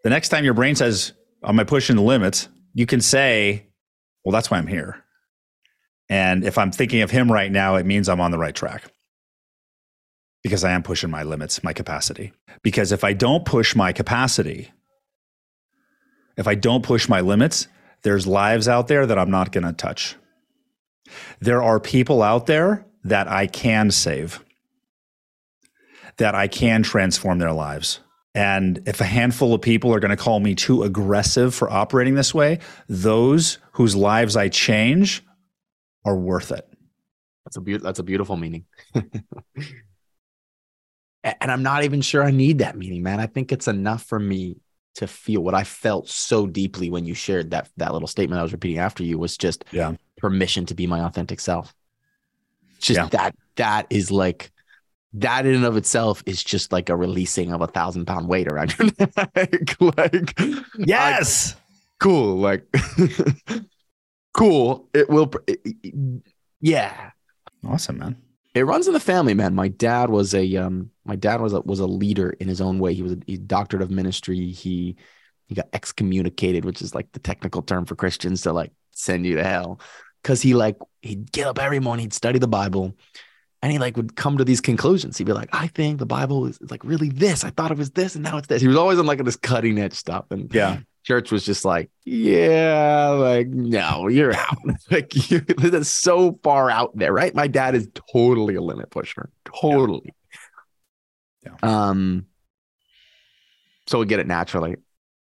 the 0.03 0.09
next 0.09 0.29
time 0.29 0.45
your 0.45 0.53
brain 0.53 0.75
says, 0.75 1.13
"Am 1.43 1.59
I 1.59 1.65
pushing 1.65 1.97
the 1.97 2.01
limits?" 2.01 2.47
you 2.73 2.85
can 2.85 3.01
say, 3.01 3.67
"Well, 4.23 4.31
that's 4.31 4.49
why 4.49 4.57
I'm 4.57 4.67
here." 4.67 5.03
And 6.09 6.45
if 6.45 6.57
I'm 6.57 6.71
thinking 6.71 7.01
of 7.01 7.11
him 7.11 7.31
right 7.31 7.51
now, 7.51 7.75
it 7.75 7.85
means 7.85 8.07
I'm 8.07 8.21
on 8.21 8.31
the 8.31 8.37
right 8.37 8.55
track 8.55 8.83
because 10.43 10.63
I 10.63 10.71
am 10.71 10.83
pushing 10.83 11.09
my 11.09 11.23
limits, 11.23 11.63
my 11.63 11.73
capacity. 11.73 12.31
Because 12.63 12.91
if 12.91 13.03
I 13.03 13.13
don't 13.13 13.45
push 13.45 13.75
my 13.75 13.91
capacity, 13.91 14.71
if 16.37 16.47
I 16.47 16.55
don't 16.55 16.83
push 16.83 17.07
my 17.09 17.21
limits, 17.21 17.67
there's 18.03 18.27
lives 18.27 18.67
out 18.67 18.87
there 18.87 19.05
that 19.05 19.17
I'm 19.17 19.31
not 19.31 19.51
going 19.51 19.65
to 19.65 19.73
touch. 19.73 20.15
There 21.39 21.61
are 21.61 21.79
people 21.79 22.23
out 22.23 22.45
there 22.45 22.85
that 23.03 23.27
I 23.27 23.47
can 23.47 23.91
save 23.91 24.43
that 26.17 26.35
I 26.35 26.47
can 26.47 26.83
transform 26.83 27.39
their 27.39 27.51
lives. 27.51 27.99
And 28.35 28.81
if 28.85 29.01
a 29.01 29.05
handful 29.05 29.53
of 29.53 29.61
people 29.61 29.93
are 29.93 29.99
going 29.99 30.15
to 30.15 30.17
call 30.17 30.39
me 30.39 30.55
too 30.55 30.83
aggressive 30.83 31.53
for 31.53 31.69
operating 31.69 32.15
this 32.15 32.33
way, 32.33 32.59
those 32.87 33.57
whose 33.73 33.95
lives 33.95 34.35
I 34.35 34.47
change 34.47 35.23
are 36.05 36.15
worth 36.15 36.51
it. 36.51 36.67
That's 37.43 37.57
a 37.57 37.61
beautiful. 37.61 37.85
That's 37.85 37.99
a 37.99 38.03
beautiful 38.03 38.37
meaning. 38.37 38.65
And 41.23 41.51
I'm 41.51 41.61
not 41.61 41.83
even 41.83 42.01
sure 42.01 42.23
I 42.23 42.31
need 42.31 42.59
that 42.59 42.75
meaning, 42.75 43.03
man. 43.03 43.19
I 43.19 43.27
think 43.27 43.51
it's 43.51 43.67
enough 43.67 44.03
for 44.03 44.19
me 44.19 44.57
to 44.95 45.07
feel 45.07 45.41
what 45.41 45.53
I 45.55 45.63
felt 45.63 46.09
so 46.09 46.45
deeply 46.47 46.89
when 46.89 47.05
you 47.05 47.13
shared 47.13 47.51
that 47.51 47.69
that 47.77 47.93
little 47.93 48.07
statement 48.07 48.39
I 48.39 48.43
was 48.43 48.51
repeating 48.51 48.79
after 48.79 49.03
you 49.03 49.17
was 49.17 49.37
just 49.37 49.63
Yeah. 49.71 49.93
permission 50.17 50.65
to 50.67 50.73
be 50.75 50.85
my 50.87 51.01
authentic 51.01 51.39
self. 51.39 51.73
Just 52.79 52.97
Yeah. 52.99 53.07
that 53.07 53.35
that 53.55 53.87
is 53.89 54.11
like 54.11 54.51
that 55.13 55.45
in 55.45 55.55
and 55.55 55.65
of 55.65 55.75
itself 55.77 56.23
is 56.25 56.43
just 56.43 56.71
like 56.71 56.89
a 56.89 56.95
releasing 56.95 57.51
of 57.53 57.61
a 57.61 57.67
thousand 57.67 58.05
pound 58.05 58.27
weight 58.27 58.47
around 58.47 58.75
your 58.77 58.89
neck. 59.35 59.81
like 59.97 60.39
Yes. 60.77 61.55
cool, 61.99 62.37
like 62.37 62.65
cool. 64.33 64.89
It 64.93 65.09
will. 65.09 65.31
it- 65.47 65.61
it- 65.65 66.23
yeah, 66.63 67.09
awesome, 67.65 67.97
man. 67.97 68.15
It 68.53 68.65
runs 68.65 68.87
in 68.87 68.93
the 68.93 68.99
family, 68.99 69.33
man. 69.33 69.55
My 69.55 69.69
dad 69.69 70.09
was 70.09 70.33
a 70.33 70.55
um, 70.57 70.91
my 71.05 71.15
dad 71.15 71.41
was 71.41 71.53
a 71.53 71.61
was 71.61 71.79
a 71.79 71.87
leader 71.87 72.31
in 72.31 72.47
his 72.47 72.61
own 72.61 72.79
way. 72.79 72.93
He 72.93 73.01
was 73.01 73.13
a 73.13 73.17
he 73.25 73.37
doctorate 73.37 73.81
of 73.81 73.91
ministry. 73.91 74.51
He 74.51 74.97
he 75.47 75.55
got 75.55 75.67
excommunicated, 75.73 76.65
which 76.65 76.81
is 76.81 76.93
like 76.93 77.11
the 77.11 77.19
technical 77.19 77.61
term 77.61 77.85
for 77.85 77.95
Christians 77.95 78.41
to 78.43 78.53
like 78.53 78.71
send 78.91 79.25
you 79.25 79.35
to 79.35 79.43
hell, 79.43 79.79
because 80.21 80.41
he 80.41 80.53
like 80.53 80.77
he'd 81.01 81.31
get 81.31 81.47
up 81.47 81.59
every 81.59 81.79
morning, 81.79 82.03
he'd 82.03 82.13
study 82.13 82.39
the 82.39 82.47
Bible, 82.47 82.93
and 83.61 83.71
he 83.71 83.79
like 83.79 83.95
would 83.95 84.15
come 84.15 84.37
to 84.37 84.45
these 84.45 84.61
conclusions. 84.61 85.17
He'd 85.17 85.27
be 85.27 85.33
like, 85.33 85.49
I 85.53 85.67
think 85.67 85.99
the 85.99 86.05
Bible 86.05 86.45
is 86.45 86.59
like 86.69 86.83
really 86.83 87.09
this. 87.09 87.43
I 87.43 87.51
thought 87.51 87.71
it 87.71 87.77
was 87.77 87.91
this, 87.91 88.15
and 88.15 88.23
now 88.23 88.37
it's 88.37 88.47
this. 88.47 88.61
He 88.61 88.67
was 88.67 88.77
always 88.77 88.99
on 88.99 89.05
like 89.05 89.23
this 89.23 89.37
cutting 89.37 89.79
edge 89.79 89.93
stuff, 89.93 90.25
and 90.29 90.53
Yeah. 90.53 90.79
Church 91.03 91.31
was 91.31 91.45
just 91.45 91.65
like, 91.65 91.89
yeah, 92.05 93.09
like 93.09 93.47
no, 93.47 94.07
you're 94.07 94.33
out. 94.33 94.57
like 94.91 95.29
you, 95.29 95.39
that's 95.39 95.89
so 95.89 96.39
far 96.43 96.69
out 96.69 96.95
there, 96.95 97.13
right? 97.13 97.33
My 97.33 97.47
dad 97.47 97.75
is 97.75 97.89
totally 98.11 98.55
a 98.55 98.61
limit 98.61 98.89
pusher, 98.89 99.29
totally. 99.45 100.13
Yeah. 101.43 101.55
Um, 101.63 102.27
so 103.87 103.99
we 103.99 104.05
get 104.05 104.19
it 104.19 104.27
naturally. 104.27 104.77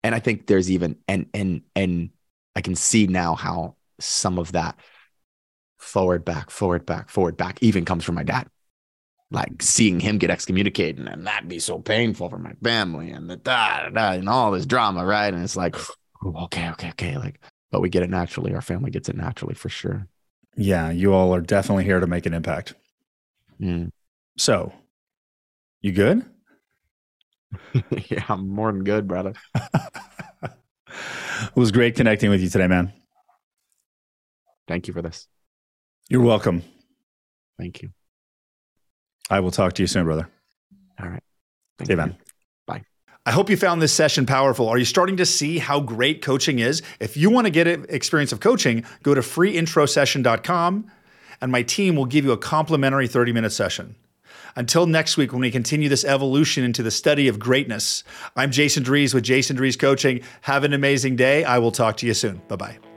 And 0.02 0.14
I 0.14 0.18
think 0.18 0.46
there's 0.46 0.70
even 0.70 0.96
and 1.06 1.26
and 1.34 1.62
and 1.76 2.10
I 2.56 2.62
can 2.62 2.74
see 2.74 3.06
now 3.06 3.34
how 3.34 3.76
some 4.00 4.38
of 4.38 4.52
that 4.52 4.78
forward, 5.78 6.24
back, 6.24 6.50
forward, 6.50 6.86
back, 6.86 7.10
forward, 7.10 7.36
back 7.36 7.58
even 7.62 7.84
comes 7.84 8.04
from 8.04 8.14
my 8.14 8.22
dad. 8.22 8.48
Like 9.30 9.62
seeing 9.62 10.00
him 10.00 10.18
get 10.18 10.30
excommunicated 10.30 11.06
and 11.06 11.26
that'd 11.26 11.48
be 11.48 11.60
so 11.60 11.78
painful 11.78 12.28
for 12.28 12.38
my 12.38 12.52
family 12.62 13.10
and 13.10 13.30
the 13.30 13.36
da, 13.36 13.84
da, 13.84 13.88
da, 13.90 14.10
and 14.12 14.28
all 14.28 14.50
this 14.50 14.66
drama, 14.66 15.04
right? 15.04 15.32
And 15.32 15.42
it's 15.42 15.56
like, 15.56 15.76
okay, 16.24 16.68
okay, 16.70 16.88
okay. 16.90 17.16
Like, 17.16 17.40
but 17.70 17.80
we 17.80 17.88
get 17.88 18.02
it 18.02 18.10
naturally. 18.10 18.54
Our 18.54 18.60
family 18.60 18.90
gets 18.90 19.08
it 19.08 19.16
naturally 19.16 19.54
for 19.54 19.68
sure. 19.68 20.08
Yeah, 20.56 20.90
you 20.90 21.14
all 21.14 21.34
are 21.34 21.40
definitely 21.40 21.84
here 21.84 22.00
to 22.00 22.06
make 22.06 22.26
an 22.26 22.34
impact. 22.34 22.74
Mm. 23.60 23.90
So, 24.36 24.72
you 25.80 25.92
good? 25.92 26.24
yeah, 28.10 28.24
I'm 28.28 28.48
more 28.48 28.72
than 28.72 28.84
good, 28.84 29.06
brother. 29.06 29.34
it 29.54 30.50
was 31.54 31.70
great 31.70 31.94
connecting 31.94 32.30
with 32.30 32.40
you 32.40 32.48
today, 32.48 32.66
man. 32.66 32.92
Thank 34.66 34.88
you 34.88 34.94
for 34.94 35.02
this. 35.02 35.26
You're 36.08 36.22
welcome. 36.22 36.62
Thank 37.58 37.82
you. 37.82 37.90
I 39.30 39.40
will 39.40 39.50
talk 39.50 39.74
to 39.74 39.82
you 39.82 39.86
soon, 39.86 40.04
brother. 40.04 40.28
All 41.00 41.08
right. 41.08 41.22
Thank 41.78 41.86
See 41.86 41.92
you, 41.92 41.96
man. 41.96 42.16
Bye. 42.66 42.82
I 43.24 43.30
hope 43.30 43.48
you 43.48 43.56
found 43.56 43.80
this 43.80 43.92
session 43.92 44.26
powerful. 44.26 44.68
Are 44.68 44.78
you 44.78 44.84
starting 44.84 45.16
to 45.18 45.26
see 45.26 45.58
how 45.58 45.80
great 45.80 46.20
coaching 46.20 46.58
is? 46.58 46.82
If 46.98 47.16
you 47.16 47.30
want 47.30 47.46
to 47.46 47.50
get 47.50 47.66
an 47.66 47.86
experience 47.88 48.32
of 48.32 48.40
coaching, 48.40 48.84
go 49.02 49.14
to 49.14 49.20
freeintrosession.com 49.20 50.90
and 51.40 51.52
my 51.52 51.62
team 51.62 51.96
will 51.96 52.06
give 52.06 52.24
you 52.24 52.32
a 52.32 52.38
complimentary 52.38 53.08
30 53.08 53.32
minute 53.32 53.52
session. 53.52 53.94
Until 54.56 54.86
next 54.86 55.16
week, 55.16 55.32
when 55.32 55.40
we 55.40 55.50
continue 55.50 55.88
this 55.88 56.04
evolution 56.04 56.64
into 56.64 56.82
the 56.82 56.90
study 56.90 57.28
of 57.28 57.38
greatness, 57.38 58.02
I'm 58.36 58.50
Jason 58.50 58.82
Drees 58.82 59.14
with 59.14 59.22
Jason 59.22 59.56
Drees 59.56 59.78
Coaching. 59.78 60.22
Have 60.42 60.64
an 60.64 60.72
amazing 60.72 61.16
day. 61.16 61.44
I 61.44 61.58
will 61.58 61.72
talk 61.72 61.96
to 61.98 62.06
you 62.06 62.14
soon. 62.14 62.42
Bye 62.48 62.56
bye. 62.56 62.89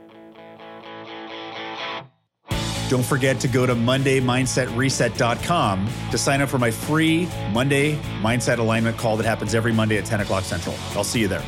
Don't 2.88 3.04
forget 3.04 3.40
to 3.40 3.48
go 3.48 3.66
to 3.66 3.74
MondayMindsetReset.com 3.74 5.88
to 6.10 6.18
sign 6.18 6.42
up 6.42 6.48
for 6.48 6.58
my 6.58 6.70
free 6.70 7.28
Monday 7.52 7.96
Mindset 8.20 8.58
Alignment 8.58 8.96
call 8.98 9.16
that 9.16 9.24
happens 9.24 9.54
every 9.54 9.72
Monday 9.72 9.96
at 9.96 10.04
10 10.04 10.20
o'clock 10.20 10.44
Central. 10.44 10.74
I'll 10.94 11.04
see 11.04 11.20
you 11.20 11.28
there. 11.28 11.42